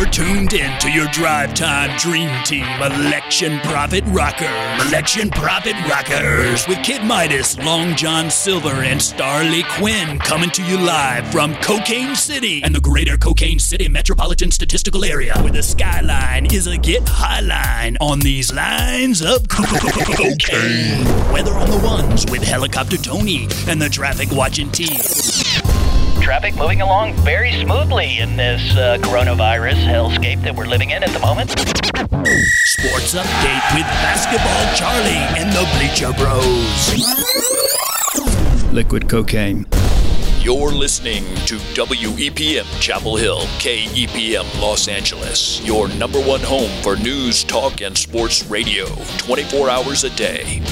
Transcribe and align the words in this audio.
You're 0.00 0.08
tuned 0.08 0.54
in 0.54 0.80
to 0.80 0.90
your 0.90 1.06
drive 1.08 1.52
time 1.52 1.94
dream 1.98 2.30
team, 2.44 2.64
Election 2.80 3.60
Profit 3.60 4.02
Rockers. 4.06 4.88
Election 4.88 5.28
Profit 5.28 5.74
Rockers 5.86 6.66
with 6.66 6.82
Kid 6.82 7.04
Midas, 7.04 7.58
Long 7.58 7.94
John 7.96 8.30
Silver, 8.30 8.82
and 8.82 8.98
Starly 8.98 9.62
Quinn 9.76 10.18
coming 10.20 10.48
to 10.52 10.64
you 10.64 10.78
live 10.78 11.30
from 11.30 11.54
Cocaine 11.56 12.16
City 12.16 12.62
and 12.64 12.74
the 12.74 12.80
greater 12.80 13.18
Cocaine 13.18 13.58
City 13.58 13.90
metropolitan 13.90 14.50
statistical 14.50 15.04
area, 15.04 15.34
where 15.42 15.52
the 15.52 15.62
skyline 15.62 16.46
is 16.46 16.66
a 16.66 16.78
get 16.78 17.06
high 17.06 17.40
line 17.40 17.98
on 18.00 18.20
these 18.20 18.54
lines 18.54 19.20
of 19.20 19.48
cocaine. 19.48 21.04
Weather 21.30 21.52
on 21.52 21.70
the 21.70 21.80
ones 21.84 22.24
with 22.30 22.42
Helicopter 22.42 22.96
Tony 22.96 23.48
and 23.68 23.82
the 23.82 23.90
traffic 23.90 24.30
watching 24.32 24.70
team. 24.70 24.98
Traffic 26.20 26.54
moving 26.56 26.80
along 26.82 27.14
very 27.24 27.52
smoothly 27.52 28.18
in 28.18 28.36
this 28.36 28.76
uh, 28.76 28.98
coronavirus 29.00 29.82
hellscape 29.84 30.42
that 30.42 30.54
we're 30.54 30.66
living 30.66 30.90
in 30.90 31.02
at 31.02 31.10
the 31.10 31.18
moment. 31.18 31.50
Sports 31.50 33.14
update 33.14 33.74
with 33.74 33.86
Basketball 34.04 34.74
Charlie 34.76 35.24
and 35.38 35.50
the 35.52 35.66
Bleacher 35.76 36.12
Bros. 36.18 36.92
Liquid 38.72 39.08
cocaine. 39.08 39.66
You're 40.40 40.72
listening 40.72 41.24
to 41.46 41.56
WEPM 41.74 42.80
Chapel 42.80 43.16
Hill, 43.16 43.40
KEPM 43.58 44.60
Los 44.60 44.88
Angeles, 44.88 45.60
your 45.66 45.88
number 45.88 46.20
one 46.20 46.40
home 46.40 46.70
for 46.82 46.96
news, 46.96 47.44
talk, 47.44 47.80
and 47.82 47.96
sports 47.96 48.44
radio 48.46 48.86
24 49.18 49.68
hours 49.68 50.04
a 50.04 50.10
day. 50.10 50.62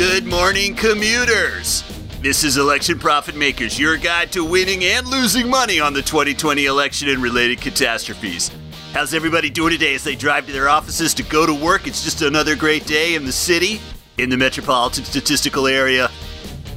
Good 0.00 0.24
morning, 0.24 0.74
commuters. 0.76 1.84
This 2.22 2.42
is 2.42 2.56
Election 2.56 2.98
Profit 2.98 3.36
Makers, 3.36 3.78
your 3.78 3.98
guide 3.98 4.32
to 4.32 4.42
winning 4.42 4.82
and 4.82 5.06
losing 5.06 5.46
money 5.46 5.78
on 5.78 5.92
the 5.92 6.00
2020 6.00 6.64
election 6.64 7.10
and 7.10 7.22
related 7.22 7.60
catastrophes. 7.60 8.50
How's 8.94 9.12
everybody 9.12 9.50
doing 9.50 9.72
today 9.72 9.94
as 9.94 10.02
they 10.02 10.14
drive 10.14 10.46
to 10.46 10.52
their 10.52 10.70
offices 10.70 11.12
to 11.12 11.22
go 11.22 11.44
to 11.44 11.52
work? 11.52 11.86
It's 11.86 12.02
just 12.02 12.22
another 12.22 12.56
great 12.56 12.86
day 12.86 13.14
in 13.14 13.26
the 13.26 13.30
city, 13.30 13.78
in 14.16 14.30
the 14.30 14.38
metropolitan 14.38 15.04
statistical 15.04 15.66
area. 15.66 16.10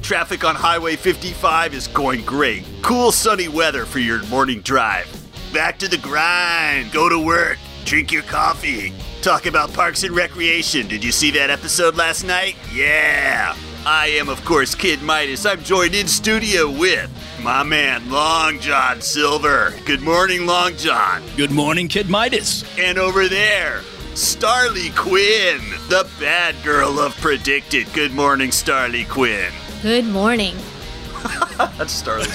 Traffic 0.02 0.44
on 0.44 0.54
Highway 0.54 0.94
55 0.94 1.72
is 1.72 1.86
going 1.86 2.26
great. 2.26 2.66
Cool, 2.82 3.10
sunny 3.10 3.48
weather 3.48 3.86
for 3.86 4.00
your 4.00 4.22
morning 4.24 4.60
drive. 4.60 5.08
Back 5.50 5.78
to 5.78 5.88
the 5.88 5.96
grind. 5.96 6.92
Go 6.92 7.08
to 7.08 7.18
work. 7.18 7.56
Drink 7.86 8.12
your 8.12 8.24
coffee. 8.24 8.92
Talk 9.24 9.46
about 9.46 9.72
parks 9.72 10.02
and 10.02 10.14
recreation. 10.14 10.86
Did 10.86 11.02
you 11.02 11.10
see 11.10 11.30
that 11.30 11.48
episode 11.48 11.96
last 11.96 12.24
night? 12.24 12.56
Yeah. 12.70 13.56
I 13.86 14.08
am, 14.08 14.28
of 14.28 14.44
course, 14.44 14.74
Kid 14.74 15.00
Midas. 15.00 15.46
I'm 15.46 15.64
joined 15.64 15.94
in 15.94 16.06
studio 16.06 16.70
with 16.70 17.10
my 17.42 17.62
man, 17.62 18.10
Long 18.10 18.60
John 18.60 19.00
Silver. 19.00 19.72
Good 19.86 20.02
morning, 20.02 20.44
Long 20.44 20.76
John. 20.76 21.22
Good 21.38 21.50
morning, 21.50 21.88
Kid 21.88 22.10
Midas. 22.10 22.66
And 22.78 22.98
over 22.98 23.26
there, 23.26 23.80
Starly 24.12 24.94
Quinn, 24.94 25.62
the 25.88 26.06
bad 26.20 26.54
girl 26.62 27.00
of 27.00 27.14
PredictIt. 27.14 27.94
Good 27.94 28.12
morning, 28.12 28.50
Starly 28.50 29.08
Quinn. 29.08 29.54
Good 29.80 30.04
morning. 30.04 30.54
That's 31.56 32.02
Starly. 32.02 32.28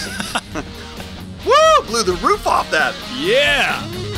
Woo! 1.45 1.85
Blew 1.85 2.01
the 2.01 2.19
roof 2.25 2.47
off 2.47 2.71
that. 2.71 2.95
Yeah. 3.15 4.08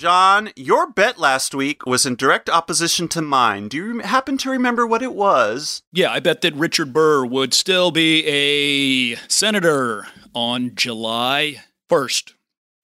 John, 0.00 0.48
your 0.56 0.90
bet 0.90 1.18
last 1.18 1.54
week 1.54 1.84
was 1.84 2.06
in 2.06 2.16
direct 2.16 2.48
opposition 2.48 3.06
to 3.08 3.20
mine. 3.20 3.68
Do 3.68 3.76
you 3.76 3.98
happen 3.98 4.38
to 4.38 4.48
remember 4.48 4.86
what 4.86 5.02
it 5.02 5.12
was? 5.12 5.82
Yeah, 5.92 6.10
I 6.10 6.20
bet 6.20 6.40
that 6.40 6.54
Richard 6.54 6.94
Burr 6.94 7.26
would 7.26 7.52
still 7.52 7.90
be 7.90 8.24
a 8.26 9.16
senator 9.28 10.06
on 10.34 10.74
July 10.74 11.64
1st. 11.90 12.32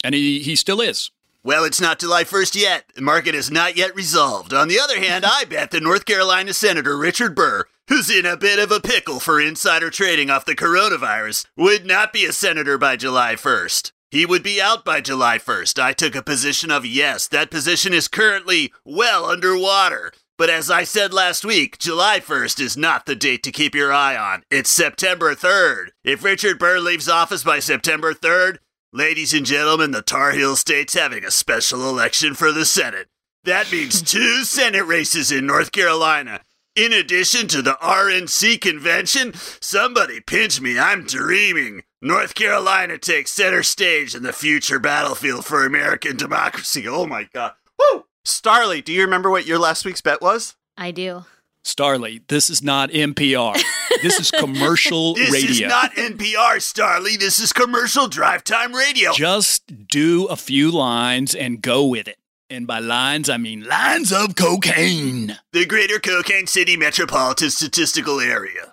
And 0.04 0.14
he, 0.14 0.40
he 0.40 0.56
still 0.56 0.82
is. 0.82 1.10
Well, 1.42 1.64
it's 1.64 1.80
not 1.80 2.00
July 2.00 2.24
1st 2.24 2.54
yet. 2.54 2.84
The 2.94 3.00
market 3.00 3.34
is 3.34 3.50
not 3.50 3.78
yet 3.78 3.96
resolved. 3.96 4.52
On 4.52 4.68
the 4.68 4.78
other 4.78 5.00
hand, 5.00 5.24
I 5.26 5.44
bet 5.44 5.70
that 5.70 5.82
North 5.82 6.04
Carolina 6.04 6.52
Senator 6.52 6.98
Richard 6.98 7.34
Burr, 7.34 7.64
who's 7.88 8.10
in 8.10 8.26
a 8.26 8.36
bit 8.36 8.58
of 8.58 8.70
a 8.70 8.78
pickle 8.78 9.20
for 9.20 9.40
insider 9.40 9.88
trading 9.88 10.28
off 10.28 10.44
the 10.44 10.54
coronavirus, 10.54 11.46
would 11.56 11.86
not 11.86 12.12
be 12.12 12.26
a 12.26 12.32
senator 12.34 12.76
by 12.76 12.96
July 12.96 13.36
1st. 13.36 13.92
He 14.10 14.24
would 14.24 14.42
be 14.42 14.60
out 14.60 14.84
by 14.84 15.00
July 15.00 15.38
1st. 15.38 15.82
I 15.82 15.92
took 15.92 16.14
a 16.14 16.22
position 16.22 16.70
of 16.70 16.86
yes, 16.86 17.26
that 17.28 17.50
position 17.50 17.92
is 17.92 18.06
currently 18.06 18.72
well 18.84 19.24
underwater. 19.24 20.12
But 20.38 20.50
as 20.50 20.70
I 20.70 20.84
said 20.84 21.12
last 21.12 21.44
week, 21.44 21.78
July 21.78 22.20
1st 22.20 22.60
is 22.60 22.76
not 22.76 23.06
the 23.06 23.16
date 23.16 23.42
to 23.44 23.52
keep 23.52 23.74
your 23.74 23.92
eye 23.92 24.16
on. 24.16 24.42
It's 24.50 24.70
September 24.70 25.34
3rd. 25.34 25.88
If 26.04 26.22
Richard 26.22 26.58
Burr 26.58 26.78
leaves 26.78 27.08
office 27.08 27.42
by 27.42 27.58
September 27.58 28.12
3rd, 28.14 28.58
ladies 28.92 29.34
and 29.34 29.46
gentlemen, 29.46 29.90
the 29.90 30.02
Tar 30.02 30.32
Heel 30.32 30.54
State's 30.54 30.94
having 30.94 31.24
a 31.24 31.30
special 31.30 31.88
election 31.88 32.34
for 32.34 32.52
the 32.52 32.66
Senate. 32.66 33.08
That 33.44 33.72
means 33.72 34.02
two 34.12 34.44
Senate 34.44 34.84
races 34.84 35.32
in 35.32 35.46
North 35.46 35.72
Carolina. 35.72 36.42
In 36.76 36.92
addition 36.92 37.48
to 37.48 37.62
the 37.62 37.78
RNC 37.82 38.60
convention, 38.60 39.32
somebody 39.60 40.20
pinch 40.20 40.60
me, 40.60 40.78
I'm 40.78 41.06
dreaming. 41.06 41.82
North 42.02 42.34
Carolina 42.34 42.98
takes 42.98 43.30
center 43.32 43.62
stage 43.62 44.14
in 44.14 44.22
the 44.22 44.32
future 44.32 44.78
battlefield 44.78 45.44
for 45.46 45.64
American 45.64 46.16
democracy. 46.16 46.86
Oh 46.86 47.06
my 47.06 47.24
god. 47.32 47.54
Woo! 47.78 48.04
Starly, 48.24 48.84
do 48.84 48.92
you 48.92 49.02
remember 49.02 49.30
what 49.30 49.46
your 49.46 49.58
last 49.58 49.84
week's 49.84 50.02
bet 50.02 50.20
was? 50.20 50.56
I 50.76 50.90
do. 50.90 51.24
Starly, 51.64 52.22
this 52.28 52.48
is 52.50 52.62
not 52.62 52.90
NPR. 52.90 53.60
This 54.02 54.20
is 54.20 54.30
commercial 54.30 55.14
This 55.14 55.30
radio. 55.32 55.48
This 55.48 55.60
is 55.60 55.66
not 55.66 55.92
NPR, 55.94 56.56
Starly. 56.58 57.18
This 57.18 57.40
is 57.40 57.52
commercial 57.52 58.06
drive 58.08 58.44
time 58.44 58.74
radio. 58.74 59.12
Just 59.12 59.88
do 59.88 60.26
a 60.26 60.36
few 60.36 60.70
lines 60.70 61.34
and 61.34 61.60
go 61.62 61.84
with 61.86 62.06
it. 62.06 62.18
And 62.48 62.66
by 62.68 62.78
lines, 62.78 63.28
I 63.28 63.38
mean 63.38 63.64
lines 63.66 64.12
of 64.12 64.36
cocaine. 64.36 65.38
the 65.52 65.64
greater 65.66 65.98
Cocaine 65.98 66.46
City 66.46 66.76
metropolitan 66.76 67.50
statistical 67.50 68.20
area. 68.20 68.65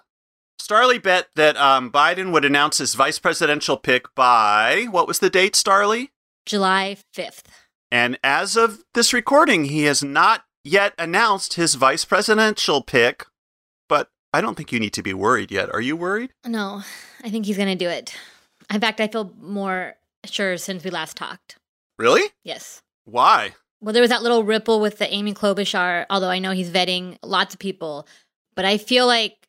Starly 0.64 1.02
bet 1.02 1.28
that 1.36 1.58
um, 1.58 1.92
Biden 1.92 2.32
would 2.32 2.46
announce 2.46 2.78
his 2.78 2.96
vice 2.96 3.20
presidential 3.20 3.76
pick 3.76 4.16
by 4.16 4.88
what 4.90 5.10
was 5.10 5.20
the 5.20 5.30
date, 5.30 5.56
Starly? 5.56 6.12
July 6.46 6.96
5th. 7.14 7.44
And 7.92 8.18
as 8.24 8.56
of 8.56 8.82
this 8.94 9.12
recording, 9.12 9.66
he 9.66 9.84
has 9.84 10.02
not 10.02 10.46
yet 10.64 10.94
announced 10.98 11.56
his 11.56 11.76
vice 11.76 12.06
presidential 12.06 12.82
pick. 12.82 13.26
But 13.90 14.10
I 14.32 14.40
don't 14.40 14.56
think 14.56 14.72
you 14.72 14.80
need 14.80 14.94
to 14.94 15.04
be 15.04 15.14
worried 15.14 15.52
yet. 15.52 15.70
Are 15.70 15.82
you 15.82 15.98
worried? 15.98 16.32
No, 16.46 16.82
I 17.22 17.30
think 17.30 17.46
he's 17.46 17.58
going 17.58 17.68
to 17.68 17.76
do 17.76 17.90
it. 17.90 18.16
In 18.74 18.80
fact, 18.80 19.02
I 19.02 19.10
feel 19.10 19.34
more 19.42 19.96
sure 20.24 20.56
since 20.56 20.86
we 20.86 20.92
last 20.92 21.18
talked. 21.18 21.58
Really? 22.00 22.24
Yes. 22.46 22.82
Why? 23.04 23.54
Well, 23.82 23.92
there 23.92 24.02
was 24.02 24.12
that 24.12 24.24
little 24.24 24.46
ripple 24.46 24.80
with 24.80 24.98
the 24.98 25.14
Amy 25.14 25.34
Klobuchar, 25.34 26.06
although 26.10 26.30
I 26.30 26.40
know 26.40 26.52
he's 26.52 26.72
vetting 26.72 27.18
lots 27.22 27.54
of 27.54 27.60
people, 27.60 28.08
but 28.56 28.64
I 28.64 28.78
feel 28.78 29.08
like 29.08 29.43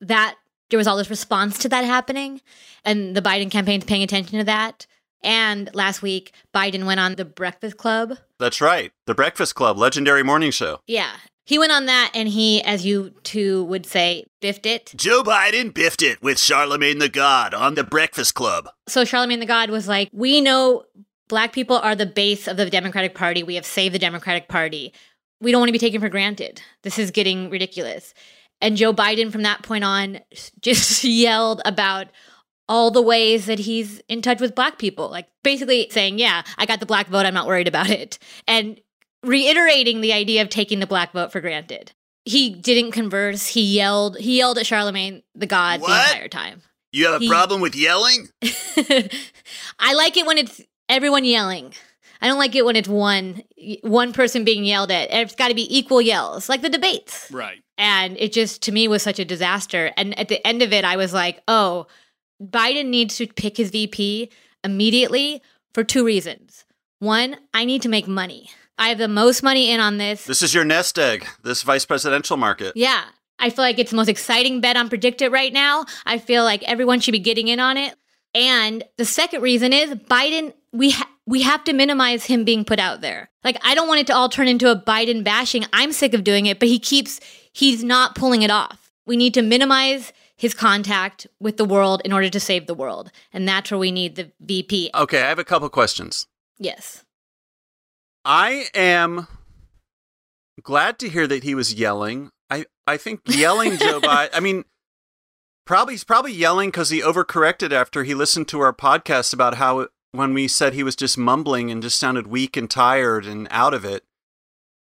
that 0.00 0.36
there 0.70 0.78
was 0.78 0.86
all 0.86 0.96
this 0.96 1.10
response 1.10 1.58
to 1.58 1.68
that 1.68 1.84
happening, 1.84 2.40
and 2.84 3.16
the 3.16 3.22
Biden 3.22 3.50
campaign's 3.50 3.84
paying 3.84 4.02
attention 4.02 4.38
to 4.38 4.44
that. 4.44 4.86
And 5.22 5.70
last 5.74 6.02
week, 6.02 6.32
Biden 6.54 6.86
went 6.86 7.00
on 7.00 7.14
the 7.14 7.24
Breakfast 7.24 7.76
Club. 7.76 8.18
That's 8.38 8.60
right. 8.60 8.92
The 9.06 9.14
Breakfast 9.14 9.54
Club, 9.54 9.78
legendary 9.78 10.22
morning 10.22 10.50
show. 10.50 10.80
Yeah. 10.86 11.12
He 11.44 11.58
went 11.58 11.72
on 11.72 11.86
that 11.86 12.10
and 12.12 12.28
he, 12.28 12.60
as 12.62 12.84
you 12.84 13.10
two 13.22 13.64
would 13.64 13.86
say, 13.86 14.24
biffed 14.40 14.66
it. 14.66 14.92
Joe 14.96 15.22
Biden 15.22 15.72
biffed 15.72 16.02
it 16.02 16.20
with 16.20 16.40
Charlemagne 16.40 16.98
the 16.98 17.08
God 17.08 17.54
on 17.54 17.74
the 17.74 17.84
Breakfast 17.84 18.34
Club. 18.34 18.68
So 18.88 19.04
Charlemagne 19.04 19.38
the 19.38 19.46
God 19.46 19.70
was 19.70 19.86
like, 19.86 20.10
We 20.12 20.40
know 20.40 20.84
black 21.28 21.52
people 21.52 21.76
are 21.76 21.94
the 21.94 22.06
base 22.06 22.48
of 22.48 22.56
the 22.56 22.68
Democratic 22.68 23.14
Party. 23.14 23.44
We 23.44 23.54
have 23.54 23.66
saved 23.66 23.94
the 23.94 24.00
Democratic 24.00 24.48
Party. 24.48 24.92
We 25.40 25.52
don't 25.52 25.60
want 25.60 25.68
to 25.68 25.72
be 25.72 25.78
taken 25.78 26.00
for 26.00 26.08
granted. 26.08 26.62
This 26.82 26.98
is 26.98 27.12
getting 27.12 27.48
ridiculous. 27.48 28.12
And 28.60 28.76
Joe 28.76 28.92
Biden, 28.92 29.30
from 29.30 29.42
that 29.42 29.62
point 29.62 29.84
on, 29.84 30.20
just 30.60 31.04
yelled 31.04 31.60
about 31.64 32.08
all 32.68 32.90
the 32.90 33.02
ways 33.02 33.46
that 33.46 33.60
he's 33.60 34.00
in 34.08 34.22
touch 34.22 34.40
with 34.40 34.54
black 34.54 34.78
people. 34.78 35.08
Like 35.10 35.28
basically 35.44 35.88
saying, 35.90 36.18
Yeah, 36.18 36.42
I 36.58 36.66
got 36.66 36.80
the 36.80 36.86
black 36.86 37.08
vote. 37.08 37.26
I'm 37.26 37.34
not 37.34 37.46
worried 37.46 37.68
about 37.68 37.90
it. 37.90 38.18
And 38.48 38.80
reiterating 39.22 40.00
the 40.00 40.12
idea 40.12 40.42
of 40.42 40.48
taking 40.48 40.80
the 40.80 40.86
black 40.86 41.12
vote 41.12 41.32
for 41.32 41.40
granted. 41.40 41.92
He 42.24 42.50
didn't 42.50 42.90
converse. 42.92 43.46
He 43.46 43.62
yelled. 43.62 44.18
He 44.18 44.38
yelled 44.38 44.58
at 44.58 44.66
Charlemagne 44.66 45.22
the 45.34 45.46
God 45.46 45.80
the 45.80 45.86
entire 45.86 46.28
time. 46.28 46.62
You 46.92 47.06
have 47.06 47.16
a 47.16 47.18
He- 47.24 47.28
problem 47.28 47.60
with 47.60 47.74
yelling? 47.76 48.28
I 48.42 49.94
like 49.94 50.16
it 50.16 50.26
when 50.26 50.38
it's 50.38 50.60
everyone 50.88 51.24
yelling. 51.24 51.72
I 52.20 52.28
don't 52.28 52.38
like 52.38 52.54
it 52.54 52.64
when 52.64 52.76
it's 52.76 52.88
one 52.88 53.42
one 53.82 54.12
person 54.12 54.44
being 54.44 54.64
yelled 54.64 54.90
at. 54.90 55.12
It's 55.12 55.34
got 55.34 55.48
to 55.48 55.54
be 55.54 55.76
equal 55.76 56.00
yells, 56.00 56.48
like 56.48 56.62
the 56.62 56.68
debates. 56.68 57.30
Right. 57.30 57.62
And 57.78 58.16
it 58.18 58.32
just, 58.32 58.62
to 58.62 58.72
me, 58.72 58.88
was 58.88 59.02
such 59.02 59.18
a 59.18 59.24
disaster. 59.24 59.92
And 59.96 60.18
at 60.18 60.28
the 60.28 60.44
end 60.46 60.62
of 60.62 60.72
it, 60.72 60.84
I 60.84 60.96
was 60.96 61.12
like, 61.12 61.42
oh, 61.46 61.86
Biden 62.42 62.86
needs 62.86 63.16
to 63.16 63.26
pick 63.26 63.56
his 63.56 63.70
VP 63.70 64.30
immediately 64.64 65.42
for 65.74 65.84
two 65.84 66.04
reasons. 66.04 66.64
One, 66.98 67.36
I 67.52 67.64
need 67.64 67.82
to 67.82 67.88
make 67.88 68.08
money. 68.08 68.50
I 68.78 68.88
have 68.88 68.98
the 68.98 69.08
most 69.08 69.42
money 69.42 69.70
in 69.70 69.80
on 69.80 69.98
this. 69.98 70.24
This 70.24 70.42
is 70.42 70.54
your 70.54 70.64
nest 70.64 70.98
egg, 70.98 71.26
this 71.42 71.62
vice 71.62 71.84
presidential 71.84 72.36
market. 72.36 72.72
Yeah. 72.76 73.04
I 73.38 73.50
feel 73.50 73.64
like 73.64 73.78
it's 73.78 73.90
the 73.90 73.96
most 73.96 74.08
exciting 74.08 74.60
bet 74.60 74.76
on 74.76 74.88
PredictIt 74.88 75.30
right 75.30 75.52
now. 75.52 75.84
I 76.06 76.18
feel 76.18 76.44
like 76.44 76.62
everyone 76.62 77.00
should 77.00 77.12
be 77.12 77.18
getting 77.18 77.48
in 77.48 77.60
on 77.60 77.76
it. 77.76 77.94
And 78.34 78.84
the 78.96 79.04
second 79.04 79.42
reason 79.42 79.72
is 79.72 79.90
Biden, 79.90 80.52
we 80.72 80.90
ha- 80.90 81.08
we 81.26 81.42
have 81.42 81.64
to 81.64 81.72
minimize 81.72 82.24
him 82.24 82.44
being 82.44 82.64
put 82.64 82.78
out 82.78 83.00
there. 83.00 83.30
Like 83.44 83.58
I 83.62 83.74
don't 83.74 83.88
want 83.88 84.00
it 84.00 84.06
to 84.08 84.14
all 84.14 84.28
turn 84.28 84.48
into 84.48 84.70
a 84.70 84.76
Biden 84.76 85.24
bashing. 85.24 85.64
I'm 85.72 85.92
sick 85.92 86.14
of 86.14 86.24
doing 86.24 86.46
it, 86.46 86.58
but 86.58 86.68
he 86.68 86.78
keeps 86.78 87.20
he's 87.52 87.82
not 87.82 88.14
pulling 88.14 88.42
it 88.42 88.50
off. 88.50 88.92
We 89.06 89.16
need 89.16 89.34
to 89.34 89.42
minimize 89.42 90.12
his 90.36 90.54
contact 90.54 91.26
with 91.40 91.56
the 91.56 91.64
world 91.64 92.02
in 92.04 92.12
order 92.12 92.28
to 92.28 92.40
save 92.40 92.66
the 92.66 92.74
world. 92.74 93.10
And 93.32 93.48
that's 93.48 93.70
where 93.70 93.78
we 93.78 93.90
need 93.90 94.16
the 94.16 94.30
VP. 94.40 94.90
Okay, 94.94 95.22
I 95.22 95.28
have 95.28 95.38
a 95.38 95.44
couple 95.44 95.68
questions. 95.68 96.26
Yes. 96.58 97.04
I 98.24 98.66
am 98.74 99.28
glad 100.62 100.98
to 100.98 101.08
hear 101.08 101.26
that 101.26 101.44
he 101.44 101.54
was 101.54 101.74
yelling. 101.74 102.30
I, 102.50 102.66
I 102.86 102.96
think 102.96 103.20
yelling 103.26 103.78
Joe 103.78 104.00
Biden, 104.02 104.30
I 104.34 104.40
mean, 104.40 104.64
probably 105.64 105.94
he's 105.94 106.04
probably 106.04 106.32
yelling 106.32 106.70
because 106.70 106.90
he 106.90 107.00
overcorrected 107.00 107.72
after 107.72 108.04
he 108.04 108.14
listened 108.14 108.48
to 108.48 108.60
our 108.60 108.72
podcast 108.72 109.32
about 109.32 109.54
how 109.54 109.88
when 110.16 110.34
we 110.34 110.48
said 110.48 110.72
he 110.74 110.82
was 110.82 110.96
just 110.96 111.16
mumbling 111.18 111.70
and 111.70 111.82
just 111.82 111.98
sounded 111.98 112.26
weak 112.26 112.56
and 112.56 112.70
tired 112.70 113.26
and 113.26 113.46
out 113.50 113.74
of 113.74 113.84
it. 113.84 114.04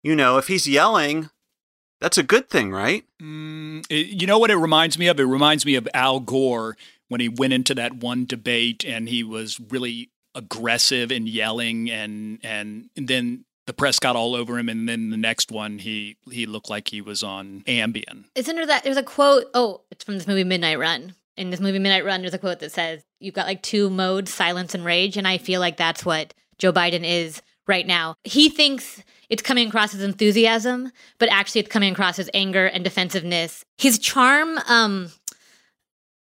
You 0.04 0.16
know, 0.16 0.38
if 0.38 0.48
he's 0.48 0.68
yelling, 0.68 1.30
that's 2.00 2.18
a 2.18 2.24
good 2.24 2.50
thing, 2.50 2.72
right? 2.72 3.04
Mm, 3.22 3.86
it- 3.90 4.08
you 4.22 4.28
know 4.28 4.38
what 4.40 4.52
it 4.52 4.56
reminds 4.58 4.98
me 4.98 5.08
of? 5.08 5.20
It 5.20 5.24
reminds 5.26 5.66
me 5.66 5.76
of 5.76 5.88
Al 5.94 6.20
Gore 6.20 6.78
when 7.10 7.20
he 7.22 7.30
went 7.30 7.54
into 7.54 7.74
that 7.76 7.96
one 7.96 8.26
debate 8.26 8.84
and 8.86 9.10
he 9.10 9.24
was 9.24 9.60
really 9.60 10.10
aggressive 10.36 11.12
and 11.12 11.28
yelling, 11.28 11.90
and 11.90 12.40
and, 12.44 12.90
and 12.96 13.08
then 13.08 13.44
the 13.66 13.74
press 13.74 13.98
got 14.00 14.16
all 14.16 14.36
over 14.36 14.58
him, 14.60 14.70
and 14.70 14.88
then 14.88 15.10
the 15.10 15.18
next 15.18 15.52
one 15.52 15.80
he 15.80 16.16
he 16.32 16.46
looked 16.46 16.70
like 16.70 16.90
he 16.90 17.02
was 17.02 17.24
on 17.24 17.64
Ambien. 17.68 18.26
Isn't 18.36 18.56
there 18.56 18.66
that 18.68 18.84
there's 18.84 18.98
a 18.98 19.04
quote? 19.04 19.46
Oh, 19.56 19.82
it's 19.90 20.04
from 20.06 20.14
this 20.16 20.28
movie 20.28 20.44
Midnight 20.44 20.78
Run. 20.80 21.16
In 21.38 21.52
this 21.52 21.60
movie 21.60 21.80
Midnight 21.80 22.04
Run, 22.04 22.22
there's 22.22 22.34
a 22.34 22.40
quote 22.40 22.60
that 22.60 22.72
says, 22.72 23.04
You've 23.20 23.36
got 23.36 23.46
like 23.46 23.62
two 23.62 23.90
modes, 23.90 24.34
silence 24.34 24.74
and 24.74 24.84
rage. 24.84 25.18
And 25.18 25.28
I 25.28 25.38
feel 25.38 25.60
like 25.60 25.78
that's 25.78 26.04
what 26.04 26.34
Joe 26.58 26.74
Biden 26.74 27.04
is 27.04 27.42
right 27.68 27.86
now. 27.86 28.16
He 28.24 28.50
thinks 28.50 29.04
it's 29.30 29.44
coming 29.44 29.68
across 29.68 29.94
as 29.94 30.02
enthusiasm, 30.02 30.92
but 31.20 31.30
actually 31.30 31.62
it's 31.62 31.70
coming 31.70 31.94
across 31.94 32.18
as 32.18 32.30
anger 32.34 32.66
and 32.66 32.84
defensiveness. 32.84 33.64
His 33.78 34.00
charm, 34.00 34.58
um, 34.68 35.12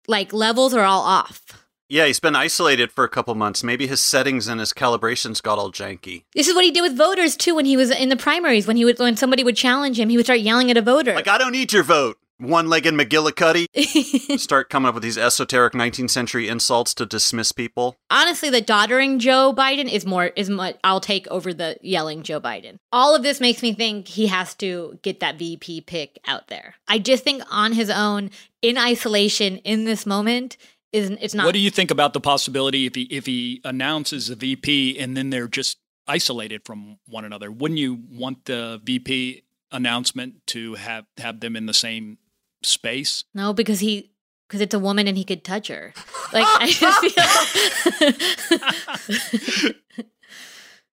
like 0.09 0.33
levels 0.33 0.75
are 0.75 0.85
all 0.85 1.03
off. 1.03 1.65
Yeah, 1.89 2.07
he's 2.07 2.19
been 2.19 2.35
isolated 2.35 2.91
for 2.91 3.05
a 3.05 3.09
couple 3.09 3.35
months. 3.35 3.63
Maybe 3.63 3.87
his 3.87 4.01
settings 4.01 4.49
and 4.49 4.59
his 4.59 4.73
calibrations 4.73 5.43
got 5.43 5.59
all 5.59 5.71
janky. 5.71 6.25
This 6.35 6.49
is 6.49 6.55
what 6.55 6.65
he 6.65 6.71
did 6.71 6.81
with 6.81 6.97
voters 6.97 7.37
too 7.37 7.55
when 7.55 7.67
he 7.67 7.77
was 7.77 7.91
in 7.91 8.09
the 8.09 8.17
primaries. 8.17 8.67
When 8.67 8.77
he 8.77 8.85
would 8.85 8.99
when 8.99 9.17
somebody 9.17 9.45
would 9.45 9.57
challenge 9.57 10.01
him, 10.01 10.09
he 10.09 10.17
would 10.17 10.27
start 10.27 10.41
yelling 10.41 10.71
at 10.71 10.77
a 10.77 10.83
voter. 10.83 11.15
Like, 11.15 11.29
I 11.29 11.39
don't 11.39 11.53
need 11.53 11.73
your 11.73 11.83
vote. 11.83 12.17
One 12.39 12.69
legged 12.69 12.95
McGillicuddy. 12.95 14.39
Start 14.41 14.69
coming 14.69 14.89
up 14.89 14.95
with 14.95 15.03
these 15.05 15.17
esoteric 15.17 15.73
19th 15.73 16.11
century 16.11 16.49
insults 16.49 16.93
to 16.95 17.07
dismiss 17.07 17.53
people. 17.53 17.97
honestly 18.11 18.51
the 18.51 18.61
doddering 18.61 19.19
joe 19.19 19.53
biden 19.57 19.91
is 19.91 20.05
more 20.05 20.27
is 20.27 20.51
much 20.51 20.77
i'll 20.85 21.01
take 21.01 21.27
over 21.29 21.53
the 21.55 21.77
yelling 21.83 22.23
joe 22.23 22.41
biden 22.41 22.77
all 22.93 23.15
of 23.15 23.23
this 23.23 23.41
makes 23.41 23.63
me 23.63 23.73
think 23.73 24.09
he 24.09 24.27
has 24.27 24.55
to 24.55 24.99
get 25.03 25.21
that 25.21 25.39
vp 25.39 25.81
pick 25.83 26.19
out 26.27 26.49
there 26.49 26.75
i 26.89 26.99
just 26.99 27.23
think 27.25 27.43
on 27.51 27.73
his 27.73 27.91
own 27.91 28.31
in 28.63 28.77
isolation 28.79 29.59
in 29.59 29.85
this 29.85 30.05
moment 30.07 30.57
is 30.93 31.11
it's 31.21 31.35
not 31.35 31.47
What 31.47 31.53
do 31.55 31.59
you 31.59 31.71
think 31.71 31.91
about 31.91 32.13
the 32.13 32.21
possibility 32.21 32.87
if 32.87 32.95
he 32.95 33.03
if 33.03 33.27
he 33.27 33.61
announces 33.65 34.31
a 34.31 34.37
VP 34.37 34.97
and 34.99 35.17
then 35.17 35.31
they're 35.31 35.49
just 35.49 35.79
isolated 36.07 36.65
from 36.65 36.99
one 37.09 37.25
another? 37.25 37.51
Wouldn't 37.51 37.81
you 37.81 38.01
want 38.13 38.45
the 38.45 38.81
VP 38.85 39.43
announcement 39.73 40.47
to 40.49 40.75
have 40.75 41.05
have 41.19 41.41
them 41.41 41.57
in 41.57 41.67
the 41.67 41.75
same 41.75 42.19
space? 42.65 43.25
no 43.35 43.53
because 43.53 43.81
he 43.81 44.11
because 44.49 44.61
it's 44.61 44.75
a 44.75 44.79
woman 44.79 45.09
and 45.09 45.17
he 45.17 45.25
could 45.25 45.45
touch 45.45 45.69
her 45.69 45.93
like 46.33 46.47
i 46.61 46.71
just 46.71 47.01
feel 49.59 49.73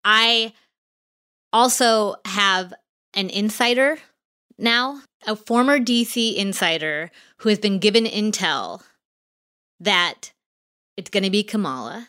i 0.04 0.52
also 1.52 2.16
have 2.24 2.72
an 3.14 3.28
insider 3.28 3.98
now 4.58 5.00
a 5.26 5.36
former 5.36 5.78
dc 5.78 6.34
insider 6.34 7.10
who 7.38 7.48
has 7.48 7.58
been 7.58 7.78
given 7.78 8.04
intel 8.04 8.82
that 9.80 10.32
it's 10.96 11.10
going 11.10 11.24
to 11.24 11.30
be 11.30 11.42
Kamala. 11.42 12.08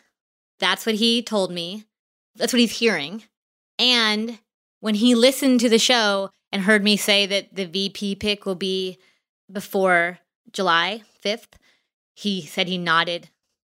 That's 0.60 0.86
what 0.86 0.96
he 0.96 1.22
told 1.22 1.50
me. 1.50 1.84
That's 2.36 2.52
what 2.52 2.60
he's 2.60 2.78
hearing. 2.78 3.24
And 3.78 4.38
when 4.80 4.94
he 4.94 5.14
listened 5.14 5.60
to 5.60 5.68
the 5.68 5.78
show 5.78 6.30
and 6.52 6.62
heard 6.62 6.84
me 6.84 6.96
say 6.96 7.26
that 7.26 7.54
the 7.54 7.66
VP 7.66 8.16
pick 8.16 8.46
will 8.46 8.54
be 8.54 8.98
before 9.50 10.18
July 10.52 11.02
5th, 11.24 11.54
he 12.14 12.42
said 12.42 12.68
he 12.68 12.78
nodded 12.78 13.30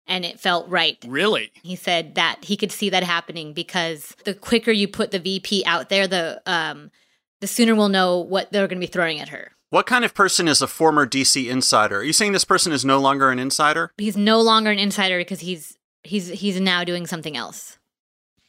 and 0.07 0.23
it 0.23 0.39
felt 0.39 0.69
right. 0.69 1.03
Really? 1.07 1.51
He 1.63 1.75
said 1.75 2.15
that 2.15 2.43
he 2.43 2.57
could 2.57 2.71
see 2.71 2.89
that 2.89 3.03
happening 3.03 3.53
because 3.53 4.15
the 4.23 4.33
quicker 4.33 4.71
you 4.71 4.87
put 4.87 5.11
the 5.11 5.19
VP 5.19 5.65
out 5.65 5.89
there, 5.89 6.07
the 6.07 6.41
um 6.45 6.91
the 7.41 7.47
sooner 7.47 7.75
we'll 7.75 7.89
know 7.89 8.19
what 8.19 8.51
they're 8.51 8.67
going 8.67 8.79
to 8.79 8.87
be 8.87 8.91
throwing 8.91 9.19
at 9.19 9.29
her. 9.29 9.51
What 9.69 9.87
kind 9.87 10.05
of 10.05 10.13
person 10.13 10.47
is 10.47 10.61
a 10.61 10.67
former 10.67 11.05
DC 11.05 11.49
insider? 11.49 11.97
Are 11.97 12.03
you 12.03 12.13
saying 12.13 12.31
this 12.31 12.45
person 12.45 12.71
is 12.71 12.85
no 12.85 12.99
longer 12.99 13.29
an 13.29 13.39
insider? 13.39 13.91
he's 13.97 14.15
no 14.15 14.41
longer 14.41 14.71
an 14.71 14.79
insider 14.79 15.17
because 15.17 15.41
he's 15.41 15.77
he's 16.03 16.29
he's 16.29 16.59
now 16.59 16.83
doing 16.83 17.07
something 17.07 17.35
else. 17.35 17.77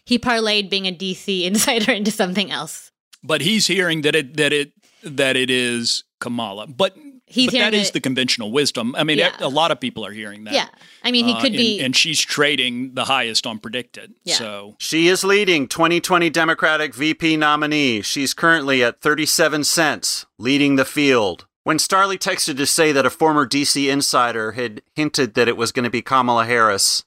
He 0.04 0.18
parlayed 0.18 0.70
being 0.70 0.86
a 0.86 0.92
DC 0.92 1.44
insider 1.46 1.92
into 1.92 2.10
something 2.10 2.50
else. 2.50 2.92
But 3.22 3.40
he's 3.40 3.66
hearing 3.66 4.02
that 4.02 4.14
it 4.14 4.36
that 4.36 4.52
it 4.52 4.72
that 5.02 5.36
it 5.36 5.50
is 5.50 6.04
Kamala. 6.20 6.66
But 6.66 6.96
He's 7.28 7.46
but 7.46 7.54
hearing 7.54 7.70
that 7.72 7.76
is 7.76 7.88
it- 7.88 7.92
the 7.94 8.00
conventional 8.00 8.52
wisdom. 8.52 8.94
I 8.96 9.02
mean, 9.04 9.18
Yeah. 9.18 9.34
a 9.40 9.48
lot 9.48 9.70
of 9.72 9.80
people 9.80 10.06
are 10.06 10.12
hearing 10.12 10.44
that. 10.44 10.54
Yeah, 10.54 10.68
I 11.02 11.10
mean 11.10 11.26
he 11.26 11.32
Uh, 11.32 11.36
could 11.40 11.46
and- 11.52 11.56
be. 11.56 11.80
and, 11.80 11.96
she's 11.96 12.20
trading 12.20 12.94
the 12.94 13.06
highest 13.06 13.46
on 13.46 13.58
PredictIt. 13.58 14.12
Yeah. 14.24 14.36
So 14.36 14.76
She 14.78 15.08
is 15.08 15.24
leading 15.24 15.66
2020 15.66 16.30
Democratic 16.30 16.94
VP 16.94 17.36
nominee. 17.36 18.00
She's 18.02 18.32
currently 18.32 18.82
at 18.84 19.00
37 19.00 19.64
cents, 19.64 20.26
leading 20.38 20.76
the 20.76 20.84
field. 20.84 21.46
When 21.64 21.80
Starley 21.80 22.16
texted 22.16 22.56
to 22.58 22.66
say 22.66 22.92
that 22.92 23.04
a 23.04 23.10
former 23.10 23.44
DC 23.44 23.88
insider 23.90 24.52
had 24.52 24.82
hinted 24.94 25.34
that 25.34 25.48
it 25.48 25.56
was 25.56 25.72
going 25.72 25.82
to 25.84 25.90
be 25.90 26.02
Kamala 26.02 26.44
Harris, 26.46 27.02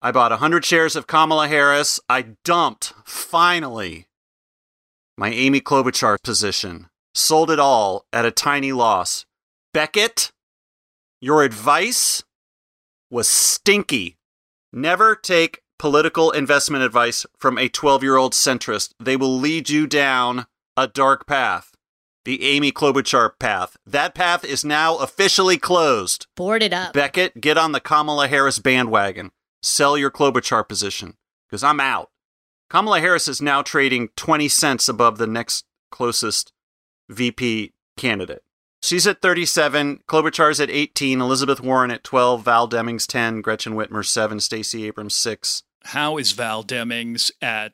I 0.00 0.12
bought 0.12 0.32
100 0.32 0.64
shares 0.64 0.96
of 0.96 1.06
Kamala 1.06 1.46
Harris. 1.48 2.00
I 2.08 2.22
dumped, 2.42 2.94
finally, 3.04 4.06
my 5.18 5.28
Amy 5.30 5.60
Klobuchar 5.60 6.16
position. 6.22 6.88
Sold 7.16 7.50
it 7.50 7.58
all 7.58 8.04
at 8.12 8.26
a 8.26 8.30
tiny 8.30 8.72
loss. 8.72 9.24
Beckett, 9.72 10.32
your 11.18 11.44
advice 11.44 12.22
was 13.10 13.26
stinky. 13.26 14.18
Never 14.70 15.16
take 15.16 15.62
political 15.78 16.30
investment 16.30 16.84
advice 16.84 17.24
from 17.38 17.56
a 17.56 17.70
12 17.70 18.02
year 18.02 18.16
old 18.16 18.34
centrist. 18.34 18.90
They 19.00 19.16
will 19.16 19.34
lead 19.34 19.70
you 19.70 19.86
down 19.86 20.44
a 20.76 20.86
dark 20.86 21.26
path. 21.26 21.72
The 22.26 22.44
Amy 22.44 22.70
Klobuchar 22.70 23.30
path. 23.38 23.78
That 23.86 24.14
path 24.14 24.44
is 24.44 24.62
now 24.62 24.98
officially 24.98 25.56
closed. 25.56 26.26
boarded 26.36 26.74
up. 26.74 26.92
Beckett, 26.92 27.40
get 27.40 27.56
on 27.56 27.72
the 27.72 27.80
Kamala 27.80 28.28
Harris 28.28 28.58
bandwagon. 28.58 29.30
Sell 29.62 29.96
your 29.96 30.10
Klobuchar 30.10 30.68
position 30.68 31.14
because 31.48 31.64
I'm 31.64 31.80
out. 31.80 32.10
Kamala 32.68 33.00
Harris 33.00 33.26
is 33.26 33.40
now 33.40 33.62
trading 33.62 34.10
20 34.16 34.48
cents 34.48 34.86
above 34.86 35.16
the 35.16 35.26
next 35.26 35.64
closest 35.90 36.52
VP 37.08 37.72
candidate. 37.96 38.42
She's 38.82 39.06
at 39.06 39.20
37, 39.22 40.02
Klobuchar's 40.06 40.60
at 40.60 40.70
18, 40.70 41.20
Elizabeth 41.20 41.60
Warren 41.60 41.90
at 41.90 42.04
12, 42.04 42.44
Val 42.44 42.68
Demings 42.68 43.06
10, 43.06 43.40
Gretchen 43.40 43.74
Whitmer 43.74 44.04
7, 44.04 44.38
Stacey 44.38 44.84
Abrams 44.86 45.14
6. 45.16 45.62
how 45.86 46.18
is 46.18 46.32
Val 46.32 46.62
Demings 46.62 47.30
at 47.40 47.72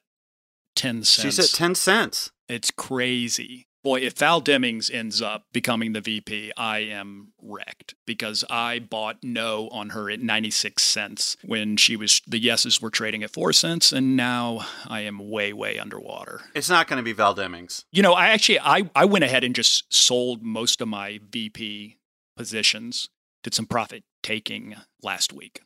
ten 0.74 1.02
cents? 1.04 1.36
She's 1.36 1.38
at 1.38 1.56
10 1.56 1.74
cents. 1.74 2.30
It's 2.48 2.70
crazy. 2.70 3.66
Boy, 3.82 4.00
if 4.00 4.14
Val 4.14 4.40
Demings 4.40 4.92
ends 4.92 5.20
up 5.20 5.44
becoming 5.52 5.92
the 5.92 6.00
VP, 6.00 6.52
I 6.56 6.78
am 6.78 7.32
wrecked 7.42 7.94
because 8.06 8.44
I 8.48 8.78
bought 8.78 9.18
no 9.22 9.68
on 9.68 9.90
her 9.90 10.08
at 10.08 10.20
96 10.20 10.82
cents 10.82 11.36
when 11.44 11.76
she 11.76 11.96
was 11.96 12.22
the 12.26 12.38
yeses 12.38 12.80
were 12.80 12.90
trading 12.90 13.22
at 13.24 13.30
4 13.30 13.52
cents 13.52 13.92
and 13.92 14.16
now 14.16 14.66
I 14.86 15.00
am 15.00 15.30
way 15.30 15.52
way 15.52 15.78
underwater. 15.78 16.42
It's 16.54 16.70
not 16.70 16.86
going 16.86 16.98
to 16.98 17.02
be 17.02 17.12
Val 17.12 17.34
Demings. 17.34 17.84
You 17.90 18.02
know, 18.02 18.12
I 18.12 18.28
actually 18.28 18.60
I 18.60 18.88
I 18.94 19.04
went 19.04 19.24
ahead 19.24 19.44
and 19.44 19.54
just 19.54 19.92
sold 19.92 20.42
most 20.42 20.80
of 20.80 20.88
my 20.88 21.20
VP 21.30 21.98
positions. 22.36 23.08
Did 23.42 23.54
some 23.54 23.66
profit 23.66 24.04
taking 24.22 24.76
last 25.02 25.32
week. 25.32 25.62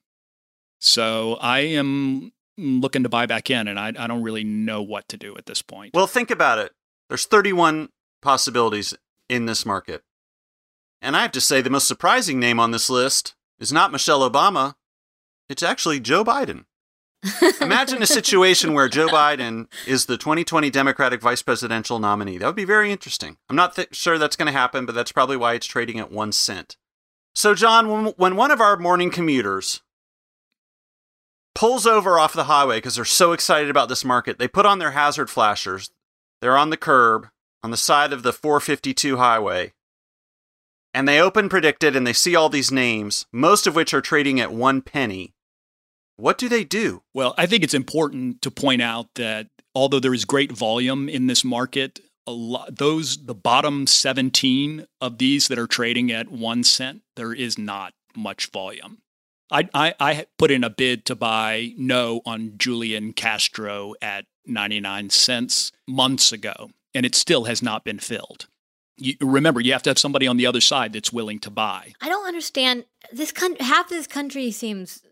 So 0.79 1.35
I 1.41 1.61
am 1.61 2.33
looking 2.57 3.03
to 3.03 3.09
buy 3.09 3.27
back 3.27 3.51
in, 3.51 3.69
and 3.69 3.79
I, 3.79 3.89
I 3.89 4.07
don't 4.07 4.23
really 4.23 4.45
know 4.45 4.83
what 4.83 5.09
to 5.09 5.17
do 5.17 5.37
at 5.37 5.47
this 5.47 5.63
point. 5.63 5.95
Well, 5.95 6.07
think 6.07 6.31
about 6.31 6.59
it. 6.59 6.73
There's 7.09 7.27
31 7.27 7.91
possibilities 8.23 8.95
in 9.29 9.47
this 9.47 9.67
market. 9.67 10.03
And 11.03 11.17
I 11.17 11.23
have 11.23 11.33
to 11.33 11.41
say, 11.41 11.61
the 11.61 11.71
most 11.71 11.89
surprising 11.89 12.41
name 12.41 12.59
on 12.59 12.71
this 12.71 12.91
list 12.91 13.35
is 13.59 13.73
not 13.73 13.93
Michelle 13.93 14.29
Obama, 14.29 14.75
it's 15.49 15.63
actually 15.63 16.01
Joe 16.01 16.25
Biden. 16.25 16.65
Imagine 17.61 18.03
a 18.03 18.07
situation 18.07 18.73
where 18.73 18.89
Joe 18.89 19.09
Biden 19.09 19.67
is 19.87 20.07
the 20.07 20.17
2020 20.17 20.71
Democratic 20.71 21.21
vice 21.21 21.43
presidential 21.43 21.99
nominee. 21.99 22.39
That 22.39 22.47
would 22.47 22.57
be 22.57 22.65
very 22.65 22.93
interesting. 22.93 23.37
I'm 23.49 23.57
not 23.57 23.75
th- 23.75 23.95
sure 23.95 24.19
that's 24.19 24.37
going 24.37 24.47
to 24.47 24.53
happen, 24.53 24.87
but 24.87 24.95
that's 24.95 25.13
probably 25.13 25.37
why 25.37 25.55
it's 25.55 25.67
trading 25.67 25.99
at 25.99 26.13
one 26.13 26.33
cent. 26.33 26.77
So, 27.35 27.55
John, 27.55 27.89
when, 27.89 28.05
when 28.17 28.37
one 28.37 28.51
of 28.51 28.61
our 28.61 28.77
morning 28.77 29.11
commuters 29.11 29.83
pulls 31.55 31.87
over 31.87 32.19
off 32.19 32.33
the 32.33 32.45
highway 32.45 32.79
because 32.79 32.97
they're 32.97 33.05
so 33.05 33.33
excited 33.33 33.71
about 33.71 33.89
this 33.89 34.05
market, 34.05 34.39
they 34.39 34.49
put 34.49 34.67
on 34.67 34.79
their 34.79 34.93
hazard 34.93 35.31
flashers. 35.31 35.91
They're 36.41 36.57
on 36.57 36.71
the 36.71 36.77
curb 36.77 37.29
on 37.67 37.73
the 37.73 37.77
side 37.77 38.13
of 38.13 38.23
the 38.23 38.33
452 38.33 39.17
highway. 39.17 39.73
And 40.95 41.09
they 41.09 41.21
open 41.21 41.49
PredictIt 41.49 41.97
and 41.97 42.07
they 42.07 42.13
see 42.13 42.37
all 42.37 42.49
these 42.49 42.71
names, 42.71 43.27
most 43.33 43.67
of 43.67 43.75
which 43.75 43.93
are 43.93 44.01
trading 44.01 44.39
at 44.39 44.53
one 44.53 44.83
penny. 44.83 45.35
What 46.15 46.39
do 46.39 46.49
they 46.49 46.63
do? 46.63 47.03
Well, 47.13 47.35
I 47.37 47.47
think 47.47 47.65
it's 47.65 47.75
important 47.75 48.41
to 48.43 48.53
point 48.53 48.83
out 48.83 49.09
that 49.17 49.49
although 49.75 49.99
there 49.99 50.15
is 50.15 50.25
great 50.25 50.53
volume 50.53 51.09
in 51.09 51.27
this 51.27 51.45
market, 51.45 51.99
a 52.25 52.31
lot 52.31 52.77
those 52.77 53.27
the 53.27 53.35
bottom 53.35 53.89
17 53.89 54.87
of 55.01 55.19
these 55.19 55.49
that 55.49 55.59
are 55.59 55.67
trading 55.67 56.13
at 56.13 56.31
1 56.31 56.63
cent, 56.63 57.03
there 57.17 57.33
is 57.33 57.59
not 57.59 57.95
much 58.15 58.53
volume. 58.53 58.99
I, 59.51 59.69
I, 59.75 59.95
I 59.99 60.27
put 60.39 60.53
in 60.53 60.63
a 60.63 60.71
bid 60.71 61.05
to 61.07 61.17
buy 61.17 61.73
no 61.77 62.21
on 62.25 62.53
Julian 62.59 63.13
Castro 63.13 63.95
at 64.01 64.27
99 64.47 65.11
cents 65.11 65.73
months 65.89 66.31
ago, 66.31 66.71
and 66.97 67.05
it 67.05 67.15
still 67.15 67.45
has 67.45 67.63
not 67.63 67.85
been 67.85 67.99
filled. 67.99 68.47
You, 68.97 69.15
remember, 69.21 69.61
you 69.61 69.73
have 69.73 69.83
to 69.83 69.91
have 69.91 69.99
somebody 69.99 70.27
on 70.27 70.39
the 70.39 70.47
other 70.47 70.63
side 70.63 70.95
that's 70.95 71.13
willing 71.13 71.39
to 71.41 71.51
buy. 71.51 71.93
I 72.01 72.09
don't 72.09 72.27
understand 72.27 72.87
this. 73.13 73.31
Con- 73.31 73.57
half 73.61 73.91
this 73.91 74.07
country 74.07 74.51
seems 74.51 75.03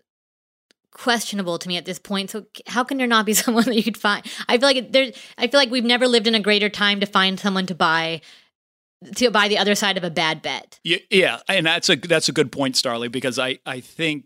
questionable 0.91 1.59
to 1.59 1.69
me 1.69 1.77
at 1.77 1.85
this 1.85 1.99
point. 1.99 2.31
So 2.31 2.47
how 2.67 2.83
can 2.83 2.97
there 2.97 3.07
not 3.07 3.27
be 3.27 3.35
someone 3.35 3.65
that 3.65 3.77
you 3.77 3.83
could 3.83 3.99
find? 3.99 4.25
I 4.49 4.57
feel 4.57 4.69
like 4.69 4.93
there. 4.93 5.13
I 5.37 5.47
feel 5.47 5.61
like 5.61 5.71
we've 5.71 5.85
never 5.85 6.09
lived 6.09 6.27
in 6.27 6.35
a 6.35 6.41
greater 6.41 6.71
time 6.71 7.01
to 7.01 7.07
find 7.07 7.39
someone 7.39 7.67
to 7.67 7.75
buy 7.75 8.23
to 9.17 9.31
buy 9.31 9.49
the 9.49 9.59
other 9.59 9.75
side 9.75 9.99
of 9.99 10.05
a 10.05 10.11
bad 10.11 10.41
bet. 10.41 10.81
Yeah, 10.83 10.99
yeah, 11.11 11.41
and 11.47 11.67
that's 11.67 11.91
a 11.91 11.97
that's 11.97 12.31
a 12.31 12.33
good 12.33 12.51
point, 12.51 12.77
Starley, 12.77 13.09
because 13.09 13.39
I 13.39 13.59
I 13.67 13.81
think 13.81 14.25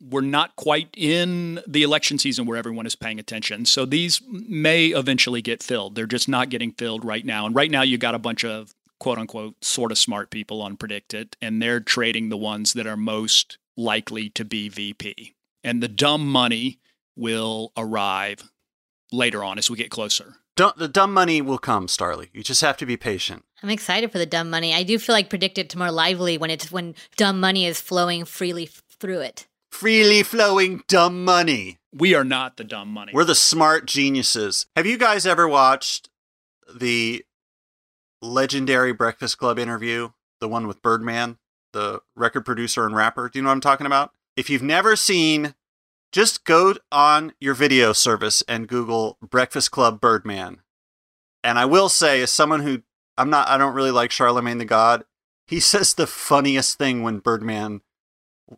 we're 0.00 0.20
not 0.20 0.56
quite 0.56 0.88
in 0.96 1.60
the 1.66 1.82
election 1.82 2.18
season 2.18 2.46
where 2.46 2.56
everyone 2.56 2.86
is 2.86 2.96
paying 2.96 3.18
attention. 3.18 3.64
So 3.64 3.84
these 3.84 4.20
may 4.28 4.88
eventually 4.88 5.42
get 5.42 5.62
filled. 5.62 5.94
They're 5.94 6.06
just 6.06 6.28
not 6.28 6.50
getting 6.50 6.72
filled 6.72 7.04
right 7.04 7.24
now. 7.24 7.46
And 7.46 7.54
right 7.54 7.70
now 7.70 7.82
you 7.82 7.98
got 7.98 8.14
a 8.14 8.18
bunch 8.18 8.44
of 8.44 8.74
quote 8.98 9.18
unquote 9.18 9.64
sort 9.64 9.92
of 9.92 9.98
smart 9.98 10.30
people 10.30 10.62
on 10.62 10.76
PredictIt, 10.76 11.34
and 11.40 11.60
they're 11.60 11.80
trading 11.80 12.28
the 12.28 12.36
ones 12.36 12.72
that 12.74 12.86
are 12.86 12.96
most 12.96 13.58
likely 13.76 14.30
to 14.30 14.44
be 14.44 14.68
VP 14.68 15.34
and 15.66 15.82
the 15.82 15.88
dumb 15.88 16.26
money 16.26 16.78
will 17.16 17.72
arrive 17.76 18.50
later 19.12 19.42
on 19.42 19.58
as 19.58 19.68
we 19.68 19.76
get 19.76 19.90
closer. 19.90 20.36
Don't, 20.54 20.76
the 20.78 20.88
dumb 20.88 21.12
money 21.12 21.42
will 21.42 21.58
come, 21.58 21.88
Starly. 21.88 22.28
You 22.32 22.42
just 22.42 22.62
have 22.62 22.76
to 22.78 22.86
be 22.86 22.96
patient. 22.96 23.44
I'm 23.62 23.68
excited 23.68 24.12
for 24.12 24.18
the 24.18 24.24
dumb 24.24 24.48
money. 24.48 24.72
I 24.72 24.84
do 24.84 24.98
feel 24.98 25.12
like 25.12 25.28
PredictIt 25.28 25.68
to 25.70 25.78
more 25.78 25.90
lively 25.90 26.38
when 26.38 26.50
it's 26.50 26.70
when 26.70 26.94
dumb 27.16 27.40
money 27.40 27.66
is 27.66 27.80
flowing 27.80 28.24
freely 28.24 28.66
through 28.66 29.20
it. 29.20 29.46
Freely 29.76 30.22
flowing 30.22 30.82
dumb 30.88 31.22
money. 31.22 31.76
We 31.92 32.14
are 32.14 32.24
not 32.24 32.56
the 32.56 32.64
dumb 32.64 32.88
money. 32.88 33.12
We're 33.12 33.24
the 33.24 33.34
smart 33.34 33.84
geniuses. 33.84 34.64
Have 34.74 34.86
you 34.86 34.96
guys 34.96 35.26
ever 35.26 35.46
watched 35.46 36.08
the 36.74 37.26
legendary 38.22 38.94
Breakfast 38.94 39.36
Club 39.36 39.58
interview, 39.58 40.12
the 40.40 40.48
one 40.48 40.66
with 40.66 40.80
Birdman, 40.80 41.36
the 41.74 42.00
record 42.14 42.46
producer 42.46 42.86
and 42.86 42.96
rapper? 42.96 43.28
Do 43.28 43.38
you 43.38 43.42
know 43.42 43.50
what 43.50 43.56
I'm 43.56 43.60
talking 43.60 43.86
about? 43.86 44.12
If 44.34 44.48
you've 44.48 44.62
never 44.62 44.96
seen, 44.96 45.54
just 46.10 46.46
go 46.46 46.76
on 46.90 47.34
your 47.38 47.52
video 47.52 47.92
service 47.92 48.42
and 48.48 48.68
Google 48.68 49.18
Breakfast 49.20 49.72
Club 49.72 50.00
Birdman. 50.00 50.62
And 51.44 51.58
I 51.58 51.66
will 51.66 51.90
say, 51.90 52.22
as 52.22 52.32
someone 52.32 52.60
who 52.60 52.80
I'm 53.18 53.28
not, 53.28 53.46
I 53.48 53.58
don't 53.58 53.74
really 53.74 53.90
like 53.90 54.10
Charlemagne 54.10 54.56
the 54.56 54.64
God. 54.64 55.04
He 55.46 55.60
says 55.60 55.92
the 55.92 56.06
funniest 56.06 56.78
thing 56.78 57.02
when 57.02 57.18
Birdman 57.18 57.82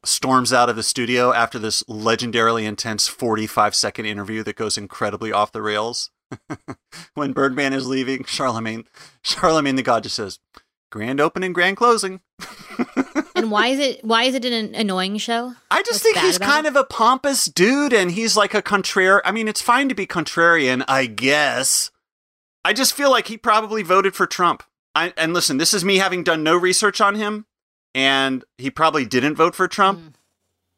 storms 0.04 0.52
out 0.52 0.68
of 0.68 0.76
the 0.76 0.82
studio 0.82 1.32
after 1.32 1.58
this 1.58 1.82
legendarily 1.84 2.64
intense 2.64 3.08
45 3.08 3.74
second 3.74 4.06
interview 4.06 4.42
that 4.42 4.56
goes 4.56 4.78
incredibly 4.78 5.32
off 5.32 5.52
the 5.52 5.62
rails. 5.62 6.10
when 7.14 7.32
Birdman 7.32 7.72
is 7.72 7.86
leaving, 7.86 8.24
Charlemagne, 8.24 8.84
Charlemagne 9.22 9.76
the 9.76 9.82
God 9.82 10.02
just 10.02 10.16
says, 10.16 10.38
"Grand 10.90 11.20
opening, 11.20 11.54
grand 11.54 11.78
closing." 11.78 12.20
and 13.34 13.50
why 13.50 13.68
is 13.68 13.78
it 13.78 14.04
why 14.04 14.24
is 14.24 14.34
it 14.34 14.44
an 14.44 14.74
annoying 14.74 15.16
show? 15.16 15.54
I 15.70 15.82
just 15.82 16.02
think 16.02 16.18
he's 16.18 16.38
kind 16.38 16.66
it? 16.66 16.70
of 16.70 16.76
a 16.76 16.84
pompous 16.84 17.46
dude 17.46 17.94
and 17.94 18.10
he's 18.10 18.36
like 18.36 18.52
a 18.52 18.62
contrarian. 18.62 19.22
I 19.24 19.32
mean, 19.32 19.48
it's 19.48 19.62
fine 19.62 19.88
to 19.88 19.94
be 19.94 20.06
contrarian, 20.06 20.84
I 20.86 21.06
guess. 21.06 21.90
I 22.64 22.74
just 22.74 22.92
feel 22.92 23.10
like 23.10 23.28
he 23.28 23.38
probably 23.38 23.82
voted 23.82 24.14
for 24.14 24.26
Trump. 24.26 24.62
I, 24.94 25.14
and 25.16 25.32
listen, 25.32 25.56
this 25.56 25.72
is 25.72 25.84
me 25.84 25.96
having 25.96 26.24
done 26.24 26.42
no 26.42 26.56
research 26.56 27.00
on 27.00 27.14
him 27.14 27.46
and 27.94 28.44
he 28.56 28.70
probably 28.70 29.04
didn't 29.04 29.36
vote 29.36 29.54
for 29.54 29.68
Trump. 29.68 30.00
Mm. 30.00 30.12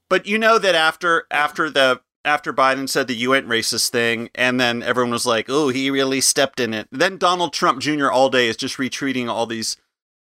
But 0.08 0.26
you 0.26 0.38
know 0.38 0.58
that 0.58 0.74
after 0.74 1.24
after 1.30 1.70
the 1.70 2.00
after 2.24 2.52
Biden 2.52 2.88
said 2.88 3.06
the 3.06 3.14
you 3.14 3.34
ain't 3.34 3.48
racist 3.48 3.90
thing, 3.90 4.28
and 4.34 4.60
then 4.60 4.82
everyone 4.82 5.12
was 5.12 5.26
like, 5.26 5.46
"Oh, 5.48 5.68
he 5.68 5.90
really 5.90 6.20
stepped 6.20 6.60
in 6.60 6.74
it." 6.74 6.88
Then 6.90 7.16
Donald 7.16 7.52
Trump 7.52 7.80
Jr. 7.80 8.10
all 8.10 8.28
day 8.28 8.48
is 8.48 8.56
just 8.56 8.76
retweeting 8.76 9.28
all 9.28 9.46
these 9.46 9.76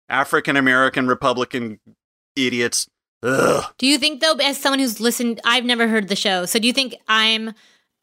African 0.07 0.55
American 0.55 1.07
Republican 1.07 1.79
idiots. 2.35 2.87
Ugh. 3.23 3.73
Do 3.77 3.87
you 3.87 3.97
think 3.97 4.21
though, 4.21 4.35
as 4.35 4.57
someone 4.57 4.79
who's 4.79 4.99
listened, 4.99 5.39
I've 5.43 5.65
never 5.65 5.87
heard 5.87 6.07
the 6.07 6.15
show, 6.15 6.45
so 6.45 6.59
do 6.59 6.67
you 6.67 6.73
think 6.73 6.95
I'm 7.07 7.53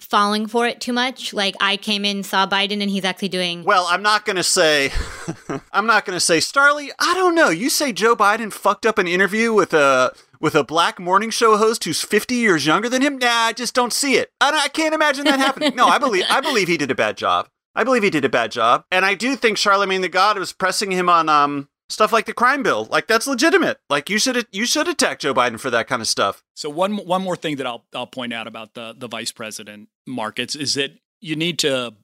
falling 0.00 0.47
for 0.47 0.67
it 0.67 0.81
too 0.81 0.93
much? 0.93 1.33
Like 1.33 1.55
I 1.61 1.76
came 1.76 2.05
in, 2.05 2.23
saw 2.23 2.47
Biden, 2.47 2.81
and 2.81 2.90
he's 2.90 3.05
actually 3.05 3.28
doing. 3.28 3.64
Well, 3.64 3.87
I'm 3.88 4.02
not 4.02 4.25
gonna 4.25 4.43
say, 4.43 4.93
I'm 5.73 5.87
not 5.87 6.05
gonna 6.05 6.21
say, 6.21 6.38
Starly. 6.38 6.90
I 6.99 7.14
don't 7.14 7.35
know. 7.35 7.50
You 7.50 7.71
say 7.71 7.93
Joe 7.93 8.17
Biden 8.17 8.52
fucked 8.52 8.87
up 8.87 8.99
an 8.99 9.09
interview 9.09 9.52
with 9.52 9.73
a 9.75 10.12
with 10.40 10.55
a 10.55 10.64
black 10.64 10.99
morning 10.99 11.31
show 11.31 11.57
host 11.57 11.85
who's 11.85 12.02
50 12.02 12.35
years 12.35 12.64
younger 12.67 12.88
than 12.88 13.02
him? 13.02 13.19
Nah, 13.19 13.26
I 13.28 13.52
just 13.52 13.75
don't 13.75 13.93
see 13.93 14.14
it. 14.14 14.31
I, 14.40 14.62
I 14.64 14.69
can't 14.69 14.95
imagine 14.95 15.25
that 15.25 15.40
happening. 15.40 15.75
no, 15.75 15.87
I 15.87 15.99
believe 15.99 16.25
I 16.31 16.40
believe 16.40 16.69
he 16.69 16.76
did 16.76 16.90
a 16.90 16.95
bad 16.95 17.17
job. 17.17 17.49
I 17.75 17.85
believe 17.85 18.02
he 18.02 18.11
did 18.11 18.25
a 18.25 18.28
bad 18.28 18.50
job, 18.50 18.85
and 18.90 19.05
I 19.05 19.14
do 19.14 19.37
think 19.37 19.57
Charlemagne 19.57 20.00
the 20.00 20.09
God 20.09 20.38
was 20.38 20.52
pressing 20.52 20.90
him 20.90 21.09
on 21.09 21.28
um 21.28 21.69
stuff 21.88 22.12
like 22.12 22.26
the 22.26 22.33
crime 22.33 22.62
bill. 22.62 22.87
Like 22.90 23.07
that's 23.07 23.26
legitimate. 23.26 23.78
Like 23.88 24.11
you 24.11 24.18
should 24.18 24.47
you 24.52 24.66
should 24.66 24.88
attack 24.88 25.21
Joe 25.21 25.35
Biden 25.35 25.59
for 25.59 25.71
that 25.71 25.87
kind 25.87 26.02
of 26.02 26.09
stuff. 26.09 26.42
So 26.54 26.71
one 26.71 26.97
one 26.97 27.23
more 27.23 27.37
thing 27.37 27.57
that 27.57 27.66
I'll 27.66 27.85
I'll 27.95 28.07
point 28.07 28.33
out 28.33 28.47
about 28.47 28.75
the 28.75 28.95
the 28.97 29.09
vice 29.09 29.33
president 29.33 29.88
markets 30.07 30.54
is 30.54 30.75
that 30.75 30.92
you 31.21 31.37
need 31.37 31.59
to 31.61 31.95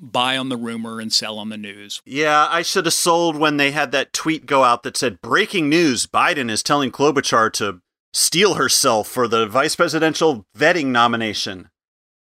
buy 0.00 0.36
on 0.36 0.48
the 0.48 0.56
rumor 0.56 1.00
and 1.00 1.12
sell 1.12 1.38
on 1.38 1.48
the 1.48 1.56
news. 1.56 2.00
Yeah, 2.04 2.46
I 2.50 2.62
should 2.62 2.84
have 2.84 2.94
sold 2.94 3.36
when 3.36 3.56
they 3.56 3.72
had 3.72 3.90
that 3.92 4.12
tweet 4.12 4.46
go 4.46 4.62
out 4.62 4.84
that 4.84 4.96
said 4.96 5.20
breaking 5.20 5.68
news 5.68 6.06
Biden 6.06 6.50
is 6.50 6.62
telling 6.62 6.92
Klobuchar 6.92 7.52
to 7.54 7.80
steel 8.12 8.54
herself 8.54 9.08
for 9.08 9.28
the 9.28 9.46
vice 9.46 9.76
presidential 9.76 10.46
vetting 10.56 10.86
nomination 10.86 11.70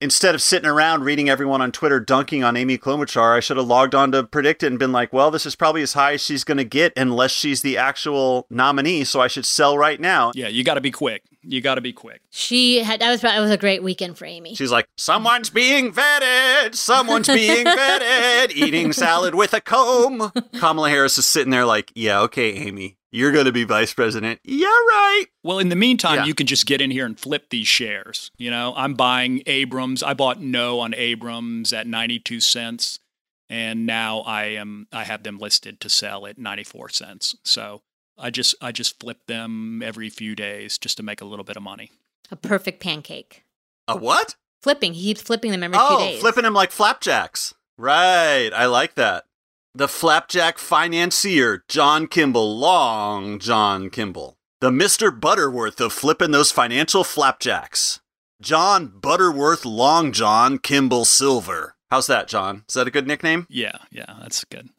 instead 0.01 0.35
of 0.35 0.41
sitting 0.41 0.69
around 0.69 1.03
reading 1.03 1.29
everyone 1.29 1.61
on 1.61 1.71
Twitter 1.71 1.99
dunking 1.99 2.43
on 2.43 2.57
Amy 2.57 2.77
Klobuchar, 2.77 3.35
I 3.35 3.39
should 3.39 3.57
have 3.57 3.67
logged 3.67 3.95
on 3.95 4.11
to 4.11 4.23
PredictIt 4.23 4.67
and 4.67 4.79
been 4.79 4.91
like, 4.91 5.13
well, 5.13 5.31
this 5.31 5.45
is 5.45 5.55
probably 5.55 5.81
as 5.81 5.93
high 5.93 6.13
as 6.13 6.21
she's 6.21 6.43
going 6.43 6.57
to 6.57 6.63
get 6.65 6.93
unless 6.97 7.31
she's 7.31 7.61
the 7.61 7.77
actual 7.77 8.45
nominee, 8.49 9.03
so 9.03 9.21
I 9.21 9.27
should 9.27 9.45
sell 9.45 9.77
right 9.77 9.99
now. 9.99 10.31
Yeah, 10.35 10.47
you 10.47 10.63
got 10.63 10.75
to 10.75 10.81
be 10.81 10.91
quick. 10.91 11.23
You 11.47 11.61
got 11.61 11.75
to 11.75 11.81
be 11.81 11.93
quick. 11.93 12.21
She 12.31 12.79
had 12.79 12.99
that 13.01 13.11
was 13.11 13.21
that 13.21 13.39
was 13.39 13.51
a 13.51 13.57
great 13.57 13.83
weekend 13.83 14.17
for 14.17 14.25
Amy. 14.25 14.55
She's 14.55 14.71
like, 14.71 14.87
someone's 14.97 15.51
being 15.51 15.91
vetted. 15.93 16.73
Someone's 16.73 17.27
being 17.27 17.65
vetted. 17.65 18.51
Eating 18.51 18.91
salad 18.93 19.35
with 19.35 19.53
a 19.53 19.61
comb. 19.61 20.31
Kamala 20.59 20.89
Harris 20.89 21.19
is 21.19 21.25
sitting 21.27 21.51
there 21.51 21.65
like, 21.65 21.91
yeah, 21.93 22.21
okay, 22.21 22.51
Amy, 22.53 22.97
you're 23.15 23.31
going 23.31 23.45
to 23.45 23.51
be 23.51 23.63
vice 23.63 23.93
president. 23.93 24.41
Yeah, 24.43 24.67
right. 24.67 25.25
Well, 25.41 25.59
in 25.59 25.69
the 25.69 25.75
meantime, 25.75 26.17
yeah. 26.17 26.25
you 26.25 26.35
can 26.35 26.47
just 26.47 26.65
get 26.65 26.81
in 26.81 26.91
here 26.91 27.05
and 27.05 27.17
flip 27.17 27.49
these 27.49 27.67
shares. 27.67 28.29
You 28.37 28.51
know, 28.51 28.73
I'm 28.75 28.93
buying 28.93 29.41
Abrams. 29.45 30.03
I 30.03 30.13
bought 30.13 30.41
no 30.41 30.81
on 30.81 30.93
Abrams 30.93 31.71
at 31.71 31.87
92 31.87 32.41
cents, 32.41 32.99
and 33.49 33.85
now 33.85 34.19
I 34.19 34.45
am 34.45 34.87
I 34.91 35.05
have 35.05 35.23
them 35.23 35.37
listed 35.37 35.79
to 35.79 35.89
sell 35.89 36.27
at 36.27 36.37
94 36.37 36.89
cents. 36.89 37.35
So 37.43 37.81
I 38.17 38.29
just 38.29 38.53
I 38.61 38.71
just 38.71 38.99
flip 38.99 39.19
them 39.27 39.81
every 39.81 40.09
few 40.09 40.35
days 40.35 40.77
just 40.77 40.97
to 40.97 41.03
make 41.03 41.21
a 41.21 41.25
little 41.25 41.45
bit 41.45 41.55
of 41.55 41.63
money. 41.63 41.91
A 42.31 42.35
perfect 42.35 42.81
pancake. 42.81 43.45
A 43.87 43.95
what? 43.95 44.35
Flipping. 44.61 44.93
He 44.93 45.03
keeps 45.03 45.21
flipping 45.21 45.51
them 45.51 45.63
every 45.63 45.77
oh, 45.79 45.97
few 45.97 46.07
days. 46.07 46.17
Oh, 46.17 46.21
flipping 46.21 46.43
them 46.43 46.53
like 46.53 46.71
flapjacks. 46.71 47.53
Right. 47.77 48.49
I 48.53 48.65
like 48.65 48.95
that 48.95 49.25
the 49.75 49.87
flapjack 49.89 50.57
financier, 50.57 51.65
John 51.67 52.07
Kimball, 52.07 52.57
long 52.57 53.39
John 53.39 53.89
Kimball, 53.89 54.37
the 54.61 54.69
Mr. 54.69 55.17
Butterworth 55.19 55.81
of 55.81 55.91
flipping 55.91 56.31
those 56.31 56.49
financial 56.49 57.03
flapjacks. 57.03 57.99
John 58.41 58.87
Butterworth 58.87 59.65
Long 59.65 60.13
John 60.13 60.59
Kimball 60.59 61.03
Silver. 61.03 61.75
How's 61.91 62.07
that, 62.07 62.27
John? 62.29 62.63
Is 62.69 62.75
that 62.75 62.87
a 62.87 62.91
good 62.91 63.05
nickname? 63.05 63.47
Yeah, 63.49 63.77
yeah, 63.91 64.15
that's 64.21 64.45
good. 64.45 64.69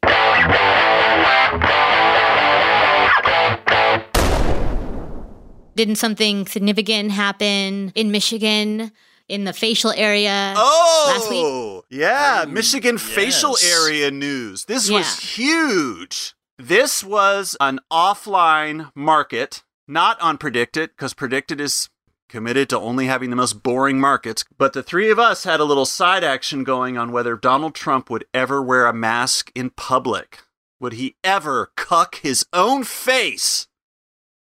Didn't 5.75 5.95
something 5.97 6.47
significant 6.47 7.11
happen 7.11 7.91
in 7.93 8.11
Michigan 8.11 8.91
in 9.27 9.43
the 9.43 9.53
facial 9.53 9.91
area 9.91 10.53
Oh, 10.57 11.13
last 11.13 11.29
week? 11.29 11.99
yeah, 11.99 12.43
Oh, 12.45 12.49
Michigan 12.49 12.97
facial 12.97 13.57
area 13.63 14.09
news. 14.11 14.65
This 14.65 14.89
Yeah. 14.89 14.99
was 14.99 15.19
huge. 15.19 16.33
This 16.57 17.03
was 17.03 17.55
an 17.59 17.79
offline 17.91 18.91
market, 18.95 19.63
not 19.87 20.19
on 20.21 20.37
PredictIt, 20.37 20.89
because 20.89 21.13
PredictIt 21.13 21.59
is 21.59 21.89
committed 22.29 22.67
to 22.69 22.79
only 22.79 23.05
having 23.07 23.29
the 23.29 23.35
most 23.35 23.61
boring 23.63 23.99
markets. 23.99 24.43
But 24.57 24.73
the 24.73 24.83
three 24.83 25.09
of 25.09 25.19
us 25.19 25.43
had 25.45 25.59
a 25.59 25.63
little 25.65 25.85
side 25.85 26.23
action 26.23 26.63
going 26.63 26.97
on 26.97 27.11
whether 27.11 27.35
Donald 27.37 27.73
Trump 27.75 28.09
would 28.09 28.25
ever 28.33 28.61
wear 28.61 28.85
a 28.85 28.93
mask 28.93 29.51
in 29.55 29.69
public. 29.69 30.39
Would 30.79 30.93
he 30.93 31.15
ever 31.23 31.71
cuck 31.75 32.15
his 32.15 32.45
own 32.53 32.83
face 32.83 33.67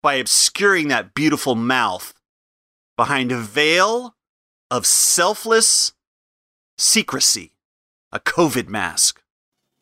by 0.02 0.14
obscuring 0.14 0.88
that 0.88 1.14
beautiful 1.14 1.54
mouth 1.54 2.12
behind 2.96 3.32
a 3.32 3.38
veil 3.38 4.14
of 4.70 4.86
selfless 4.86 5.92
secrecy, 6.78 7.52
a 8.12 8.20
COVID 8.20 8.68
mask. 8.68 9.22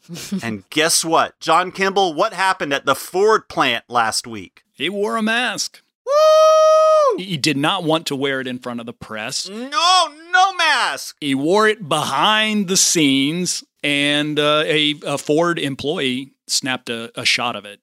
and 0.42 0.68
guess 0.70 1.04
what? 1.04 1.38
John 1.40 1.70
Kimball, 1.70 2.14
what 2.14 2.32
happened 2.32 2.72
at 2.72 2.86
the 2.86 2.94
Ford 2.94 3.48
plant 3.48 3.84
last 3.88 4.26
week? 4.26 4.62
He 4.72 4.88
wore 4.88 5.16
a 5.16 5.22
mask. 5.22 5.82
Woo! 6.06 7.22
He 7.22 7.36
did 7.36 7.56
not 7.56 7.84
want 7.84 8.06
to 8.06 8.16
wear 8.16 8.40
it 8.40 8.46
in 8.46 8.58
front 8.58 8.80
of 8.80 8.86
the 8.86 8.92
press. 8.92 9.48
No, 9.48 10.14
no 10.32 10.54
mask. 10.54 11.16
He 11.20 11.34
wore 11.34 11.68
it 11.68 11.88
behind 11.88 12.68
the 12.68 12.76
scenes, 12.76 13.64
and 13.82 14.38
uh, 14.38 14.62
a, 14.64 14.94
a 15.04 15.18
Ford 15.18 15.58
employee 15.58 16.32
snapped 16.46 16.88
a, 16.88 17.12
a 17.20 17.24
shot 17.24 17.56
of 17.56 17.64
it. 17.64 17.80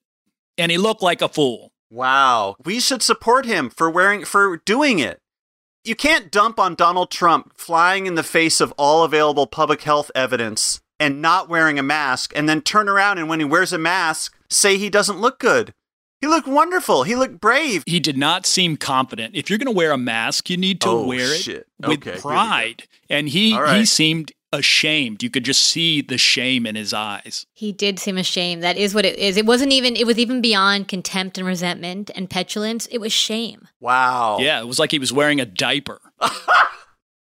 And 0.58 0.72
he 0.72 0.78
looked 0.78 1.02
like 1.02 1.22
a 1.22 1.28
fool. 1.28 1.72
Wow. 1.90 2.56
We 2.64 2.80
should 2.80 3.02
support 3.02 3.46
him 3.46 3.70
for 3.70 3.90
wearing 3.90 4.24
for 4.24 4.56
doing 4.56 4.98
it. 4.98 5.20
You 5.86 5.94
can't 5.94 6.32
dump 6.32 6.58
on 6.58 6.74
Donald 6.74 7.10
Trump 7.12 7.52
flying 7.56 8.06
in 8.06 8.16
the 8.16 8.22
face 8.24 8.60
of 8.60 8.72
all 8.76 9.04
available 9.04 9.46
public 9.46 9.82
health 9.82 10.10
evidence 10.16 10.80
and 10.98 11.22
not 11.22 11.48
wearing 11.48 11.78
a 11.78 11.82
mask 11.82 12.32
and 12.34 12.48
then 12.48 12.60
turn 12.60 12.88
around 12.88 13.18
and 13.18 13.28
when 13.28 13.38
he 13.38 13.44
wears 13.44 13.72
a 13.72 13.78
mask 13.78 14.36
say 14.50 14.76
he 14.78 14.90
doesn't 14.90 15.20
look 15.20 15.38
good. 15.38 15.72
He 16.20 16.26
looked 16.26 16.48
wonderful. 16.48 17.02
He 17.04 17.14
looked 17.14 17.40
brave. 17.40 17.84
He 17.86 18.00
did 18.00 18.16
not 18.16 18.46
seem 18.46 18.76
confident. 18.78 19.36
If 19.36 19.48
you're 19.48 19.58
going 19.58 19.66
to 19.72 19.76
wear 19.76 19.92
a 19.92 19.98
mask, 19.98 20.48
you 20.50 20.56
need 20.56 20.80
to 20.80 20.88
Oh, 20.88 21.06
wear 21.06 21.32
it 21.32 21.38
shit. 21.40 21.66
with 21.78 21.98
Okay, 21.98 22.10
here 22.10 22.14
we 22.16 22.20
go. 22.22 22.28
pride. 22.30 22.84
And 23.10 23.28
he 23.28 23.56
right. 23.56 23.78
he 23.78 23.84
seemed 23.84 24.32
ashamed. 24.56 25.22
You 25.22 25.30
could 25.30 25.44
just 25.44 25.62
see 25.62 26.00
the 26.00 26.18
shame 26.18 26.66
in 26.66 26.74
his 26.74 26.92
eyes. 26.92 27.46
He 27.52 27.72
did 27.72 27.98
seem 27.98 28.18
ashamed. 28.18 28.62
That 28.62 28.76
is 28.76 28.94
what 28.94 29.04
it 29.04 29.18
is. 29.18 29.36
It 29.36 29.46
wasn't 29.46 29.72
even, 29.72 29.96
it 29.96 30.06
was 30.06 30.18
even 30.18 30.40
beyond 30.40 30.88
contempt 30.88 31.38
and 31.38 31.46
resentment 31.46 32.10
and 32.14 32.28
petulance. 32.28 32.86
It 32.86 32.98
was 32.98 33.12
shame. 33.12 33.68
Wow. 33.80 34.38
Yeah, 34.40 34.60
it 34.60 34.66
was 34.66 34.78
like 34.78 34.90
he 34.90 34.98
was 34.98 35.12
wearing 35.12 35.40
a 35.40 35.46
diaper. 35.46 36.00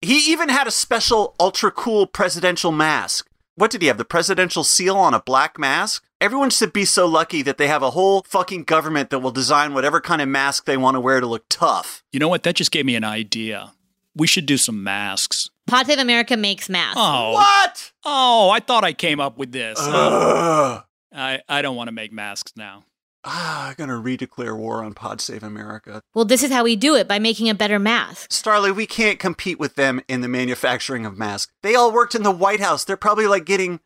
He 0.01 0.31
even 0.31 0.47
had 0.47 0.65
a 0.65 0.71
special 0.71 1.35
ultra 1.39 1.71
cool 1.71 2.07
presidential 2.07 2.71
mask. 2.71 3.29
What 3.55 3.69
did 3.69 3.81
he 3.81 3.89
have? 3.89 3.97
The 3.97 4.05
presidential 4.05 4.63
seal 4.63 4.95
on 4.95 5.13
a 5.13 5.21
black 5.21 5.59
mask? 5.59 6.05
Everyone 6.21 6.49
should 6.49 6.71
be 6.71 6.85
so 6.85 7.05
lucky 7.05 7.41
that 7.41 7.57
they 7.57 7.67
have 7.67 7.83
a 7.83 7.91
whole 7.91 8.23
fucking 8.25 8.63
government 8.63 9.09
that 9.09 9.19
will 9.19 9.31
design 9.31 9.73
whatever 9.73 9.99
kind 9.99 10.21
of 10.21 10.29
mask 10.29 10.63
they 10.63 10.77
want 10.77 10.95
to 10.95 11.01
wear 11.01 11.19
to 11.19 11.27
look 11.27 11.45
tough. 11.49 12.03
You 12.13 12.19
know 12.19 12.29
what? 12.29 12.43
That 12.43 12.55
just 12.55 12.71
gave 12.71 12.85
me 12.85 12.95
an 12.95 13.03
idea. 13.03 13.73
We 14.15 14.25
should 14.25 14.45
do 14.45 14.57
some 14.57 14.83
masks. 14.83 15.49
Pod 15.69 15.87
Save 15.87 15.99
America 15.99 16.35
makes 16.37 16.69
masks. 16.69 16.97
Oh, 16.99 17.33
What? 17.33 17.91
oh! 18.05 18.49
I 18.49 18.59
thought 18.59 18.83
I 18.83 18.93
came 18.93 19.19
up 19.19 19.37
with 19.37 19.51
this. 19.51 19.77
Ugh. 19.79 20.83
I 21.13 21.41
I 21.47 21.61
don't 21.61 21.75
want 21.75 21.87
to 21.87 21.91
make 21.91 22.11
masks 22.11 22.53
now. 22.55 22.83
Ah, 23.25 23.67
I'm 23.69 23.73
gonna 23.75 23.93
redeclare 24.01 24.55
war 24.57 24.83
on 24.83 24.93
Pod 24.93 25.19
Save 25.19 25.43
America. 25.43 26.01
Well, 26.13 26.23
this 26.25 26.41
is 26.43 26.51
how 26.51 26.63
we 26.63 26.75
do 26.75 26.95
it 26.95 27.07
by 27.07 27.19
making 27.19 27.49
a 27.49 27.53
better 27.55 27.77
mask. 27.79 28.31
Starley, 28.31 28.71
we 28.71 28.85
can't 28.85 29.19
compete 29.19 29.59
with 29.59 29.75
them 29.75 30.01
in 30.07 30.21
the 30.21 30.27
manufacturing 30.29 31.05
of 31.05 31.17
masks. 31.17 31.51
They 31.61 31.75
all 31.75 31.91
worked 31.91 32.15
in 32.15 32.23
the 32.23 32.31
White 32.31 32.61
House. 32.61 32.85
They're 32.85 32.95
probably 32.95 33.27
like 33.27 33.45
getting 33.45 33.81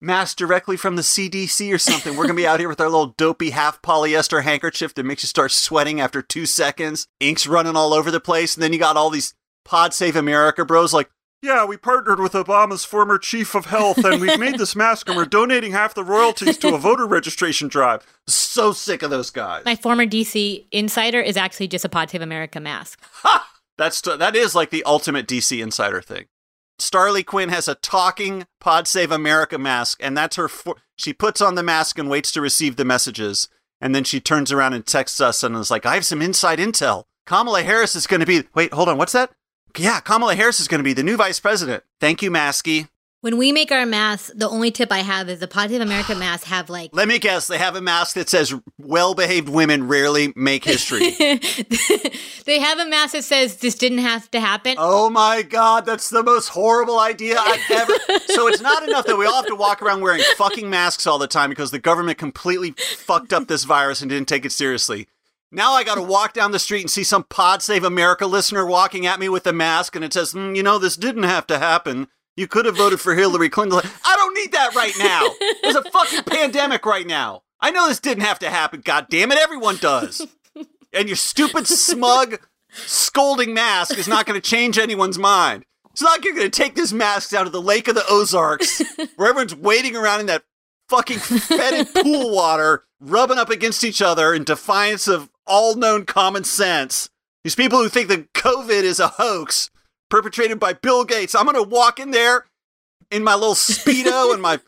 masks 0.00 0.34
directly 0.36 0.76
from 0.78 0.96
the 0.96 1.02
CDC 1.02 1.72
or 1.74 1.78
something. 1.78 2.16
We're 2.16 2.24
gonna 2.24 2.34
be 2.34 2.46
out 2.46 2.60
here 2.60 2.68
with 2.68 2.80
our 2.80 2.88
little 2.88 3.14
dopey 3.18 3.50
half 3.50 3.82
polyester 3.82 4.42
handkerchief 4.42 4.94
that 4.94 5.04
makes 5.04 5.22
you 5.22 5.26
start 5.26 5.52
sweating 5.52 6.00
after 6.00 6.22
two 6.22 6.46
seconds. 6.46 7.08
Ink's 7.20 7.46
running 7.46 7.76
all 7.76 7.92
over 7.92 8.10
the 8.10 8.20
place, 8.20 8.54
and 8.56 8.62
then 8.62 8.72
you 8.72 8.78
got 8.78 8.96
all 8.96 9.10
these 9.10 9.34
Pod 9.66 9.92
Save 9.92 10.16
America 10.16 10.64
bros 10.64 10.94
like, 10.94 11.10
yeah, 11.42 11.64
we 11.64 11.76
partnered 11.76 12.18
with 12.20 12.32
Obama's 12.32 12.84
former 12.84 13.18
chief 13.18 13.54
of 13.54 13.66
health, 13.66 13.98
and 14.04 14.20
we've 14.20 14.38
made 14.38 14.58
this 14.58 14.74
mask, 14.74 15.08
and 15.08 15.16
we're 15.16 15.24
donating 15.24 15.72
half 15.72 15.94
the 15.94 16.04
royalties 16.04 16.58
to 16.58 16.74
a 16.74 16.78
voter 16.78 17.06
registration 17.06 17.68
drive. 17.68 18.04
So 18.26 18.72
sick 18.72 19.02
of 19.02 19.10
those 19.10 19.30
guys. 19.30 19.64
My 19.64 19.76
former 19.76 20.04
DC 20.06 20.66
insider 20.72 21.20
is 21.20 21.36
actually 21.36 21.68
just 21.68 21.84
a 21.84 21.88
Pod 21.88 22.10
Save 22.10 22.22
America 22.22 22.58
mask. 22.60 23.00
Ha! 23.22 23.48
That's 23.76 24.00
that 24.00 24.34
is 24.34 24.56
like 24.56 24.70
the 24.70 24.82
ultimate 24.84 25.28
DC 25.28 25.62
insider 25.62 26.02
thing. 26.02 26.26
Starly 26.80 27.24
Quinn 27.24 27.48
has 27.48 27.68
a 27.68 27.76
talking 27.76 28.46
Pod 28.60 28.88
Save 28.88 29.12
America 29.12 29.58
mask, 29.58 29.98
and 30.02 30.16
that's 30.16 30.36
her. 30.36 30.48
For- 30.48 30.76
she 30.96 31.12
puts 31.12 31.40
on 31.40 31.54
the 31.54 31.62
mask 31.62 31.98
and 31.98 32.10
waits 32.10 32.32
to 32.32 32.40
receive 32.40 32.74
the 32.74 32.84
messages, 32.84 33.48
and 33.80 33.94
then 33.94 34.02
she 34.02 34.18
turns 34.20 34.50
around 34.50 34.74
and 34.74 34.84
texts 34.84 35.20
us 35.20 35.44
and 35.44 35.54
is 35.54 35.70
like, 35.70 35.86
"I 35.86 35.94
have 35.94 36.04
some 36.04 36.20
inside 36.20 36.58
intel. 36.58 37.04
Kamala 37.26 37.62
Harris 37.62 37.94
is 37.94 38.08
going 38.08 38.20
to 38.20 38.26
be. 38.26 38.44
Wait, 38.54 38.72
hold 38.72 38.88
on. 38.88 38.98
What's 38.98 39.12
that? 39.12 39.30
Yeah, 39.76 40.00
Kamala 40.00 40.34
Harris 40.34 40.60
is 40.60 40.68
going 40.68 40.80
to 40.80 40.84
be 40.84 40.92
the 40.92 41.02
new 41.02 41.16
vice 41.16 41.40
president. 41.40 41.84
Thank 42.00 42.22
you, 42.22 42.30
Masky. 42.30 42.88
When 43.20 43.36
we 43.36 43.50
make 43.50 43.72
our 43.72 43.84
masks, 43.84 44.30
the 44.32 44.48
only 44.48 44.70
tip 44.70 44.92
I 44.92 44.98
have 44.98 45.28
is 45.28 45.40
the 45.40 45.48
Pod 45.48 45.70
Save 45.70 45.80
America 45.80 46.14
masks 46.14 46.46
have 46.46 46.70
like 46.70 46.90
Let 46.92 47.08
me 47.08 47.18
guess. 47.18 47.48
They 47.48 47.58
have 47.58 47.74
a 47.74 47.80
mask 47.80 48.14
that 48.14 48.28
says 48.28 48.54
"Well-behaved 48.78 49.48
women 49.48 49.88
rarely 49.88 50.32
make 50.36 50.64
history." 50.64 51.10
they 52.44 52.60
have 52.60 52.78
a 52.78 52.86
mask 52.86 53.14
that 53.14 53.24
says 53.24 53.56
this 53.56 53.74
didn't 53.74 53.98
have 53.98 54.30
to 54.30 54.40
happen. 54.40 54.76
Oh 54.78 55.10
my 55.10 55.42
god, 55.42 55.84
that's 55.84 56.10
the 56.10 56.22
most 56.22 56.50
horrible 56.50 57.00
idea 57.00 57.38
I've 57.40 57.68
ever. 57.72 57.92
so 58.26 58.46
it's 58.46 58.60
not 58.60 58.86
enough 58.88 59.06
that 59.06 59.18
we 59.18 59.26
all 59.26 59.34
have 59.34 59.46
to 59.46 59.56
walk 59.56 59.82
around 59.82 60.00
wearing 60.00 60.22
fucking 60.36 60.70
masks 60.70 61.04
all 61.04 61.18
the 61.18 61.26
time 61.26 61.50
because 61.50 61.72
the 61.72 61.80
government 61.80 62.18
completely 62.18 62.70
fucked 62.70 63.32
up 63.32 63.48
this 63.48 63.64
virus 63.64 64.00
and 64.00 64.08
didn't 64.08 64.28
take 64.28 64.44
it 64.44 64.52
seriously. 64.52 65.08
Now 65.50 65.72
I 65.72 65.84
got 65.84 65.94
to 65.94 66.02
walk 66.02 66.34
down 66.34 66.52
the 66.52 66.58
street 66.58 66.82
and 66.82 66.90
see 66.90 67.04
some 67.04 67.24
Pod 67.24 67.62
Save 67.62 67.84
America 67.84 68.26
listener 68.26 68.66
walking 68.66 69.06
at 69.06 69.18
me 69.18 69.28
with 69.28 69.46
a 69.46 69.52
mask 69.52 69.96
and 69.96 70.04
it 70.04 70.12
says, 70.12 70.34
"Mm, 70.34 70.54
"You 70.54 70.62
know, 70.62 70.78
this 70.78 70.96
didn't 70.96 71.22
have 71.22 71.46
to 71.46 71.58
happen. 71.58 72.08
You 72.36 72.46
could 72.46 72.66
have 72.66 72.76
voted 72.76 73.00
for 73.00 73.14
Hillary 73.14 73.48
Clinton." 73.48 73.80
I 74.04 74.16
don't 74.16 74.34
need 74.34 74.52
that 74.52 74.74
right 74.74 74.92
now. 74.98 75.26
There's 75.62 75.76
a 75.76 75.90
fucking 75.90 76.24
pandemic 76.24 76.84
right 76.84 77.06
now. 77.06 77.42
I 77.60 77.70
know 77.70 77.88
this 77.88 77.98
didn't 78.00 78.24
have 78.24 78.38
to 78.40 78.50
happen. 78.50 78.82
God 78.84 79.06
damn 79.08 79.32
it, 79.32 79.38
everyone 79.38 79.78
does. 79.78 80.26
And 80.92 81.08
your 81.08 81.16
stupid 81.16 81.66
smug 81.66 82.40
scolding 82.70 83.54
mask 83.54 83.96
is 83.98 84.08
not 84.08 84.26
going 84.26 84.40
to 84.40 84.46
change 84.46 84.78
anyone's 84.78 85.18
mind. 85.18 85.64
It's 85.92 86.02
not 86.02 86.12
like 86.12 86.24
you're 86.24 86.34
going 86.34 86.50
to 86.50 86.62
take 86.62 86.76
this 86.76 86.92
mask 86.92 87.32
out 87.32 87.46
of 87.46 87.52
the 87.52 87.60
Lake 87.62 87.88
of 87.88 87.94
the 87.94 88.04
Ozarks, 88.08 88.82
where 89.16 89.30
everyone's 89.30 89.54
wading 89.54 89.96
around 89.96 90.20
in 90.20 90.26
that 90.26 90.44
fucking 90.88 91.18
fetid 91.18 91.88
pool 91.92 92.30
water, 92.32 92.84
rubbing 93.00 93.38
up 93.38 93.50
against 93.50 93.82
each 93.82 94.00
other 94.00 94.32
in 94.32 94.44
defiance 94.44 95.08
of 95.08 95.28
all 95.48 95.74
known 95.74 96.04
common 96.04 96.44
sense. 96.44 97.08
These 97.44 97.54
people 97.54 97.78
who 97.78 97.88
think 97.88 98.08
that 98.08 98.32
COVID 98.32 98.82
is 98.82 99.00
a 99.00 99.08
hoax 99.08 99.70
perpetrated 100.10 100.58
by 100.60 100.72
Bill 100.72 101.04
Gates. 101.04 101.34
I'm 101.34 101.44
going 101.44 101.56
to 101.56 101.62
walk 101.62 101.98
in 101.98 102.10
there 102.10 102.46
in 103.10 103.24
my 103.24 103.34
little 103.34 103.54
Speedo 103.54 104.32
and 104.32 104.42
my 104.42 104.60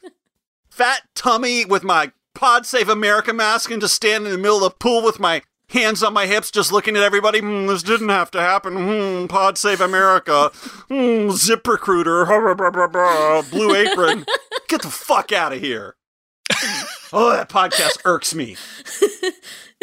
fat 0.71 1.03
tummy 1.15 1.65
with 1.65 1.85
my 1.85 2.13
Pod 2.35 2.65
Save 2.65 2.89
America 2.89 3.33
mask 3.33 3.71
and 3.71 3.81
just 3.83 3.95
stand 3.95 4.25
in 4.25 4.33
the 4.33 4.39
middle 4.39 4.59
of 4.59 4.63
the 4.63 4.71
pool 4.71 5.03
with 5.03 5.21
my 5.21 5.43
hands 5.69 6.03
on 6.03 6.13
my 6.13 6.27
hips, 6.27 6.51
just 6.51 6.73
looking 6.73 6.97
at 6.97 7.03
everybody. 7.03 7.41
Hmm, 7.41 7.67
this 7.67 7.83
didn't 7.83 8.09
have 8.09 8.31
to 8.33 8.41
happen. 8.41 8.75
Hmm, 8.75 9.27
Pod 9.27 9.59
Save 9.59 9.81
America. 9.81 10.51
Hmm, 10.89 11.31
Zip 11.31 11.67
Recruiter. 11.67 12.25
Blue 13.51 13.75
Apron. 13.75 14.25
Get 14.69 14.83
the 14.83 14.91
fuck 14.91 15.33
out 15.33 15.53
of 15.53 15.61
here. 15.61 15.97
Oh, 17.13 17.31
that 17.33 17.49
podcast 17.49 17.99
irks 18.05 18.37
me. 18.37 18.57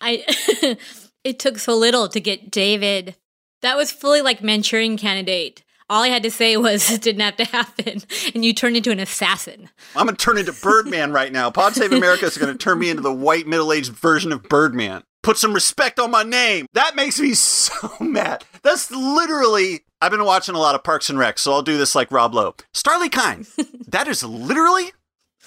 I 0.00 0.76
it 1.24 1.38
took 1.38 1.58
so 1.58 1.76
little 1.76 2.08
to 2.08 2.18
get 2.18 2.50
David. 2.50 3.14
That 3.62 3.76
was 3.76 3.92
fully 3.92 4.22
like 4.22 4.42
Manchurian 4.42 4.96
candidate. 4.96 5.62
All 5.88 6.02
I 6.02 6.08
had 6.08 6.24
to 6.24 6.30
say 6.32 6.56
was 6.56 6.90
it 6.90 7.00
didn't 7.00 7.20
have 7.20 7.36
to 7.36 7.44
happen, 7.44 8.02
and 8.34 8.44
you 8.44 8.52
turned 8.52 8.76
into 8.76 8.90
an 8.90 8.98
assassin. 8.98 9.70
I'm 9.94 10.06
going 10.06 10.16
to 10.16 10.24
turn 10.24 10.36
into 10.36 10.52
Birdman 10.52 11.12
right 11.12 11.32
now. 11.32 11.50
Pod 11.50 11.74
Save 11.74 11.92
America 11.92 12.26
is 12.26 12.36
going 12.36 12.52
to 12.52 12.58
turn 12.58 12.80
me 12.80 12.90
into 12.90 13.02
the 13.02 13.12
white 13.14 13.46
middle 13.46 13.72
aged 13.72 13.92
version 13.92 14.32
of 14.32 14.42
Birdman. 14.42 15.02
Put 15.22 15.38
some 15.38 15.54
respect 15.54 15.98
on 15.98 16.10
my 16.10 16.24
name. 16.24 16.66
That 16.74 16.96
makes 16.96 17.18
me 17.20 17.34
so 17.34 17.88
mad. 18.00 18.44
That's 18.62 18.90
literally. 18.90 19.80
I've 20.00 20.10
been 20.10 20.24
watching 20.24 20.54
a 20.54 20.60
lot 20.60 20.74
of 20.74 20.84
Parks 20.84 21.08
and 21.08 21.18
Rec, 21.18 21.38
so 21.38 21.52
I'll 21.52 21.62
do 21.62 21.78
this 21.78 21.94
like 21.94 22.12
Rob 22.12 22.34
Lowe. 22.34 22.54
Starlee 22.74 23.10
Kine. 23.10 23.46
that 23.88 24.06
is 24.08 24.22
literally 24.22 24.92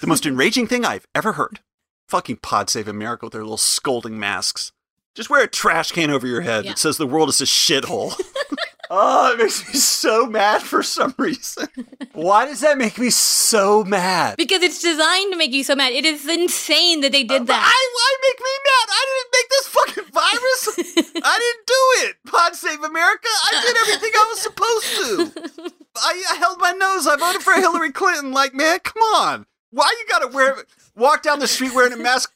the 0.02 0.06
most 0.08 0.26
enraging 0.26 0.66
thing 0.66 0.84
I've 0.84 1.06
ever 1.14 1.32
heard. 1.32 1.60
Fucking 2.08 2.36
Pod 2.36 2.68
Save 2.68 2.88
America 2.88 3.24
with 3.26 3.32
their 3.32 3.42
little 3.42 3.56
scolding 3.56 4.18
masks. 4.18 4.72
Just 5.14 5.30
wear 5.30 5.44
a 5.44 5.48
trash 5.48 5.92
can 5.92 6.10
over 6.10 6.26
your 6.26 6.42
head 6.42 6.64
Yeah. 6.64 6.72
that 6.72 6.78
says 6.78 6.96
the 6.98 7.06
world 7.06 7.28
is 7.30 7.40
a 7.40 7.44
shithole. 7.44 8.20
Oh, 8.94 9.32
it 9.32 9.38
makes 9.38 9.66
me 9.66 9.72
so 9.80 10.26
mad 10.26 10.60
for 10.60 10.82
some 10.82 11.14
reason. 11.16 11.66
Why 12.12 12.44
does 12.44 12.60
that 12.60 12.76
make 12.76 12.98
me 12.98 13.08
so 13.08 13.84
mad? 13.84 14.36
Because 14.36 14.60
it's 14.60 14.82
designed 14.82 15.32
to 15.32 15.38
make 15.38 15.50
you 15.52 15.64
so 15.64 15.74
mad. 15.74 15.92
It 15.94 16.04
is 16.04 16.28
insane 16.28 17.00
that 17.00 17.10
they 17.10 17.24
did 17.24 17.40
uh, 17.40 17.44
that. 17.44 17.62
I, 17.64 17.88
why 17.94 18.16
make 18.28 18.38
me 18.44 18.50
mad? 18.68 18.88
I 18.90 19.06
didn't 19.08 19.32
make 19.32 19.48
this 19.48 19.66
fucking 19.68 20.12
virus. 20.12 21.14
I 21.24 21.38
didn't 21.40 21.66
do 21.66 22.06
it. 22.06 22.16
Pod 22.26 22.54
Save 22.54 22.82
America. 22.82 23.28
I 23.44 23.62
did 23.64 23.76
everything 23.78 24.10
I 24.14 24.26
was 24.28 24.40
supposed 24.42 25.64
to. 25.64 25.72
I, 25.96 26.22
I 26.32 26.34
held 26.36 26.58
my 26.60 26.72
nose. 26.72 27.06
I 27.06 27.16
voted 27.16 27.40
for 27.42 27.54
Hillary 27.54 27.92
Clinton. 27.92 28.32
Like, 28.32 28.52
man, 28.52 28.80
come 28.80 29.02
on. 29.02 29.46
Why 29.72 29.92
you 29.98 30.06
gotta 30.08 30.28
wear 30.28 30.64
walk 30.94 31.22
down 31.22 31.40
the 31.40 31.48
street 31.48 31.74
wearing 31.74 31.92
a 31.92 31.96
mask 31.96 32.32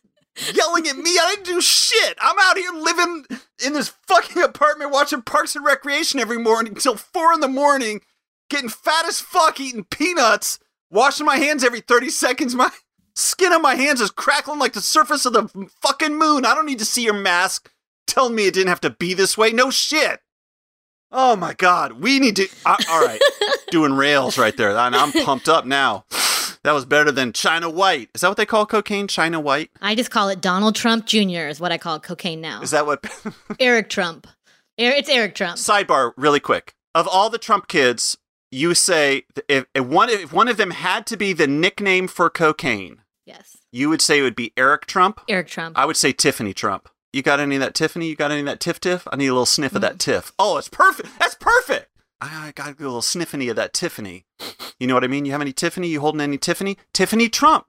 yelling 0.55 0.87
at 0.87 0.97
me. 0.97 1.11
I 1.11 1.35
didn't 1.35 1.47
do 1.47 1.61
shit. 1.61 2.17
I'm 2.21 2.37
out 2.39 2.57
here 2.57 2.73
living 2.73 3.25
in 3.65 3.73
this 3.73 3.93
fucking 4.07 4.43
apartment 4.43 4.91
watching 4.91 5.23
Parks 5.23 5.57
and 5.57 5.65
Recreation 5.65 6.21
every 6.21 6.39
morning 6.39 6.75
until 6.75 6.97
four 6.97 7.33
in 7.33 7.41
the 7.41 7.49
morning, 7.49 8.01
getting 8.51 8.69
fat 8.69 9.07
as 9.07 9.21
fuck, 9.21 9.61
eating 9.61 9.85
peanuts, 9.85 10.59
washing 10.91 11.27
my 11.27 11.37
hands 11.37 11.65
every 11.65 11.81
30 11.81 12.11
seconds. 12.11 12.55
My 12.55 12.71
skin 13.15 13.53
on 13.53 13.63
my 13.63 13.75
hands 13.75 14.01
is 14.01 14.11
crackling 14.11 14.59
like 14.59 14.75
the 14.75 14.81
surface 14.81 15.27
of 15.27 15.33
the 15.33 15.49
fucking 15.81 16.17
moon. 16.17 16.45
I 16.45 16.55
don't 16.55 16.67
need 16.67 16.79
to 16.81 16.85
see 16.85 17.05
your 17.05 17.15
mask 17.15 17.71
telling 18.07 18.35
me 18.35 18.47
it 18.47 18.55
didn't 18.55 18.69
have 18.69 18.81
to 18.83 18.91
be 18.91 19.15
this 19.15 19.37
way. 19.39 19.53
No 19.53 19.71
shit. 19.71 20.21
Oh 21.13 21.37
my 21.37 21.55
god, 21.55 21.93
we 21.93 22.19
need 22.19 22.37
to. 22.37 22.49
Uh, 22.67 22.77
all 22.91 23.05
right, 23.05 23.21
doing 23.71 23.93
rails 23.93 24.37
right 24.37 24.57
there. 24.57 24.77
I'm 24.77 25.13
pumped 25.13 25.49
up 25.49 25.65
now. 25.65 26.05
That 26.67 26.75
was 26.75 26.85
better 26.85 27.13
than 27.13 27.33
China 27.33 27.71
White. 27.71 28.11
Is 28.13 28.23
that 28.23 28.29
what 28.29 28.37
they 28.37 28.45
call 28.45 28.67
cocaine? 28.67 29.07
China 29.07 29.39
White? 29.39 29.71
I 29.81 29.95
just 29.95 30.11
call 30.11 30.29
it 30.31 30.41
Donald 30.41 30.75
Trump 30.75 31.07
Jr. 31.07 31.47
is 31.47 31.61
what 31.61 31.71
I 31.71 31.79
call 31.79 32.01
cocaine 32.01 32.41
now. 32.41 32.61
Is 32.61 32.73
that 32.73 32.87
what? 32.87 33.05
Eric 33.61 33.89
Trump. 33.89 34.27
It's 34.77 35.09
Eric 35.09 35.37
Trump. 35.37 35.59
Sidebar, 35.59 36.13
really 36.17 36.41
quick. 36.41 36.75
Of 36.93 37.07
all 37.07 37.31
the 37.31 37.39
Trump 37.39 37.69
kids, 37.69 38.19
you 38.51 38.75
say 38.75 39.27
if, 39.49 39.67
if 39.77 39.85
one 39.85 40.11
if 40.11 40.33
one 40.33 40.49
of 40.49 40.57
them 40.57 40.73
had 40.73 41.07
to 41.07 41.17
be 41.17 41.33
the 41.33 41.47
nickname 41.47 42.09
for 42.09 42.29
cocaine, 42.29 43.03
yes, 43.25 43.59
you 43.71 43.89
would 43.89 44.03
say 44.03 44.19
it 44.19 44.23
would 44.23 44.35
be 44.35 44.53
Eric 44.57 44.87
Trump. 44.87 45.21
Eric 45.29 45.47
Trump. 45.47 45.79
I 45.79 45.85
would 45.85 45.97
say 45.97 46.13
Tiffany 46.13 46.53
Trump. 46.53 46.89
You 47.13 47.23
got 47.23 47.39
any 47.39 47.55
of 47.55 47.61
that 47.61 47.77
Tiffany? 47.77 48.09
You 48.09 48.17
got 48.17 48.33
any 48.33 48.41
of 48.41 48.47
that 48.47 48.59
Tiff 48.59 48.81
Tiff? 48.81 49.07
I 49.13 49.15
need 49.15 49.29
a 49.29 49.33
little 49.33 49.47
sniff 49.47 49.69
mm-hmm. 49.69 49.77
of 49.77 49.83
that 49.83 49.95
mm. 49.95 49.99
Tiff. 50.01 50.33
Oh, 50.37 50.59
it's 50.59 50.69
perfect. 50.69 51.17
That's 51.21 51.37
perfect. 51.37 51.91
I, 52.21 52.49
I 52.49 52.53
got 52.53 52.71
a 52.81 52.83
little 52.83 53.03
sniffany 53.03 53.49
of 53.49 53.55
that 53.55 53.73
Tiffany. 53.73 54.25
You 54.79 54.87
know 54.87 54.95
what 54.95 55.05
I 55.05 55.09
mean? 55.09 55.25
You 55.25 55.33
have 55.33 55.41
any 55.41 55.55
Tiffany? 55.55 55.89
You 55.89 56.01
holding 56.01 56.21
any 56.21 56.37
Tiffany? 56.37 56.77
Tiffany 56.93 57.31
Trump. 57.31 57.67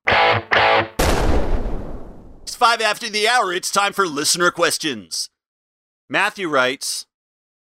It's 2.42 2.56
five 2.56 2.82
after 2.82 3.10
the 3.10 3.28
hour. 3.30 3.54
It's 3.54 3.72
time 3.72 3.94
for 3.94 4.06
listener 4.06 4.52
questions. 4.52 5.30
Matthew 6.10 6.50
writes, 6.50 7.06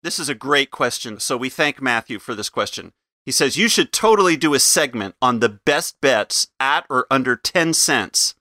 This 0.02 0.18
is 0.18 0.28
a 0.28 0.34
great 0.34 0.72
question, 0.72 1.20
so 1.20 1.36
we 1.36 1.48
thank 1.48 1.80
Matthew 1.80 2.18
for 2.18 2.34
this 2.34 2.48
question. 2.48 2.92
He 3.24 3.30
says, 3.30 3.56
You 3.56 3.68
should 3.68 3.92
totally 3.92 4.36
do 4.36 4.52
a 4.54 4.58
segment 4.58 5.14
on 5.22 5.38
the 5.38 5.48
best 5.48 6.00
bets 6.00 6.48
at 6.58 6.84
or 6.90 7.06
under 7.08 7.36
10 7.36 7.72
cents, 7.74 8.34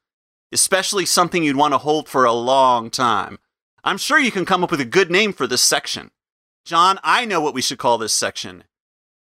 especially 0.52 1.06
something 1.06 1.44
you'd 1.44 1.56
want 1.56 1.76
to 1.76 1.80
hold 1.80 2.10
for 2.10 2.26
a 2.26 2.34
long 2.34 2.90
time. 2.90 3.38
I'm 3.84 4.00
sure 4.00 4.18
you 4.18 4.32
can 4.32 4.46
come 4.46 4.64
up 4.64 4.72
with 4.72 4.82
a 4.82 4.86
good 4.86 5.12
name 5.12 5.34
for 5.34 5.46
this 5.46 5.62
section. 5.62 6.10
John, 6.66 7.00
I 7.04 7.26
know 7.26 7.42
what 7.42 7.54
we 7.54 7.62
should 7.62 7.78
call 7.78 8.00
this 8.00 8.14
section. 8.14 8.64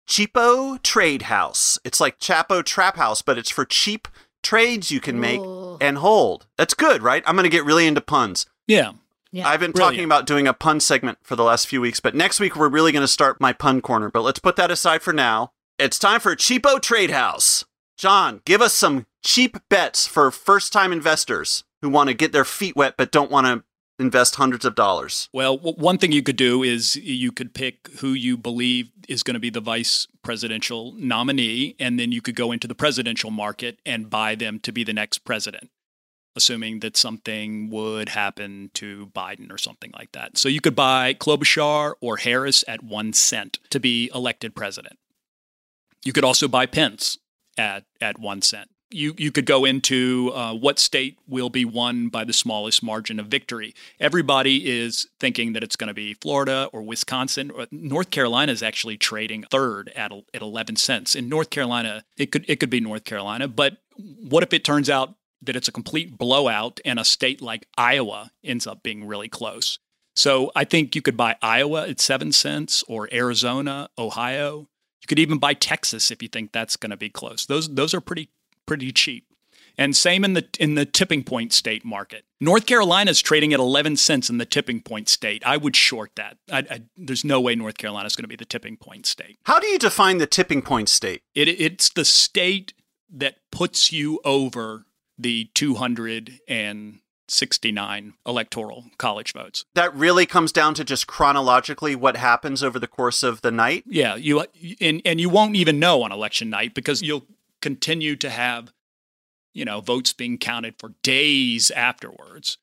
Cheapo 0.06 0.82
Trade 0.82 1.22
House. 1.22 1.78
It's 1.84 2.00
like 2.00 2.18
Chapo 2.18 2.64
Trap 2.64 2.96
House, 2.96 3.22
but 3.22 3.38
it's 3.38 3.50
for 3.50 3.64
cheap 3.64 4.08
trades 4.42 4.90
you 4.90 5.00
can 5.00 5.18
make 5.18 5.40
Ooh. 5.40 5.76
and 5.80 5.98
hold. 5.98 6.46
That's 6.56 6.74
good, 6.74 7.02
right? 7.02 7.22
I'm 7.26 7.34
going 7.34 7.44
to 7.44 7.50
get 7.50 7.64
really 7.64 7.86
into 7.86 8.00
puns. 8.00 8.46
Yeah. 8.66 8.92
Yeah. 9.32 9.48
I've 9.48 9.60
been 9.60 9.72
Brilliant. 9.72 9.94
talking 9.94 10.04
about 10.04 10.26
doing 10.26 10.46
a 10.46 10.54
pun 10.54 10.80
segment 10.80 11.18
for 11.22 11.36
the 11.36 11.44
last 11.44 11.66
few 11.66 11.80
weeks, 11.80 12.00
but 12.00 12.14
next 12.14 12.38
week 12.40 12.56
we're 12.56 12.68
really 12.68 12.92
going 12.92 13.02
to 13.02 13.08
start 13.08 13.40
my 13.40 13.52
pun 13.52 13.80
corner. 13.80 14.10
But 14.10 14.22
let's 14.22 14.38
put 14.38 14.56
that 14.56 14.70
aside 14.70 15.02
for 15.02 15.12
now. 15.12 15.52
It's 15.78 15.98
time 15.98 16.20
for 16.20 16.34
Cheapo 16.36 16.80
Trade 16.80 17.10
House. 17.10 17.64
John, 17.98 18.40
give 18.44 18.62
us 18.62 18.72
some 18.72 19.06
cheap 19.24 19.58
bets 19.68 20.06
for 20.06 20.30
first 20.30 20.72
time 20.72 20.92
investors 20.92 21.64
who 21.82 21.88
want 21.90 22.08
to 22.08 22.14
get 22.14 22.32
their 22.32 22.44
feet 22.44 22.76
wet 22.76 22.94
but 22.96 23.10
don't 23.10 23.30
want 23.30 23.46
to 23.46 23.64
invest 23.98 24.36
hundreds 24.36 24.64
of 24.64 24.74
dollars? 24.74 25.28
Well, 25.32 25.58
one 25.58 25.98
thing 25.98 26.12
you 26.12 26.22
could 26.22 26.36
do 26.36 26.62
is 26.62 26.96
you 26.96 27.32
could 27.32 27.54
pick 27.54 27.88
who 28.00 28.08
you 28.08 28.36
believe 28.36 28.90
is 29.08 29.22
going 29.22 29.34
to 29.34 29.40
be 29.40 29.50
the 29.50 29.60
vice 29.60 30.06
presidential 30.22 30.92
nominee, 30.96 31.76
and 31.78 31.98
then 31.98 32.12
you 32.12 32.20
could 32.20 32.36
go 32.36 32.52
into 32.52 32.68
the 32.68 32.74
presidential 32.74 33.30
market 33.30 33.78
and 33.86 34.10
buy 34.10 34.34
them 34.34 34.58
to 34.60 34.72
be 34.72 34.84
the 34.84 34.92
next 34.92 35.18
president, 35.18 35.70
assuming 36.34 36.80
that 36.80 36.96
something 36.96 37.70
would 37.70 38.10
happen 38.10 38.70
to 38.74 39.10
Biden 39.14 39.50
or 39.50 39.58
something 39.58 39.92
like 39.98 40.12
that. 40.12 40.36
So 40.36 40.48
you 40.48 40.60
could 40.60 40.76
buy 40.76 41.14
Klobuchar 41.14 41.94
or 42.00 42.18
Harris 42.18 42.64
at 42.68 42.82
one 42.82 43.12
cent 43.12 43.58
to 43.70 43.80
be 43.80 44.10
elected 44.14 44.54
president. 44.54 44.98
You 46.04 46.12
could 46.12 46.24
also 46.24 46.46
buy 46.48 46.66
Pence 46.66 47.18
at, 47.58 47.84
at 48.00 48.18
one 48.18 48.42
cent 48.42 48.70
you 48.90 49.14
you 49.18 49.32
could 49.32 49.46
go 49.46 49.64
into 49.64 50.30
uh, 50.34 50.54
what 50.54 50.78
state 50.78 51.18
will 51.26 51.50
be 51.50 51.64
won 51.64 52.08
by 52.08 52.24
the 52.24 52.32
smallest 52.32 52.82
margin 52.82 53.18
of 53.18 53.26
victory. 53.26 53.74
Everybody 53.98 54.68
is 54.68 55.06
thinking 55.18 55.52
that 55.54 55.62
it's 55.62 55.76
going 55.76 55.88
to 55.88 55.94
be 55.94 56.14
Florida 56.14 56.68
or 56.72 56.82
Wisconsin. 56.82 57.50
Or 57.50 57.66
North 57.70 58.10
Carolina 58.10 58.52
is 58.52 58.62
actually 58.62 58.96
trading 58.96 59.44
third 59.50 59.90
at 59.96 60.12
at 60.34 60.42
11 60.42 60.76
cents. 60.76 61.14
In 61.14 61.28
North 61.28 61.50
Carolina, 61.50 62.04
it 62.16 62.30
could 62.30 62.44
it 62.48 62.60
could 62.60 62.70
be 62.70 62.80
North 62.80 63.04
Carolina, 63.04 63.48
but 63.48 63.78
what 63.96 64.42
if 64.42 64.52
it 64.52 64.64
turns 64.64 64.90
out 64.90 65.14
that 65.42 65.56
it's 65.56 65.68
a 65.68 65.72
complete 65.72 66.16
blowout 66.16 66.80
and 66.84 66.98
a 66.98 67.04
state 67.04 67.42
like 67.42 67.66
Iowa 67.76 68.30
ends 68.44 68.66
up 68.66 68.82
being 68.82 69.06
really 69.06 69.28
close? 69.28 69.78
So 70.14 70.50
I 70.56 70.64
think 70.64 70.94
you 70.96 71.02
could 71.02 71.16
buy 71.16 71.36
Iowa 71.42 71.88
at 71.88 72.00
7 72.00 72.32
cents 72.32 72.82
or 72.88 73.06
Arizona, 73.12 73.90
Ohio. 73.98 74.68
You 75.02 75.06
could 75.08 75.18
even 75.18 75.38
buy 75.38 75.52
Texas 75.52 76.10
if 76.10 76.22
you 76.22 76.28
think 76.28 76.52
that's 76.52 76.76
going 76.76 76.90
to 76.90 76.96
be 76.96 77.10
close. 77.10 77.44
Those 77.46 77.68
those 77.74 77.92
are 77.92 78.00
pretty 78.00 78.30
pretty 78.66 78.92
cheap. 78.92 79.24
And 79.78 79.94
same 79.94 80.24
in 80.24 80.32
the 80.32 80.46
in 80.58 80.74
the 80.74 80.86
tipping 80.86 81.22
point 81.22 81.52
state 81.52 81.84
market. 81.84 82.24
North 82.40 82.66
Carolina 82.66 83.10
is 83.10 83.20
trading 83.20 83.52
at 83.52 83.60
11 83.60 83.96
cents 83.96 84.30
in 84.30 84.38
the 84.38 84.46
tipping 84.46 84.80
point 84.80 85.08
state. 85.08 85.42
I 85.44 85.58
would 85.58 85.76
short 85.76 86.12
that. 86.16 86.38
I, 86.50 86.58
I, 86.58 86.80
there's 86.96 87.24
no 87.24 87.40
way 87.40 87.54
North 87.54 87.76
Carolina 87.76 88.06
is 88.06 88.16
going 88.16 88.24
to 88.24 88.28
be 88.28 88.36
the 88.36 88.46
tipping 88.46 88.78
point 88.78 89.06
state. 89.06 89.38
How 89.44 89.60
do 89.60 89.66
you 89.66 89.78
define 89.78 90.18
the 90.18 90.26
tipping 90.26 90.62
point 90.62 90.88
state? 90.88 91.22
It, 91.34 91.48
it's 91.48 91.90
the 91.90 92.06
state 92.06 92.72
that 93.10 93.36
puts 93.52 93.92
you 93.92 94.20
over 94.24 94.86
the 95.18 95.50
269 95.54 98.14
electoral 98.26 98.84
college 98.98 99.32
votes. 99.32 99.64
That 99.74 99.94
really 99.94 100.26
comes 100.26 100.52
down 100.52 100.74
to 100.74 100.84
just 100.84 101.06
chronologically 101.06 101.96
what 101.96 102.16
happens 102.16 102.62
over 102.62 102.78
the 102.78 102.86
course 102.86 103.22
of 103.22 103.40
the 103.42 103.50
night. 103.50 103.84
Yeah, 103.86 104.16
you 104.16 104.44
and 104.80 105.02
and 105.04 105.20
you 105.20 105.30
won't 105.30 105.56
even 105.56 105.78
know 105.78 106.02
on 106.02 106.12
election 106.12 106.48
night 106.50 106.74
because 106.74 107.02
you'll 107.02 107.26
continue 107.66 108.14
to 108.14 108.30
have, 108.30 108.72
you 109.52 109.64
know, 109.64 109.80
votes 109.80 110.12
being 110.12 110.38
counted 110.38 110.76
for 110.78 110.94
days 111.02 111.72
afterwards. 111.72 112.58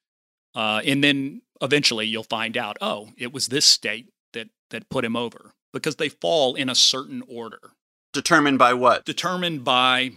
Uh, 0.56 0.80
and 0.86 1.04
then 1.04 1.42
eventually 1.62 2.08
you'll 2.08 2.24
find 2.24 2.56
out, 2.56 2.78
oh, 2.80 3.10
it 3.18 3.34
was 3.34 3.48
this 3.48 3.66
state 3.66 4.14
that 4.32 4.48
that 4.70 4.88
put 4.88 5.04
him 5.04 5.18
over 5.18 5.52
because 5.74 5.98
they 5.98 6.08
fall 6.08 6.56
in 6.56 6.70
a 6.70 6.76
certain 6.76 7.22
order. 7.28 7.60
Determined 8.14 8.58
by 8.58 8.74
what? 8.74 9.04
Determined 9.04 9.66
by 9.66 10.12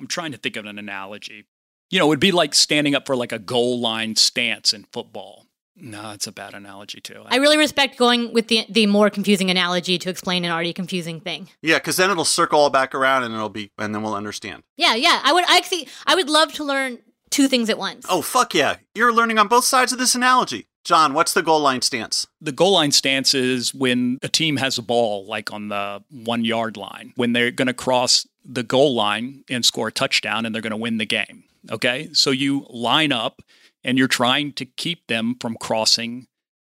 I'm 0.00 0.08
trying 0.08 0.32
to 0.32 0.38
think 0.38 0.56
of 0.56 0.66
an 0.66 0.76
analogy. 0.76 1.44
You 1.90 2.00
know, 2.00 2.06
it 2.06 2.08
would 2.08 2.18
be 2.18 2.32
like 2.32 2.56
standing 2.56 2.96
up 2.96 3.06
for 3.06 3.14
like 3.14 3.30
a 3.30 3.38
goal 3.38 3.78
line 3.78 4.16
stance 4.16 4.72
in 4.72 4.84
football. 4.92 5.46
No, 5.80 6.10
it's 6.10 6.26
a 6.26 6.32
bad 6.32 6.54
analogy 6.54 7.00
too. 7.00 7.22
I 7.26 7.36
really 7.36 7.56
respect 7.56 7.96
going 7.96 8.32
with 8.32 8.48
the 8.48 8.66
the 8.68 8.86
more 8.86 9.10
confusing 9.10 9.50
analogy 9.50 9.98
to 9.98 10.10
explain 10.10 10.44
an 10.44 10.50
already 10.50 10.72
confusing 10.72 11.20
thing. 11.20 11.48
Yeah, 11.62 11.78
because 11.78 11.96
then 11.96 12.10
it'll 12.10 12.24
circle 12.24 12.58
all 12.60 12.70
back 12.70 12.94
around 12.94 13.24
and 13.24 13.34
it'll 13.34 13.48
be, 13.48 13.70
and 13.78 13.94
then 13.94 14.02
we'll 14.02 14.14
understand. 14.14 14.62
Yeah, 14.76 14.94
yeah. 14.94 15.20
I 15.22 15.32
would 15.32 15.44
I 15.48 15.56
actually, 15.56 15.88
I 16.06 16.14
would 16.14 16.28
love 16.28 16.52
to 16.54 16.64
learn 16.64 16.98
two 17.30 17.48
things 17.48 17.70
at 17.70 17.78
once. 17.78 18.06
Oh 18.08 18.22
fuck 18.22 18.54
yeah! 18.54 18.76
You're 18.94 19.12
learning 19.12 19.38
on 19.38 19.48
both 19.48 19.64
sides 19.64 19.92
of 19.92 19.98
this 19.98 20.14
analogy. 20.14 20.66
John, 20.84 21.12
what's 21.12 21.34
the 21.34 21.42
goal 21.42 21.60
line 21.60 21.82
stance? 21.82 22.26
The 22.40 22.52
goal 22.52 22.72
line 22.72 22.92
stance 22.92 23.34
is 23.34 23.74
when 23.74 24.18
a 24.22 24.28
team 24.28 24.56
has 24.56 24.78
a 24.78 24.82
ball, 24.82 25.26
like 25.26 25.52
on 25.52 25.68
the 25.68 26.02
one 26.10 26.46
yard 26.46 26.78
line, 26.78 27.12
when 27.16 27.34
they're 27.34 27.50
going 27.50 27.66
to 27.66 27.74
cross 27.74 28.26
the 28.42 28.62
goal 28.62 28.94
line 28.94 29.44
and 29.50 29.66
score 29.66 29.88
a 29.88 29.92
touchdown 29.92 30.46
and 30.46 30.54
they're 30.54 30.62
going 30.62 30.70
to 30.70 30.78
win 30.78 30.96
the 30.96 31.04
game. 31.04 31.44
Okay. 31.70 32.08
So 32.14 32.30
you 32.30 32.66
line 32.70 33.12
up 33.12 33.42
and 33.88 33.96
you're 33.96 34.06
trying 34.06 34.52
to 34.52 34.66
keep 34.66 35.06
them 35.06 35.34
from 35.40 35.56
crossing 35.56 36.26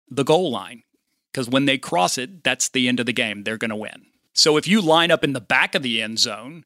the 0.09 0.25
goal 0.25 0.51
line. 0.51 0.83
Because 1.31 1.47
when 1.47 1.63
they 1.63 1.77
cross 1.77 2.17
it, 2.17 2.43
that's 2.43 2.67
the 2.67 2.89
end 2.89 2.99
of 2.99 3.05
the 3.05 3.13
game. 3.13 3.43
They're 3.43 3.57
going 3.57 3.69
to 3.69 3.75
win. 3.77 4.07
So 4.33 4.57
if 4.57 4.67
you 4.67 4.81
line 4.81 5.11
up 5.11 5.23
in 5.23 5.31
the 5.31 5.39
back 5.39 5.75
of 5.75 5.81
the 5.81 6.01
end 6.01 6.19
zone, 6.19 6.65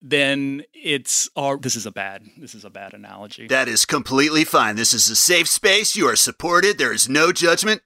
then 0.00 0.62
it's 0.72 1.28
oh, 1.36 1.58
this 1.58 1.76
is 1.76 1.84
a 1.84 1.92
bad 1.92 2.24
this 2.38 2.54
is 2.54 2.64
a 2.64 2.70
bad 2.70 2.94
analogy. 2.94 3.46
That 3.48 3.68
is 3.68 3.84
completely 3.84 4.44
fine. 4.44 4.76
This 4.76 4.94
is 4.94 5.10
a 5.10 5.14
safe 5.14 5.46
space. 5.46 5.94
You 5.94 6.08
are 6.08 6.16
supported. 6.16 6.78
There 6.78 6.92
is 6.92 7.06
no 7.06 7.30
judgment. 7.30 7.82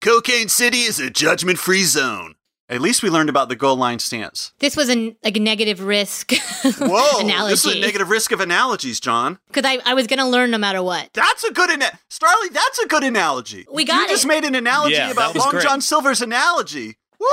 Cocaine 0.00 0.48
City 0.48 0.82
is 0.82 1.00
a 1.00 1.10
judgment-free 1.10 1.84
zone. 1.84 2.36
At 2.70 2.80
least 2.80 3.02
we 3.02 3.10
learned 3.10 3.28
about 3.28 3.48
the 3.48 3.56
goal 3.56 3.74
line 3.76 3.98
stance. 3.98 4.52
This 4.60 4.76
was 4.76 4.88
a 4.88 5.16
like 5.24 5.36
a 5.36 5.40
negative 5.40 5.82
risk 5.82 6.32
Whoa, 6.78 7.18
analogy. 7.20 7.52
this 7.52 7.64
is 7.64 7.74
a 7.74 7.80
negative 7.80 8.08
risk 8.08 8.30
of 8.30 8.40
analogies, 8.40 9.00
John. 9.00 9.38
because 9.48 9.64
I, 9.64 9.78
I 9.84 9.94
was 9.94 10.06
gonna 10.06 10.28
learn 10.28 10.52
no 10.52 10.58
matter 10.58 10.80
what. 10.82 11.10
That's 11.12 11.42
a 11.42 11.52
good 11.52 11.68
analogy. 11.70 11.98
Starly, 12.08 12.52
That's 12.52 12.78
a 12.78 12.86
good 12.86 13.02
analogy. 13.02 13.66
We 13.72 13.84
got 13.84 14.02
you 14.02 14.08
just 14.08 14.24
made 14.26 14.44
an 14.44 14.54
analogy 14.54 14.94
Yeah, 14.94 15.10
about 15.10 15.34
was 15.34 15.42
Long 15.42 15.50
great. 15.50 15.64
John 15.64 15.80
Silver's 15.80 16.22
analogy. 16.22 16.96
Woo! 17.20 17.26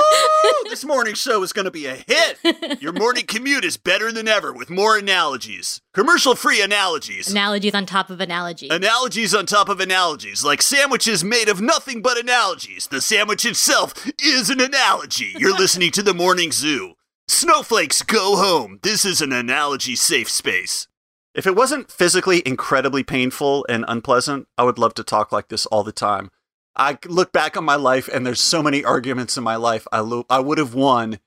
this 0.68 0.84
morning 0.84 1.14
show 1.14 1.42
is 1.42 1.52
going 1.52 1.64
to 1.64 1.70
be 1.70 1.86
a 1.86 2.04
hit. 2.06 2.80
Your 2.82 2.92
morning 2.92 3.24
commute 3.26 3.64
is 3.64 3.76
better 3.76 4.12
than 4.12 4.28
ever 4.28 4.52
with 4.52 4.68
more 4.68 4.98
analogies. 4.98 5.80
Commercial 5.94 6.34
free 6.34 6.60
analogies. 6.60 7.30
Analogies 7.30 7.74
on 7.74 7.86
top 7.86 8.10
of 8.10 8.20
analogies. 8.20 8.70
Analogies 8.70 9.34
on 9.34 9.46
top 9.46 9.68
of 9.68 9.80
analogies, 9.80 10.44
like 10.44 10.60
sandwiches 10.62 11.24
made 11.24 11.48
of 11.48 11.60
nothing 11.60 12.02
but 12.02 12.18
analogies. 12.18 12.86
The 12.86 13.00
sandwich 13.00 13.44
itself 13.46 13.94
is 14.22 14.50
an 14.50 14.60
analogy. 14.60 15.32
You're 15.38 15.56
listening 15.58 15.90
to 15.92 16.02
the 16.02 16.14
Morning 16.14 16.52
Zoo. 16.52 16.94
Snowflakes, 17.26 18.02
go 18.02 18.36
home. 18.36 18.78
This 18.82 19.04
is 19.04 19.20
an 19.20 19.32
analogy 19.32 19.96
safe 19.96 20.28
space. 20.30 20.86
If 21.34 21.46
it 21.46 21.54
wasn't 21.54 21.90
physically 21.90 22.42
incredibly 22.44 23.04
painful 23.04 23.64
and 23.68 23.84
unpleasant, 23.86 24.48
I 24.56 24.64
would 24.64 24.78
love 24.78 24.94
to 24.94 25.04
talk 25.04 25.30
like 25.30 25.48
this 25.48 25.66
all 25.66 25.84
the 25.84 25.92
time. 25.92 26.30
I 26.78 26.98
look 27.06 27.32
back 27.32 27.56
on 27.56 27.64
my 27.64 27.74
life, 27.74 28.08
and 28.08 28.24
there's 28.24 28.40
so 28.40 28.62
many 28.62 28.84
arguments 28.84 29.36
in 29.36 29.44
my 29.44 29.56
life 29.56 29.86
I, 29.92 30.00
lo- 30.00 30.26
I 30.30 30.38
would 30.38 30.58
have 30.58 30.74
won 30.74 31.18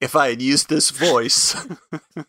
if 0.00 0.14
I 0.14 0.28
had 0.28 0.42
used 0.42 0.68
this 0.68 0.90
voice. 0.90 1.56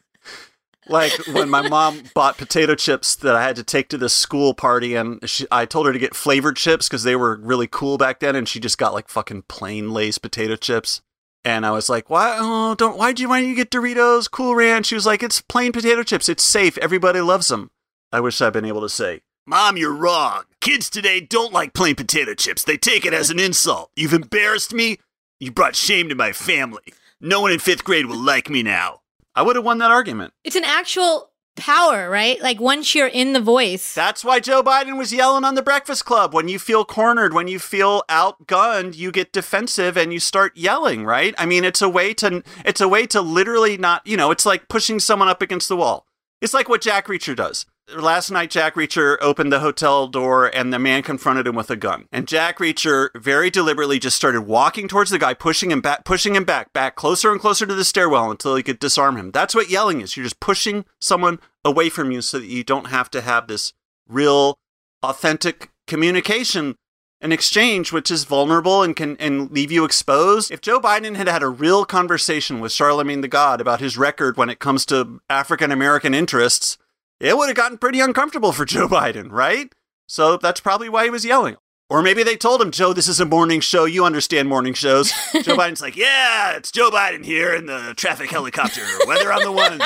like 0.87 1.13
when 1.27 1.49
my 1.49 1.67
mom 1.67 2.03
bought 2.13 2.37
potato 2.37 2.75
chips 2.75 3.15
that 3.15 3.35
I 3.35 3.43
had 3.43 3.55
to 3.57 3.63
take 3.63 3.89
to 3.89 3.97
the 3.97 4.09
school 4.09 4.53
party, 4.53 4.95
and 4.95 5.27
she, 5.29 5.45
I 5.51 5.65
told 5.65 5.85
her 5.85 5.93
to 5.93 5.99
get 5.99 6.15
flavored 6.15 6.55
chips 6.55 6.87
because 6.87 7.03
they 7.03 7.15
were 7.15 7.37
really 7.41 7.67
cool 7.67 7.97
back 7.97 8.19
then, 8.19 8.35
and 8.35 8.47
she 8.47 8.59
just 8.59 8.77
got 8.77 8.93
like 8.93 9.09
fucking 9.09 9.43
plain 9.43 9.91
Lay's 9.91 10.17
potato 10.17 10.55
chips. 10.55 11.01
And 11.43 11.63
I 11.63 11.71
was 11.71 11.89
like, 11.89 12.09
"Why? 12.09 12.37
Oh, 12.39 12.73
don't. 12.73 12.97
Why'd 12.97 13.19
you? 13.19 13.29
Why 13.29 13.41
don't 13.41 13.49
you 13.49 13.55
get 13.55 13.69
Doritos, 13.69 14.31
Cool 14.31 14.55
Ranch?" 14.55 14.87
She 14.87 14.95
was 14.95 15.05
like, 15.05 15.21
"It's 15.21 15.41
plain 15.41 15.73
potato 15.73 16.01
chips. 16.01 16.27
It's 16.27 16.43
safe. 16.43 16.75
Everybody 16.79 17.21
loves 17.21 17.49
them." 17.49 17.69
I 18.11 18.19
wish 18.21 18.39
I'd 18.41 18.53
been 18.53 18.65
able 18.65 18.81
to 18.81 18.89
say, 18.89 19.21
Mom, 19.47 19.77
you're 19.77 19.93
wrong. 19.93 20.45
Kids 20.65 20.89
today 20.89 21.19
don't 21.19 21.53
like 21.53 21.75
plain 21.75 21.93
potato 21.93 22.33
chips. 22.33 22.63
They 22.63 22.75
take 22.75 23.05
it 23.05 23.13
as 23.13 23.29
an 23.29 23.37
insult. 23.37 23.91
You've 23.95 24.15
embarrassed 24.15 24.73
me. 24.73 24.97
You 25.39 25.51
brought 25.51 25.75
shame 25.75 26.09
to 26.09 26.15
my 26.15 26.31
family. 26.31 26.81
No 27.21 27.39
one 27.39 27.51
in 27.51 27.59
fifth 27.59 27.83
grade 27.83 28.07
will 28.07 28.17
like 28.17 28.49
me 28.49 28.63
now. 28.63 29.01
I 29.35 29.43
would 29.43 29.55
have 29.57 29.63
won 29.63 29.77
that 29.77 29.91
argument. 29.91 30.33
it's 30.43 30.55
an 30.55 30.63
actual 30.63 31.29
power, 31.55 32.09
right? 32.09 32.41
Like 32.41 32.59
once 32.59 32.95
you're 32.95 33.05
in 33.05 33.33
the 33.33 33.39
voice. 33.39 33.93
That's 33.93 34.25
why 34.25 34.39
Joe 34.39 34.63
Biden 34.63 34.97
was 34.97 35.13
yelling 35.13 35.43
on 35.43 35.53
the 35.53 35.61
Breakfast 35.61 36.03
Club. 36.03 36.33
When 36.33 36.47
you 36.47 36.57
feel 36.57 36.83
cornered, 36.83 37.35
when 37.35 37.47
you 37.47 37.59
feel 37.59 38.01
outgunned, 38.09 38.97
you 38.97 39.11
get 39.11 39.31
defensive 39.31 39.95
and 39.95 40.11
you 40.11 40.19
start 40.19 40.57
yelling, 40.57 41.05
right? 41.05 41.35
I 41.37 41.45
mean, 41.45 41.63
it's 41.63 41.83
a 41.83 41.89
way 41.89 42.11
to 42.15 42.41
it's 42.65 42.81
a 42.81 42.87
way 42.87 43.05
to 43.05 43.21
literally 43.21 43.77
not, 43.77 44.07
you 44.07 44.17
know, 44.17 44.31
it's 44.31 44.47
like 44.47 44.67
pushing 44.67 44.99
someone 44.99 45.27
up 45.27 45.43
against 45.43 45.69
the 45.69 45.77
wall. 45.77 46.07
It's 46.41 46.55
like 46.55 46.67
what 46.67 46.81
Jack 46.81 47.05
Reacher 47.05 47.35
does. 47.35 47.67
Last 47.93 48.31
night, 48.31 48.49
Jack 48.49 48.73
Reacher 48.73 49.15
opened 49.21 49.53
the 49.53 49.59
hotel 49.59 50.07
door 50.07 50.47
and 50.47 50.73
the 50.73 50.79
man 50.79 51.03
confronted 51.03 51.45
him 51.45 51.55
with 51.55 51.69
a 51.69 51.75
gun. 51.75 52.07
And 52.11 52.27
Jack 52.27 52.57
Reacher 52.57 53.09
very 53.15 53.51
deliberately 53.51 53.99
just 53.99 54.15
started 54.15 54.41
walking 54.41 54.87
towards 54.87 55.11
the 55.11 55.19
guy, 55.19 55.35
pushing 55.35 55.69
him 55.69 55.81
back, 55.81 56.03
pushing 56.03 56.35
him 56.35 56.45
back, 56.45 56.73
back 56.73 56.95
closer 56.95 57.31
and 57.31 57.39
closer 57.39 57.67
to 57.67 57.75
the 57.75 57.85
stairwell 57.85 58.31
until 58.31 58.55
he 58.55 58.63
could 58.63 58.79
disarm 58.79 59.17
him. 59.17 59.29
That's 59.29 59.53
what 59.53 59.69
yelling 59.69 60.01
is. 60.01 60.17
You're 60.17 60.23
just 60.23 60.39
pushing 60.39 60.85
someone 60.99 61.39
away 61.63 61.89
from 61.89 62.09
you 62.09 62.21
so 62.21 62.39
that 62.39 62.47
you 62.47 62.63
don't 62.63 62.87
have 62.87 63.11
to 63.11 63.21
have 63.21 63.47
this 63.47 63.73
real, 64.07 64.57
authentic 65.03 65.69
communication 65.85 66.77
and 67.21 67.31
exchange, 67.31 67.91
which 67.91 68.09
is 68.09 68.23
vulnerable 68.23 68.81
and 68.81 68.95
can 68.95 69.15
and 69.17 69.51
leave 69.51 69.71
you 69.71 69.85
exposed. 69.85 70.49
If 70.49 70.61
Joe 70.61 70.79
Biden 70.79 71.15
had 71.15 71.27
had 71.27 71.43
a 71.43 71.49
real 71.49 71.85
conversation 71.85 72.59
with 72.59 72.71
Charlemagne 72.71 73.21
the 73.21 73.27
God 73.27 73.61
about 73.61 73.79
his 73.79 73.95
record 73.95 74.37
when 74.37 74.49
it 74.49 74.59
comes 74.59 74.87
to 74.87 75.21
African 75.29 75.71
American 75.71 76.15
interests, 76.15 76.79
it 77.19 77.37
would 77.37 77.47
have 77.47 77.55
gotten 77.55 77.77
pretty 77.77 77.99
uncomfortable 77.99 78.51
for 78.51 78.65
Joe 78.65 78.87
Biden, 78.87 79.31
right? 79.31 79.71
So 80.07 80.37
that's 80.37 80.59
probably 80.59 80.89
why 80.89 81.05
he 81.05 81.09
was 81.09 81.25
yelling. 81.25 81.57
Or 81.87 82.01
maybe 82.01 82.23
they 82.23 82.35
told 82.35 82.61
him, 82.61 82.71
Joe, 82.71 82.93
this 82.93 83.07
is 83.07 83.19
a 83.19 83.25
morning 83.25 83.59
show. 83.59 83.85
You 83.85 84.05
understand 84.05 84.47
morning 84.49 84.73
shows. 84.73 85.11
Joe 85.43 85.55
Biden's 85.55 85.81
like, 85.81 85.95
yeah, 85.95 86.53
it's 86.55 86.71
Joe 86.71 86.89
Biden 86.89 87.23
here 87.23 87.53
in 87.53 87.67
the 87.67 87.93
traffic 87.95 88.31
helicopter. 88.31 88.81
Weather 89.05 89.31
on 89.31 89.43
the 89.43 89.51
ones. 89.51 89.83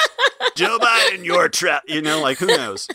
Joe 0.55 0.79
Biden, 0.79 1.25
your 1.25 1.49
trap. 1.49 1.83
You 1.87 2.01
know, 2.01 2.21
like 2.21 2.37
who 2.37 2.47
knows? 2.47 2.87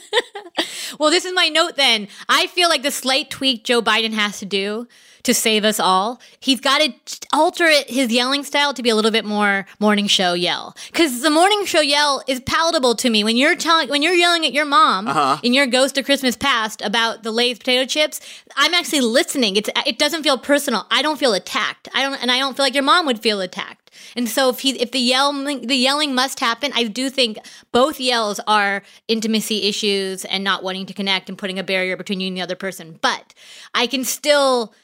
Well, 0.99 1.11
this 1.11 1.25
is 1.25 1.33
my 1.35 1.49
note 1.49 1.77
then. 1.77 2.09
I 2.29 2.47
feel 2.49 2.69
like 2.69 2.83
the 2.83 2.91
slight 2.91 3.31
tweak 3.31 3.65
Joe 3.65 3.83
Biden 3.83 4.13
has 4.13 4.39
to 4.39 4.47
do 4.47 4.87
to 5.25 5.33
save 5.33 5.65
us 5.65 5.81
all, 5.81 6.21
he's 6.39 6.61
got 6.61 6.83
to 6.83 6.93
alter 7.33 7.65
it, 7.65 7.89
his 7.89 8.13
yelling 8.13 8.45
style 8.45 8.75
to 8.75 8.83
be 8.83 8.91
a 8.91 8.95
little 8.95 9.11
bit 9.11 9.25
more 9.25 9.65
morning 9.81 10.07
show 10.07 10.35
yell. 10.35 10.77
Because 10.93 11.23
the 11.23 11.31
morning 11.31 11.65
show 11.65 11.81
yell 11.81 12.23
is 12.29 12.41
palatable 12.41 12.95
to 12.97 13.09
me. 13.09 13.25
When 13.25 13.37
you're 13.39 13.57
telling, 13.57 13.89
when 13.89 14.03
you're 14.03 14.13
yelling 14.13 14.45
at 14.45 14.53
your 14.53 14.67
mom 14.67 15.09
Uh-huh. 15.09 15.39
in 15.43 15.55
your 15.55 15.67
Ghost 15.67 15.97
of 15.97 16.05
Christmas 16.05 16.37
Past 16.37 16.83
about 16.83 17.23
the 17.23 17.31
Lay's 17.33 17.59
potato 17.59 17.87
chips, 17.87 18.21
I'm 18.55 18.75
actually 18.75 19.01
listening. 19.01 19.57
It's 19.57 19.71
it 19.87 19.99
doesn't 19.99 20.25
feel 20.25 20.37
personal. 20.37 20.87
I 20.91 21.01
don't 21.01 21.19
feel 21.19 21.33
attacked. 21.33 21.89
I 21.95 22.03
don't, 22.03 22.21
and 22.21 22.31
I 22.31 22.39
don't 22.39 22.55
feel 22.55 22.67
like 22.67 22.75
your 22.75 22.83
mom 22.83 23.07
would 23.07 23.21
feel 23.21 23.41
attacked. 23.41 23.84
And 24.17 24.29
so 24.29 24.49
if 24.49 24.61
he 24.61 24.81
if 24.81 24.91
the 24.93 24.99
yelling 24.99 25.67
the 25.67 25.77
yelling 25.77 26.15
must 26.15 26.41
happen, 26.41 26.73
I 26.75 26.85
do 26.85 27.11
think 27.11 27.39
both 27.73 28.01
yells 28.01 28.41
are 28.47 28.83
intimacy 29.09 29.63
issues 29.69 30.25
and 30.25 30.45
not 30.45 30.63
wanting 30.63 30.87
to 30.87 30.95
connect 30.95 31.29
and 31.29 31.39
putting 31.39 31.59
a 31.59 31.65
barrier 31.65 31.97
between 31.97 32.21
you 32.21 32.29
and 32.29 32.37
the 32.37 32.43
other 32.43 32.57
person. 32.57 32.99
But 33.01 33.35
I 33.75 33.87
can 33.87 34.05
still 34.05 34.75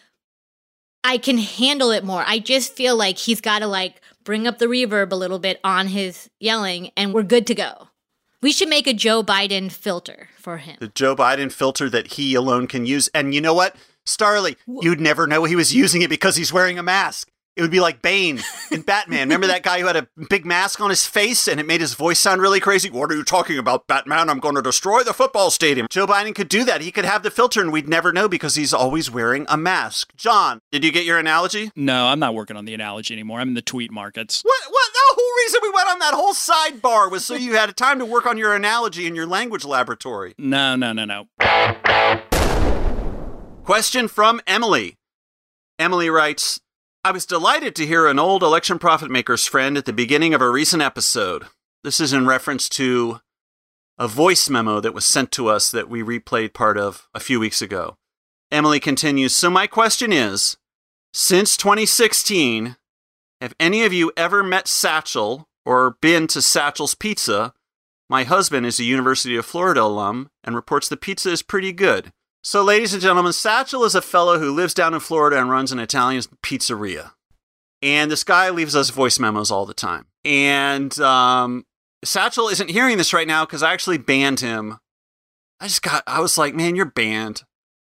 I 1.03 1.19
can 1.19 1.39
handle 1.39 1.91
it 1.91 2.05
more. 2.05 2.25
I 2.27 2.39
just 2.39 2.75
feel 2.75 2.97
like 2.97 3.19
he's 3.19 3.41
got 3.41 3.61
to 3.61 3.67
like 3.67 4.01
bring 4.25 4.47
up 4.47 4.59
the 4.59 4.67
reverb 4.67 5.13
a 5.13 5.17
little 5.17 5.39
bit 5.39 5.59
on 5.65 5.89
his 5.89 6.29
yelling 6.39 6.91
and 6.97 7.15
we're 7.15 7.23
good 7.23 7.47
to 7.49 7.55
go. 7.55 7.89
We 8.43 8.53
should 8.53 8.69
make 8.69 8.87
a 8.87 8.95
Joe 8.95 9.23
Biden 9.23 9.71
filter 9.71 10.29
for 10.39 10.59
him. 10.59 10.77
The 10.81 10.89
Joe 10.89 11.15
Biden 11.15 11.53
filter 11.53 11.91
that 11.91 12.13
he 12.13 12.35
alone 12.35 12.67
can 12.67 12.87
use. 12.87 13.09
And 13.09 13.35
you 13.35 13.41
know 13.41 13.53
what? 13.53 13.77
Starley, 14.07 14.57
you'd 14.67 15.01
never 15.01 15.27
know 15.27 15.45
he 15.45 15.57
was 15.57 15.75
using 15.75 16.01
it 16.01 16.09
because 16.09 16.37
he's 16.37 16.53
wearing 16.53 16.79
a 16.79 16.83
mask. 16.83 17.31
It 17.57 17.63
would 17.63 17.71
be 17.71 17.81
like 17.81 18.01
Bane 18.01 18.41
in 18.71 18.83
Batman. 18.83 19.29
Remember 19.29 19.49
that 19.49 19.63
guy 19.63 19.81
who 19.81 19.87
had 19.87 19.97
a 19.97 20.09
big 20.29 20.47
mask 20.47 20.81
on 20.81 20.89
his 20.89 21.07
face 21.07 21.49
and 21.49 21.59
it 21.59 21.67
made 21.67 21.81
his 21.81 21.95
voice 21.95 22.19
sound 22.19 22.41
really 22.41 22.61
crazy? 22.61 22.91
What 22.91 23.11
are 23.11 23.17
you 23.17 23.25
talking 23.25 23.59
about, 23.59 23.87
Batman? 23.87 24.31
I'm 24.31 24.39
going 24.39 24.55
to 24.55 24.63
destroy 24.63 25.03
the 25.03 25.13
football 25.13 25.51
stadium. 25.51 25.87
Joe 25.91 26.07
Biden 26.07 26.35
could 26.35 26.49
do 26.49 26.65
that. 26.65 26.81
He 26.81 26.93
could 26.93 27.05
have 27.05 27.23
the 27.23 27.31
filter 27.31 27.61
and 27.61 27.73
we'd 27.73 27.89
never 27.89 28.13
know 28.13 28.29
because 28.29 28.55
he's 28.55 28.73
always 28.73 29.11
wearing 29.11 29.47
a 29.49 29.57
mask. 29.57 30.13
John, 30.17 30.61
did 30.71 30.85
you 30.85 30.93
get 30.93 31.05
your 31.05 31.19
analogy? 31.19 31.71
No, 31.75 32.07
I'm 32.07 32.21
not 32.21 32.35
working 32.35 32.57
on 32.57 32.65
the 32.65 32.75
analogy 32.75 33.15
anymore. 33.15 33.41
I'm 33.41 33.49
in 33.49 33.55
the 33.55 33.63
tweet 33.63 33.91
markets. 33.91 34.43
What? 34.43 34.63
What? 34.69 34.91
The 34.93 35.15
whole 35.17 35.37
reason 35.45 35.61
we 35.63 35.71
went 35.71 35.89
on 35.89 35.99
that 35.99 36.15
whole 36.15 36.35
sidebar 36.35 37.11
was 37.11 37.25
so 37.25 37.35
you 37.35 37.55
had 37.55 37.77
time 37.77 37.99
to 37.99 38.07
work 38.07 38.27
on 38.27 38.39
your 38.39 38.55
analogy 38.55 39.07
in 39.07 39.15
your 39.17 39.27
language 39.27 39.65
laboratory. 39.65 40.35
No, 40.39 40.77
no, 40.77 40.93
no, 40.93 41.05
no. 41.05 41.27
Question 43.65 44.09
from 44.09 44.41
Emily. 44.47 44.97
Emily 45.79 46.11
writes 46.11 46.61
I 47.03 47.13
was 47.13 47.25
delighted 47.25 47.75
to 47.77 47.87
hear 47.87 48.07
an 48.07 48.19
old 48.19 48.43
election 48.43 48.79
profit 48.79 49.11
maker's 49.11 49.47
friend 49.47 49.79
at 49.79 49.87
the 49.87 49.93
beginning 49.93 50.35
of 50.35 50.43
a 50.43 50.51
recent 50.51 50.83
episode. 50.83 51.47
This 51.83 51.99
is 51.99 52.13
in 52.13 52.27
reference 52.27 52.69
to 52.71 53.21
a 53.99 54.07
voice 54.07 54.51
memo 54.51 54.81
that 54.81 54.93
was 54.93 55.07
sent 55.07 55.33
to 55.33 55.49
us 55.49 55.71
that 55.71 55.89
we 55.89 56.03
replayed 56.03 56.53
part 56.53 56.77
of 56.77 57.09
a 57.15 57.21
few 57.21 57.41
weeks 57.41 57.63
ago. 57.63 57.97
Emily 58.53 58.81
continues 58.81 59.35
So, 59.35 59.49
my 59.49 59.67
question 59.67 60.13
is 60.13 60.59
since 61.15 61.57
2016, 61.57 62.77
have 63.41 63.55
any 63.59 63.83
of 63.83 63.95
you 63.95 64.13
ever 64.15 64.43
met 64.43 64.69
Satchel 64.69 65.49
or 65.65 65.97
been 66.03 66.27
to 66.27 66.43
Satchel's 66.43 66.95
Pizza? 66.95 67.55
My 68.11 68.25
husband 68.25 68.67
is 68.67 68.79
a 68.79 68.85
University 68.85 69.37
of 69.37 69.47
Florida 69.47 69.85
alum 69.85 70.29
and 70.45 70.55
reports 70.55 70.87
the 70.87 70.99
pizza 70.99 71.31
is 71.31 71.41
pretty 71.41 71.73
good. 71.73 72.13
So, 72.43 72.63
ladies 72.63 72.95
and 72.95 73.03
gentlemen, 73.03 73.35
Satchel 73.35 73.85
is 73.85 73.95
a 73.95 74.01
fellow 74.01 74.39
who 74.39 74.51
lives 74.51 74.73
down 74.73 74.95
in 74.95 75.01
Florida 75.01 75.39
and 75.39 75.51
runs 75.51 75.73
an 75.73 75.79
Italian 75.79 76.23
pizzeria. 76.43 77.13
And 77.83 78.11
this 78.11 78.25
guy 78.25 78.49
leaves 78.49 78.75
us 78.75 78.89
voice 78.89 79.19
memos 79.19 79.51
all 79.51 79.67
the 79.67 79.75
time. 79.75 80.07
And 80.25 80.99
um, 81.01 81.67
Satchel 82.03 82.49
isn't 82.49 82.71
hearing 82.71 82.97
this 82.97 83.13
right 83.13 83.27
now 83.27 83.45
because 83.45 83.63
I 83.63 83.75
actually 83.75 83.99
banned 83.99 84.41
him. 84.41 84.79
I 85.61 85.67
just 85.67 85.83
got, 85.83 86.03
I 86.07 86.21
was 86.21 86.39
like, 86.39 86.55
man, 86.55 86.77
you're 86.77 86.87
banned. 86.87 87.43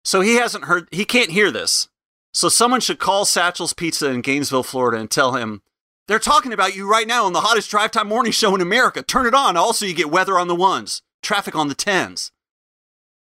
So 0.05 0.21
he 0.21 0.35
hasn't 0.35 0.65
heard, 0.65 0.87
he 0.91 1.03
can't 1.03 1.31
hear 1.31 1.51
this. 1.51 1.89
So 2.33 2.47
someone 2.47 2.79
should 2.79 2.99
call 2.99 3.25
Satchel's 3.25 3.73
Pizza 3.73 4.09
in 4.09 4.21
Gainesville, 4.21 4.63
Florida 4.63 4.97
and 4.97 5.11
tell 5.11 5.33
him, 5.33 5.61
they're 6.07 6.19
talking 6.19 6.53
about 6.53 6.73
you 6.73 6.89
right 6.89 7.07
now 7.07 7.25
on 7.25 7.33
the 7.33 7.41
hottest 7.41 7.69
drive 7.69 7.91
time 7.91 8.07
morning 8.07 8.31
show 8.31 8.55
in 8.55 8.61
America. 8.61 9.01
Turn 9.01 9.25
it 9.25 9.33
on. 9.33 9.57
Also, 9.57 9.85
you 9.85 9.93
get 9.93 10.09
weather 10.09 10.39
on 10.39 10.47
the 10.47 10.55
ones, 10.55 11.01
traffic 11.21 11.53
on 11.53 11.67
the 11.67 11.75
tens. 11.75 12.31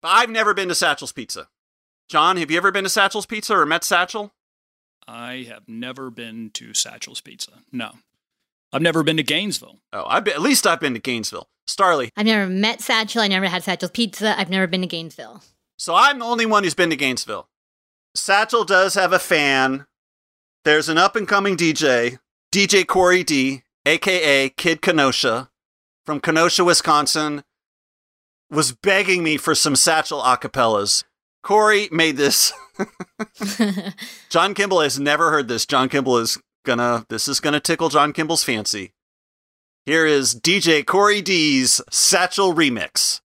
But 0.07 0.13
I've 0.13 0.29
never 0.29 0.53
been 0.53 0.69
to 0.69 0.75
Satchel's 0.75 1.11
Pizza. 1.11 1.49
John, 2.07 2.37
have 2.37 2.49
you 2.49 2.55
ever 2.55 2.71
been 2.71 2.85
to 2.85 2.89
Satchel's 2.89 3.25
Pizza 3.25 3.57
or 3.57 3.65
met 3.65 3.83
Satchel? 3.83 4.33
I 5.05 5.45
have 5.49 5.67
never 5.67 6.09
been 6.09 6.49
to 6.51 6.73
Satchel's 6.73 7.19
Pizza. 7.19 7.51
No. 7.73 7.91
I've 8.71 8.81
never 8.81 9.03
been 9.03 9.17
to 9.17 9.23
Gainesville. 9.23 9.79
Oh, 9.91 10.05
I've 10.07 10.23
been, 10.23 10.35
at 10.35 10.41
least 10.41 10.65
I've 10.65 10.79
been 10.79 10.93
to 10.93 11.01
Gainesville. 11.01 11.49
Starley. 11.65 12.11
I've 12.15 12.25
never 12.25 12.49
met 12.49 12.79
Satchel. 12.79 13.21
I 13.21 13.27
never 13.27 13.47
had 13.47 13.65
Satchel's 13.65 13.91
Pizza. 13.91 14.39
I've 14.39 14.49
never 14.49 14.65
been 14.65 14.79
to 14.79 14.87
Gainesville. 14.87 15.43
So 15.77 15.93
I'm 15.93 16.19
the 16.19 16.25
only 16.25 16.45
one 16.45 16.63
who's 16.63 16.73
been 16.73 16.91
to 16.91 16.95
Gainesville. 16.95 17.49
Satchel 18.15 18.63
does 18.63 18.93
have 18.93 19.11
a 19.11 19.19
fan 19.19 19.87
there's 20.63 20.87
an 20.87 20.97
up 20.97 21.17
and 21.17 21.27
coming 21.27 21.57
DJ, 21.57 22.19
DJ 22.53 22.87
Corey 22.87 23.25
D, 23.25 23.63
aka 23.85 24.47
Kid 24.51 24.81
Kenosha, 24.81 25.49
from 26.05 26.21
Kenosha, 26.21 26.63
Wisconsin, 26.63 27.43
was 28.49 28.71
begging 28.71 29.23
me 29.23 29.37
for 29.37 29.55
some 29.55 29.75
Satchel 29.75 30.21
acapellas. 30.21 31.03
Corey 31.43 31.87
made 31.91 32.17
this. 32.17 32.53
John 34.29 34.53
Kimball 34.53 34.81
has 34.81 34.99
never 34.99 35.31
heard 35.31 35.47
this. 35.47 35.65
John 35.65 35.89
Kimball 35.89 36.17
is 36.17 36.37
gonna. 36.65 37.05
This 37.09 37.27
is 37.27 37.39
gonna 37.39 37.59
tickle 37.59 37.89
John 37.89 38.13
Kimball's 38.13 38.43
fancy. 38.43 38.93
Here 39.85 40.05
is 40.05 40.35
DJ 40.35 40.85
Corey 40.85 41.21
D's 41.21 41.81
Satchel 41.89 42.53
remix. 42.53 43.21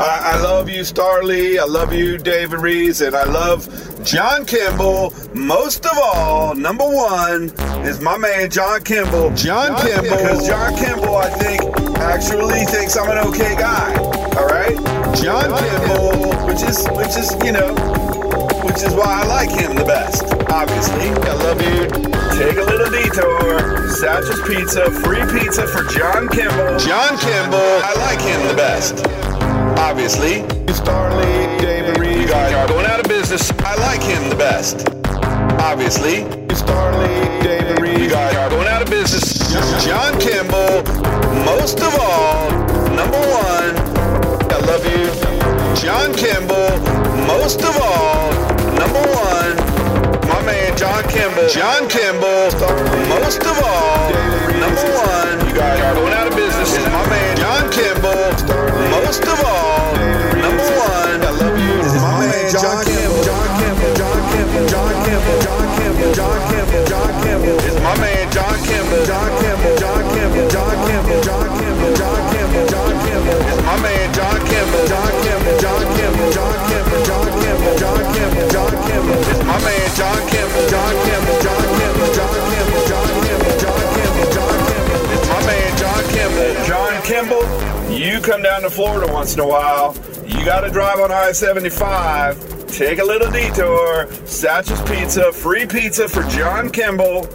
I, 0.00 0.34
I 0.34 0.42
love 0.42 0.70
you, 0.70 0.80
Starlee. 0.80 1.58
I 1.58 1.64
love 1.64 1.92
you, 1.92 2.16
David 2.16 2.60
Rees, 2.60 3.02
and 3.02 3.14
I 3.14 3.24
love 3.24 3.68
John 4.04 4.46
Kimball. 4.46 5.12
Most 5.34 5.84
of 5.84 5.92
all, 5.96 6.54
number 6.54 6.84
one 6.84 7.52
is 7.84 8.00
my 8.00 8.16
man 8.16 8.50
John 8.50 8.82
Kimball. 8.82 9.34
John, 9.34 9.76
Kimball, 9.82 10.02
because 10.02 10.46
John 10.46 10.74
Kimball, 10.76 11.16
I 11.16 11.28
think, 11.30 11.62
actually 11.98 12.64
thinks 12.64 12.96
I'm 12.96 13.10
an 13.10 13.18
okay 13.28 13.54
guy. 13.54 13.94
All 14.38 14.46
right, 14.46 14.74
John 15.14 15.52
Kimball, 15.58 16.46
which 16.46 16.62
is 16.62 16.88
which 16.96 17.14
is 17.20 17.30
you 17.44 17.52
know, 17.52 17.74
which 18.64 18.82
is 18.82 18.94
why 18.94 19.22
I 19.22 19.26
like 19.26 19.50
him 19.50 19.76
the 19.76 19.84
best. 19.84 20.24
Obviously, 20.50 21.10
I 21.28 21.34
love 21.44 21.60
you. 21.60 21.88
Take 22.38 22.56
a 22.56 22.64
little 22.64 22.90
detour. 22.90 23.90
Satchel's 23.90 24.40
Pizza, 24.48 24.90
free 24.90 25.20
pizza 25.38 25.66
for 25.66 25.84
John 25.84 26.28
Kimball. 26.28 26.78
John 26.78 27.18
Kimball, 27.18 27.60
I 27.84 27.94
like 27.98 28.20
him 28.20 28.48
the 28.48 28.54
best 28.54 29.41
obviously. 29.78 30.42
Starlee, 30.72 31.60
David 31.60 31.98
Rees, 31.98 32.20
you 32.20 32.26
guys 32.28 32.52
are 32.54 32.66
going 32.66 32.86
out 32.86 33.00
of 33.00 33.08
business. 33.08 33.50
I 33.60 33.74
like 33.76 34.02
him 34.02 34.28
the 34.28 34.36
best. 34.36 34.88
Obviously. 35.60 36.24
Starlee, 36.52 37.42
David 37.42 37.80
Rees, 37.80 37.98
you 37.98 38.10
guys 38.10 38.34
are 38.36 38.50
going 38.50 38.68
out 38.68 38.82
of 38.82 38.90
business. 38.90 39.38
John 39.84 40.18
Kimball, 40.18 40.82
most 41.44 41.80
of 41.80 41.94
all, 42.00 42.50
number 42.96 43.18
one, 43.18 43.76
I 44.50 44.58
love 44.66 44.84
you. 44.86 45.10
John 45.76 46.12
Kimball, 46.14 46.72
most 47.26 47.60
of 47.60 47.76
all, 47.80 48.32
number 48.78 49.02
one, 49.12 49.56
my 50.28 50.42
man 50.44 50.76
John 50.76 51.02
Kimball. 51.08 51.48
John 51.48 51.88
Kimball, 51.88 52.48
most 53.08 53.40
of 53.42 53.56
all, 53.64 54.10
number 54.60 54.86
one, 54.94 55.46
you 55.48 55.54
guys 55.54 55.80
are 55.80 55.94
going 55.94 56.12
out 56.12 56.26
of 56.26 56.34
business. 56.36 56.76
Is 56.76 56.86
my 56.86 57.08
man 57.10 57.36
John 57.36 57.70
Kimball, 57.72 58.32
most 59.12 59.28
of 59.28 59.44
all, 59.44 60.21
come 88.22 88.42
down 88.42 88.62
to 88.62 88.70
Florida 88.70 89.12
once 89.12 89.34
in 89.34 89.40
a 89.40 89.46
while. 89.46 89.96
You 90.26 90.44
got 90.44 90.60
to 90.60 90.70
drive 90.70 91.00
on 91.00 91.10
I 91.10 91.32
75. 91.32 92.66
Take 92.68 93.00
a 93.00 93.04
little 93.04 93.30
detour. 93.30 94.06
Satch's 94.24 94.80
Pizza, 94.88 95.32
free 95.32 95.66
pizza 95.66 96.08
for 96.08 96.22
John 96.24 96.70
Kimball. 96.70 97.26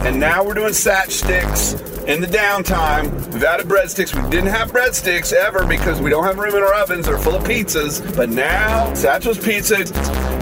And 0.00 0.18
now 0.18 0.42
we're 0.42 0.54
doing 0.54 0.72
Satch 0.72 1.10
sticks 1.10 1.74
in 2.04 2.20
the 2.20 2.26
downtime. 2.26 3.32
We've 3.32 3.44
added 3.44 3.66
breadsticks. 3.66 4.14
We 4.14 4.28
didn't 4.30 4.50
have 4.50 4.72
breadsticks 4.72 5.32
ever 5.32 5.66
because 5.66 6.00
we 6.00 6.10
don't 6.10 6.24
have 6.24 6.38
room 6.38 6.54
in 6.54 6.62
our 6.62 6.74
ovens. 6.74 7.06
They're 7.06 7.18
full 7.18 7.34
of 7.34 7.44
pizzas. 7.44 8.16
But 8.16 8.30
now, 8.30 8.92
Satchel's 8.94 9.38
Pizza 9.38 9.84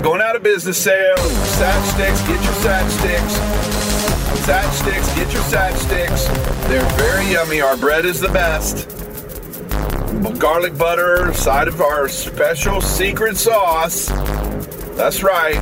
going 0.02 0.20
out 0.20 0.36
of 0.36 0.42
business 0.42 0.78
sale. 0.78 1.16
Satch 1.16 1.94
sticks, 1.94 2.20
get 2.22 2.42
your 2.44 2.54
Satch 2.62 2.88
sticks. 3.00 3.34
Satch 4.46 4.72
sticks, 4.72 5.14
get 5.14 5.32
your 5.32 5.42
Satch 5.42 5.76
sticks. 5.76 6.26
They're 6.68 6.88
very 6.96 7.32
yummy. 7.32 7.60
Our 7.60 7.76
bread 7.76 8.04
is 8.04 8.20
the 8.20 8.28
best 8.28 8.97
garlic 10.38 10.76
butter, 10.76 11.32
side 11.34 11.68
of 11.68 11.80
our 11.80 12.08
special 12.08 12.80
secret 12.80 13.36
sauce. 13.36 14.06
That's 14.96 15.22
right. 15.22 15.58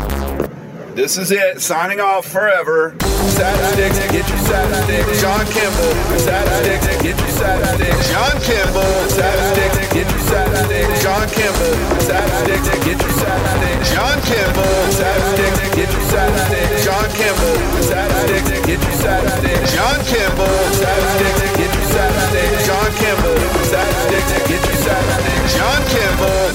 This 0.96 1.18
is 1.18 1.30
it. 1.30 1.60
Signing 1.60 2.00
off 2.00 2.24
forever. 2.24 2.96
Sat 3.36 3.52
sticks, 3.74 3.98
get 4.08 4.26
your 4.28 4.38
sat 4.48 4.84
sticks. 4.84 5.20
John 5.20 5.44
Kimball. 5.52 5.92
Sat 6.16 6.48
sticks, 6.64 6.86
get 7.02 7.18
your 7.20 7.28
sat 7.36 7.60
sticks. 7.76 8.08
John 8.08 8.32
Kimball. 8.40 9.08
Sat 9.12 9.36
sticks, 9.52 9.92
get 9.92 10.08
your 10.08 10.20
sat 10.24 10.48
sticks. 10.64 11.02
John 11.04 11.28
Kimball. 11.36 11.76
Sat 12.00 12.28
sticks, 12.40 12.68
get 12.80 12.96
your 12.96 13.12
sat 13.20 13.36
sticks. 13.60 13.92
John 13.92 14.16
Kimball. 14.24 14.72
Sat 14.88 15.20
sticks, 15.36 15.60
get 15.76 15.90
your 15.92 16.04
sat 16.08 16.32
sticks. 16.48 16.84
John 16.84 17.08
Kimball. 17.12 17.56
Sat 17.84 18.10
sticks, 18.24 18.48
get 18.64 18.80
your 18.80 18.96
sat 18.96 19.20
sticks. 19.36 19.68
John 19.76 20.00
Kimball. 20.08 20.56
Sat 20.80 21.02
sticks, 21.12 21.40
get 21.60 21.70
your 21.76 21.86
sat 21.92 22.12
sticks. 22.24 22.64
John 22.64 22.65
Kimball. 22.98 23.36
Sat 23.64 23.88
sticks, 24.06 24.48
get 24.48 24.64
your 24.64 24.76
sat 24.76 25.04
sticks. 25.20 25.56
John 25.56 25.82
Kimball. 25.92 26.46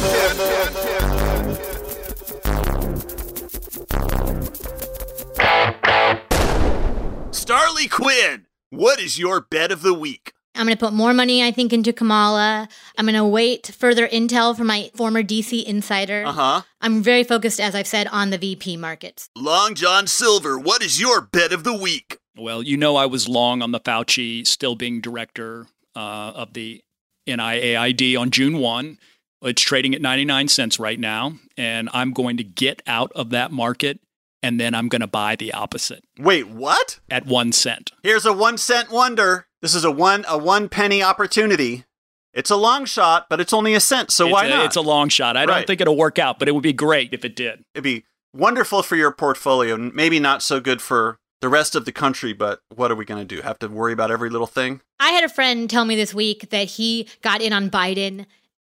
Starlee 7.31 7.89
Kine, 7.89 8.45
what 8.69 8.99
is 8.99 9.19
your 9.19 9.41
bet 9.41 9.71
of 9.71 9.81
the 9.81 9.93
week? 9.93 10.33
I'm 10.55 10.65
going 10.65 10.75
to 10.77 10.85
put 10.85 10.93
more 10.93 11.13
money, 11.13 11.43
I 11.43 11.51
think, 11.51 11.71
into 11.71 11.93
Kamala. 11.93 12.67
I'm 12.97 13.05
going 13.05 13.15
to 13.15 13.25
wait 13.25 13.67
further 13.67 14.07
intel 14.07 14.55
from 14.55 14.67
my 14.67 14.91
former 14.95 15.23
DC 15.23 15.63
insider. 15.63 16.23
Uh 16.25 16.31
huh. 16.33 16.61
I'm 16.81 17.01
very 17.01 17.23
focused, 17.23 17.59
as 17.59 17.73
I've 17.73 17.87
said, 17.87 18.07
on 18.07 18.29
the 18.29 18.37
VP 18.37 18.77
markets. 18.77 19.29
Long 19.35 19.75
John 19.75 20.07
Silver, 20.07 20.59
what 20.59 20.81
is 20.83 20.99
your 20.99 21.21
bet 21.21 21.53
of 21.53 21.63
the 21.63 21.73
week? 21.75 22.17
Well, 22.35 22.61
you 22.63 22.77
know 22.77 22.95
I 22.95 23.05
was 23.05 23.27
long 23.29 23.61
on 23.61 23.71
the 23.71 23.79
Fauci 23.79 24.45
still 24.45 24.75
being 24.75 25.01
director 25.01 25.67
uh, 25.95 26.33
of 26.35 26.53
the 26.53 26.81
NIAID 27.27 28.19
on 28.19 28.31
June 28.31 28.57
1. 28.57 28.97
It's 29.43 29.61
trading 29.61 29.95
at 29.95 30.01
99 30.01 30.47
cents 30.49 30.79
right 30.79 30.99
now, 30.99 31.33
and 31.57 31.89
I'm 31.93 32.13
going 32.13 32.37
to 32.37 32.43
get 32.43 32.81
out 32.85 33.11
of 33.13 33.31
that 33.31 33.51
market 33.51 33.99
and 34.43 34.59
then 34.59 34.73
I'm 34.73 34.87
going 34.87 35.01
to 35.01 35.07
buy 35.07 35.35
the 35.35 35.53
opposite 35.53 36.03
Wait, 36.17 36.47
what? 36.47 36.99
at 37.09 37.25
1 37.25 37.51
cent. 37.51 37.91
Here's 38.03 38.25
a 38.25 38.33
one 38.33 38.57
cent 38.57 38.91
wonder. 38.91 39.47
This 39.61 39.75
is 39.75 39.83
a 39.83 39.91
one 39.91 40.25
a 40.27 40.37
one 40.37 40.69
penny 40.69 41.03
opportunity. 41.03 41.85
It's 42.33 42.49
a 42.49 42.55
long 42.55 42.85
shot, 42.85 43.27
but 43.29 43.41
it's 43.41 43.53
only 43.53 43.73
a 43.73 43.79
cent, 43.79 44.09
so 44.09 44.25
it's 44.25 44.33
why 44.33 44.45
a, 44.45 44.49
not? 44.49 44.65
It's 44.65 44.77
a 44.77 44.81
long 44.81 45.09
shot. 45.09 45.35
I 45.35 45.45
don't 45.45 45.67
think 45.67 45.81
it'll 45.81 45.97
work 45.97 46.17
out, 46.17 46.39
but 46.39 46.47
it 46.47 46.53
would 46.53 46.63
be 46.63 46.73
great 46.73 47.13
if 47.13 47.25
it 47.25 47.35
did. 47.35 47.65
It'd 47.75 47.83
be 47.83 48.05
wonderful 48.33 48.83
for 48.83 48.95
your 48.95 49.11
portfolio. 49.11 49.77
Maybe 49.77 50.19
not 50.19 50.41
so 50.41 50.61
good 50.61 50.81
for 50.81 51.19
the 51.41 51.49
rest 51.49 51.75
of 51.75 51.85
the 51.85 51.91
country, 51.91 52.33
but 52.33 52.61
what 52.73 52.91
are 52.91 52.95
we 52.95 53.05
going 53.05 53.25
to 53.25 53.35
do? 53.35 53.41
Have 53.41 53.59
to 53.59 53.67
worry 53.67 53.93
about 53.93 54.11
every 54.11 54.29
little 54.29 54.47
thing? 54.47 54.81
I 54.99 55.11
had 55.11 55.23
a 55.23 55.29
friend 55.29 55.69
tell 55.69 55.85
me 55.85 55.95
this 55.95 56.13
week 56.13 56.49
that 56.51 56.67
he 56.67 57.07
got 57.21 57.41
in 57.41 57.51
on 57.51 57.69
Biden 57.69 58.25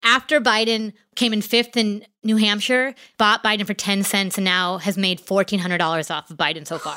after 0.02 0.40
Biden 0.40 0.92
came 1.16 1.33
in 1.33 1.42
fifth 1.42 1.76
in 1.76 2.07
New 2.22 2.37
Hampshire, 2.37 2.94
bought 3.18 3.42
Biden 3.42 3.66
for 3.66 3.74
10 3.74 4.05
cents, 4.05 4.38
and 4.38 4.44
now 4.44 4.79
has 4.79 4.96
made 4.96 5.20
$1,400 5.20 6.14
off 6.14 6.31
of 6.31 6.37
Biden 6.37 6.66
so 6.66 6.79
far. 6.79 6.96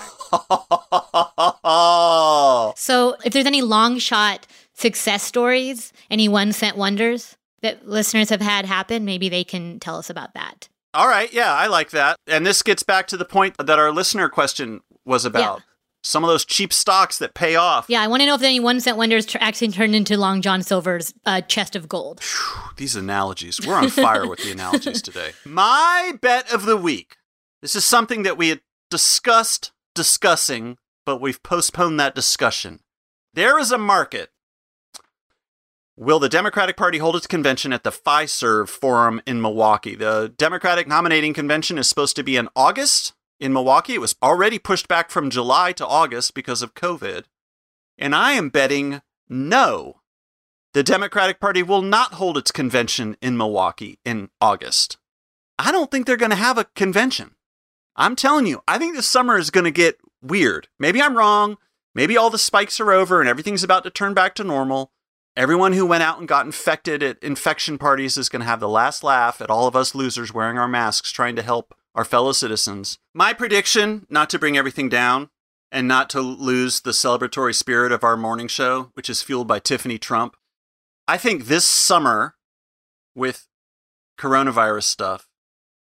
So 2.76 3.16
if 3.24 3.34
there's 3.34 3.46
any 3.46 3.62
long 3.62 4.00
shot 4.00 4.48
success 4.74 5.24
stories, 5.24 5.94
any 6.10 6.28
one 6.28 6.52
cent 6.54 6.78
wonders 6.78 7.38
that 7.62 7.88
listeners 7.88 8.30
have 8.30 8.42
had 8.42 8.66
happen, 8.66 9.06
maybe 9.06 9.30
they 9.30 9.44
can 9.44 9.80
tell 9.80 9.98
us 9.98 10.10
about 10.10 10.34
that. 10.34 10.70
All 10.94 11.08
right, 11.08 11.32
yeah, 11.32 11.54
I 11.54 11.68
like 11.68 11.92
that. 11.92 12.16
And 12.26 12.46
this 12.46 12.64
gets 12.64 12.84
back 12.84 13.08
to 13.08 13.18
the 13.18 13.26
point 13.26 13.56
that 13.58 13.78
our 13.78 13.92
listener 13.92 14.28
question 14.30 14.82
was 15.10 15.26
about. 15.26 15.62
Some 16.02 16.24
of 16.24 16.30
those 16.30 16.46
cheap 16.46 16.72
stocks 16.72 17.18
that 17.18 17.34
pay 17.34 17.56
off. 17.56 17.88
Yeah, 17.90 18.02
I 18.02 18.08
want 18.08 18.22
to 18.22 18.26
know 18.26 18.36
if 18.36 18.42
any 18.42 18.62
one 18.62 18.80
cent 18.80 18.96
wonders 18.96 19.26
tr- 19.26 19.38
actually 19.42 19.68
turned 19.70 19.94
into 19.94 20.16
Long 20.16 20.42
John 20.42 20.64
Silver's 20.64 21.14
uh, 21.26 21.42
chest 21.42 21.76
of 21.76 21.90
gold. 21.90 22.22
These 22.78 22.96
analogies. 22.96 23.60
We're 23.68 23.76
on 23.76 23.90
fire 23.90 24.26
with 24.26 24.42
the 24.42 24.54
analogies 24.54 25.02
today. 25.02 25.32
My 25.44 26.14
bet 26.22 26.54
of 26.54 26.66
the 26.66 26.78
week. 26.78 27.18
This 27.62 27.76
is 27.76 27.84
something 27.84 28.24
that 28.24 28.38
we 28.38 28.48
had 28.48 28.62
discussed 28.90 29.74
discussing, 29.94 30.78
but 31.06 31.20
we've 31.20 31.44
postponed 31.44 32.00
that 32.00 32.16
discussion. 32.16 32.80
There 33.34 33.60
is 33.60 33.74
a 33.74 33.78
market. 33.78 34.30
Will 35.98 36.20
the 36.20 36.30
Democratic 36.30 36.78
Party 36.78 37.00
hold 37.00 37.18
its 37.18 37.28
convention 37.28 37.74
at 37.74 37.84
the 37.84 37.92
FISERV 37.92 38.70
Forum 38.70 39.22
in 39.28 39.42
Milwaukee? 39.42 39.96
The 39.96 40.34
Democratic 40.38 40.88
nominating 40.88 41.34
convention 41.34 41.78
is 41.78 41.90
supposed 41.90 42.16
to 42.16 42.24
be 42.24 42.38
in 42.38 42.48
August 42.56 43.12
in 43.40 43.54
Milwaukee. 43.54 43.96
It 43.96 44.02
was 44.02 44.16
already 44.22 44.60
pushed 44.60 44.88
back 44.88 45.10
from 45.10 45.30
July 45.30 45.72
to 45.74 45.88
August 45.88 46.34
because 46.34 46.62
of 46.62 46.74
COVID. 46.74 47.24
And 47.98 48.16
I 48.16 48.34
am 48.34 48.50
betting 48.50 49.02
no. 49.28 50.02
The 50.74 50.84
Democratic 50.84 51.40
Party 51.40 51.64
will 51.64 51.82
not 51.82 52.14
hold 52.14 52.38
its 52.38 52.52
convention 52.52 53.18
in 53.22 53.38
Milwaukee 53.38 54.00
in 54.06 54.30
August. 54.40 54.98
I 55.58 55.72
don't 55.72 55.90
think 55.90 56.06
they're 56.06 56.16
going 56.16 56.30
to 56.30 56.36
have 56.36 56.58
a 56.58 56.66
convention. 56.76 57.36
I'm 57.96 58.16
telling 58.16 58.46
you, 58.46 58.62
I 58.68 58.78
think 58.78 58.96
this 58.96 59.08
summer 59.08 59.38
is 59.38 59.50
going 59.50 59.66
to 59.66 59.72
get 59.72 59.98
weird. 60.22 60.68
Maybe 60.78 61.02
I'm 61.02 61.18
wrong. 61.18 61.58
Maybe 61.96 62.16
all 62.16 62.30
the 62.30 62.38
spikes 62.38 62.80
are 62.80 62.92
over 62.92 63.20
and 63.20 63.28
everything's 63.28 63.64
about 63.64 63.84
to 63.84 63.90
turn 63.90 64.14
back 64.14 64.36
to 64.36 64.44
normal. 64.44 64.92
Everyone 65.36 65.74
who 65.74 65.86
went 65.86 66.04
out 66.04 66.20
and 66.20 66.28
got 66.28 66.46
infected 66.46 67.02
at 67.02 67.22
infection 67.24 67.78
parties 67.78 68.18
is 68.18 68.30
going 68.30 68.42
to 68.42 68.46
have 68.46 68.60
the 68.60 68.70
last 68.70 69.04
laugh 69.04 69.42
at 69.42 69.50
all 69.50 69.68
of 69.68 69.76
us 69.76 69.96
losers 69.96 70.34
wearing 70.34 70.58
our 70.58 70.68
masks 70.68 71.12
trying 71.12 71.36
to 71.36 71.42
help 71.42 71.76
our 71.96 72.06
fellow 72.06 72.32
citizens. 72.32 72.98
My 73.14 73.34
prediction, 73.34 74.06
not 74.10 74.30
to 74.32 74.40
bring 74.40 74.58
everything 74.58 74.90
down 74.90 75.30
and 75.72 75.88
not 75.88 76.10
to 76.12 76.22
lose 76.22 76.82
the 76.82 76.92
celebratory 76.92 77.54
spirit 77.56 77.92
of 77.92 78.04
our 78.04 78.18
morning 78.18 78.48
show, 78.48 78.92
which 78.94 79.10
is 79.10 79.22
fueled 79.22 79.48
by 79.48 79.60
Tiffany 79.60 79.98
Trump. 79.98 80.36
I 81.08 81.18
think 81.18 81.46
this 81.46 81.66
summer 81.66 82.36
with 83.16 83.48
coronavirus 84.20 84.84
stuff 84.84 85.28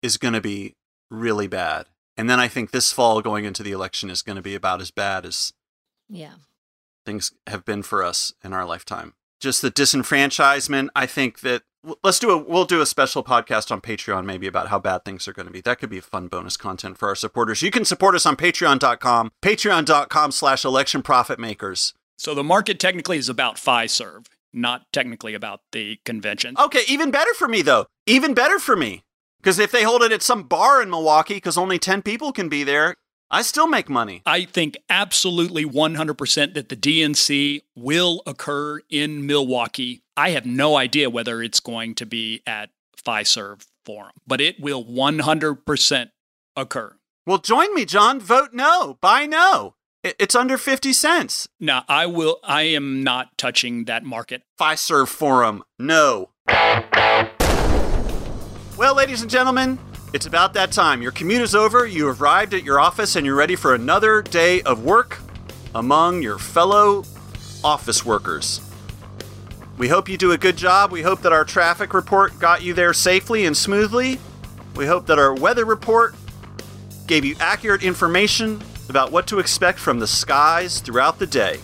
is 0.01 0.18
going 0.18 0.34
to 0.34 0.41
be 0.41 0.76
really 1.10 1.47
bad. 1.47 1.88
And 2.18 2.30
then 2.30 2.39
I 2.39 2.47
think 2.47 2.72
this 2.72 2.91
fall 2.91 3.22
going 3.22 3.45
into 3.45 3.64
the 3.64 3.72
election 3.72 4.10
is 4.10 4.22
going 4.22 4.36
to 4.38 4.41
be 4.41 4.56
about 4.56 4.82
as 4.82 4.91
bad 4.91 5.26
as 5.26 5.53
Yeah. 6.10 6.36
things 7.06 7.34
have 7.47 7.66
been 7.66 7.84
for 7.84 8.03
us 8.03 8.34
in 8.43 8.53
our 8.53 8.66
lifetime. 8.66 9.14
Just 9.39 9.62
the 9.62 9.72
disenfranchisement. 9.72 10.89
I 10.95 11.06
think 11.06 11.41
that 11.41 11.64
let's 12.03 12.19
do 12.19 12.31
a 12.31 12.38
we'll 12.38 12.65
do 12.65 12.81
a 12.81 12.86
special 12.86 13.23
podcast 13.23 13.71
on 13.71 13.81
Patreon 13.81 14.25
maybe 14.25 14.47
about 14.47 14.67
how 14.67 14.79
bad 14.79 15.05
things 15.05 15.27
are 15.27 15.33
going 15.33 15.47
to 15.47 15.51
be. 15.51 15.61
That 15.61 15.79
could 15.79 15.89
be 15.89 15.99
fun 15.99 16.27
bonus 16.27 16.57
content 16.57 16.97
for 16.97 17.09
our 17.09 17.15
supporters. 17.15 17.61
You 17.61 17.71
can 17.71 17.86
support 17.86 18.15
us 18.15 18.25
on 18.25 18.36
patreon.com, 18.36 19.31
patreon.com 19.41 20.31
slash 20.31 20.65
election 20.65 21.01
profit 21.01 21.39
makers. 21.39 21.93
So 22.17 22.33
the 22.33 22.43
market 22.43 22.79
technically 22.79 23.17
is 23.17 23.29
about 23.29 23.57
Fiserv, 23.57 24.27
not 24.53 24.91
technically 24.91 25.33
about 25.33 25.61
the 25.71 25.99
convention. 26.05 26.55
Okay, 26.57 26.81
even 26.88 27.11
better 27.11 27.33
for 27.33 27.47
me 27.47 27.61
though. 27.61 27.88
Even 28.05 28.33
better 28.33 28.59
for 28.59 28.75
me. 28.75 29.03
Because 29.41 29.59
if 29.59 29.71
they 29.71 29.83
hold 29.83 30.01
it 30.01 30.11
at 30.11 30.23
some 30.23 30.43
bar 30.43 30.81
in 30.81 30.89
Milwaukee, 30.89 31.36
because 31.36 31.57
only 31.57 31.77
10 31.77 32.01
people 32.01 32.31
can 32.31 32.49
be 32.49 32.63
there, 32.63 32.95
I 33.29 33.41
still 33.41 33.67
make 33.67 33.89
money. 33.89 34.21
I 34.25 34.45
think 34.45 34.77
absolutely 34.89 35.65
100% 35.65 36.53
that 36.53 36.69
the 36.69 36.75
DNC 36.75 37.61
will 37.75 38.23
occur 38.25 38.79
in 38.89 39.25
Milwaukee. 39.25 40.01
I 40.18 40.30
have 40.30 40.45
no 40.45 40.78
idea 40.78 41.09
whether 41.09 41.41
it's 41.41 41.59
going 41.59 41.93
to 41.95 42.05
be 42.05 42.41
at 42.47 42.70
Fiserv 43.05 43.66
Forum, 43.86 44.13
but 44.26 44.39
it 44.39 44.59
will 44.59 44.84
100% 44.86 46.09
occur. 46.55 46.95
Well, 47.26 47.39
join 47.39 47.74
me, 47.76 47.84
John. 47.84 48.22
Vote 48.22 48.53
no. 48.53 48.97
Buy 49.01 49.26
no. 49.26 49.76
It's 50.03 50.36
under 50.36 50.57
50 50.57 50.93
cents. 50.93 51.49
No, 51.59 51.82
I 51.89 52.05
will 52.05 52.39
I 52.43 52.61
am 52.61 53.03
not 53.03 53.38
touching 53.38 53.86
that 53.86 54.03
market. 54.03 54.43
Fiserv 54.59 55.07
Forum, 55.09 55.63
no. 55.80 56.30
Well, 58.78 58.95
ladies 58.95 59.22
and 59.22 59.32
gentlemen, 59.32 59.80
it's 60.13 60.28
about 60.28 60.53
that 60.53 60.72
time. 60.72 61.01
Your 61.01 61.11
commute 61.11 61.41
is 61.41 61.55
over, 61.55 61.86
you 61.86 62.07
have 62.07 62.22
arrived 62.22 62.53
at 62.53 62.63
your 62.63 62.80
office, 62.80 63.16
and 63.18 63.26
you're 63.26 63.36
ready 63.36 63.55
for 63.55 63.74
another 63.74 64.22
day 64.22 64.61
of 64.61 64.86
work 64.86 65.20
among 65.74 66.22
your 66.22 66.38
fellow 66.38 67.03
office 67.63 68.05
workers. 68.05 68.61
We 69.78 69.89
hope 69.89 70.07
you 70.07 70.17
do 70.17 70.32
a 70.32 70.38
good 70.38 70.55
job. 70.55 70.91
We 70.91 71.01
hope 71.01 71.21
that 71.21 71.34
our 71.34 71.43
traffic 71.43 71.93
report 71.93 72.39
got 72.39 72.61
you 72.63 72.73
there 72.73 72.93
safely 72.93 73.45
and 73.45 73.55
smoothly. 73.55 74.19
We 74.76 74.86
hope 74.86 75.05
that 75.07 75.19
our 75.19 75.34
weather 75.34 75.65
report 75.65 76.15
gave 77.07 77.26
you 77.26 77.36
accurate 77.39 77.84
information 77.84 78.61
about 78.89 79.11
what 79.11 79.28
to 79.28 79.39
expect 79.39 79.80
from 79.80 79.99
the 79.99 80.07
skies 80.07 80.80
throughout 80.80 81.19
the 81.19 81.28
day. 81.28 81.59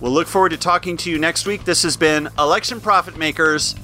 We'll 0.00 0.12
look 0.12 0.28
forward 0.28 0.50
to 0.50 0.56
talking 0.56 0.96
to 0.98 1.10
you 1.10 1.18
next 1.18 1.46
week. 1.46 1.64
This 1.64 1.82
has 1.82 1.96
been 1.96 2.28
Election 2.38 2.80
Profit 2.80 3.18
Makers. 3.18 3.74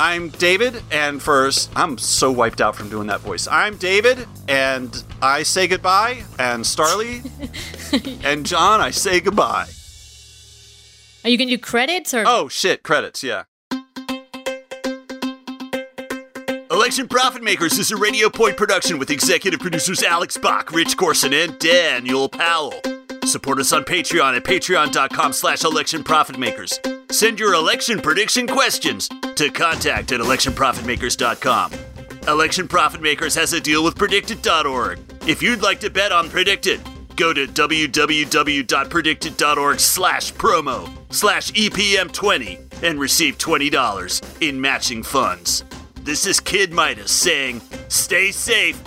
I'm 0.00 0.28
David, 0.28 0.80
and 0.92 1.20
first, 1.20 1.72
I'm 1.74 1.98
so 1.98 2.30
wiped 2.30 2.60
out 2.60 2.76
from 2.76 2.88
doing 2.88 3.08
that 3.08 3.18
voice. 3.18 3.48
I'm 3.48 3.76
David, 3.76 4.28
and 4.46 5.02
I 5.20 5.42
say 5.42 5.66
goodbye, 5.66 6.22
and 6.38 6.62
Starlee 6.62 7.28
and 8.24 8.46
John, 8.46 8.80
I 8.80 8.92
say 8.92 9.18
goodbye. 9.18 9.66
Are 11.24 11.30
you 11.30 11.36
going 11.36 11.48
to 11.48 11.56
do 11.56 11.60
credits 11.60 12.14
or? 12.14 12.22
Oh, 12.26 12.48
shit, 12.48 12.82
credits, 12.82 13.22
yeah. 13.22 13.44
Election 16.70 17.08
Profit 17.08 17.42
Makers 17.42 17.78
is 17.78 17.90
a 17.90 17.96
Radio 17.96 18.30
Point 18.30 18.56
production 18.56 18.98
with 18.98 19.10
executive 19.10 19.58
producers 19.58 20.02
Alex 20.02 20.36
Bach, 20.36 20.70
Rich 20.72 20.96
Corson, 20.96 21.32
and 21.32 21.58
Daniel 21.58 22.28
Powell. 22.28 22.74
Support 23.24 23.58
us 23.58 23.72
on 23.72 23.82
Patreon 23.84 24.36
at 24.36 24.44
patreon.com 24.44 25.32
slash 25.32 25.64
election 25.64 26.04
profit 26.04 26.38
makers. 26.38 26.78
Send 27.10 27.40
your 27.40 27.54
election 27.54 28.00
prediction 28.00 28.46
questions 28.46 29.08
to 29.34 29.50
contact 29.50 30.12
at 30.12 30.20
electionprofitmakers.com. 30.20 31.72
Election 32.28 32.68
Profit 32.68 33.00
Makers 33.02 33.34
has 33.34 33.52
a 33.54 33.60
deal 33.60 33.82
with 33.82 33.96
PredictIt.org. 33.96 35.00
If 35.26 35.42
you'd 35.42 35.62
like 35.62 35.80
to 35.80 35.90
bet 35.90 36.12
on 36.12 36.28
PredictIt, 36.28 37.16
go 37.16 37.32
to 37.32 37.46
www.predictit.org 37.46 39.80
slash 39.80 40.32
promo 40.34 40.97
slash 41.10 41.50
EPM20 41.52 42.82
and 42.82 43.00
receive 43.00 43.38
$20 43.38 44.42
in 44.42 44.60
matching 44.60 45.02
funds. 45.02 45.64
This 46.02 46.26
is 46.26 46.40
Kid 46.40 46.72
Midas 46.72 47.10
saying, 47.10 47.60
stay 47.88 48.30
safe, 48.30 48.80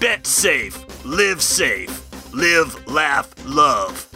bet 0.00 0.26
safe, 0.26 1.04
live 1.04 1.42
safe, 1.42 2.02
live, 2.34 2.86
laugh, 2.86 3.32
love. 3.46 4.13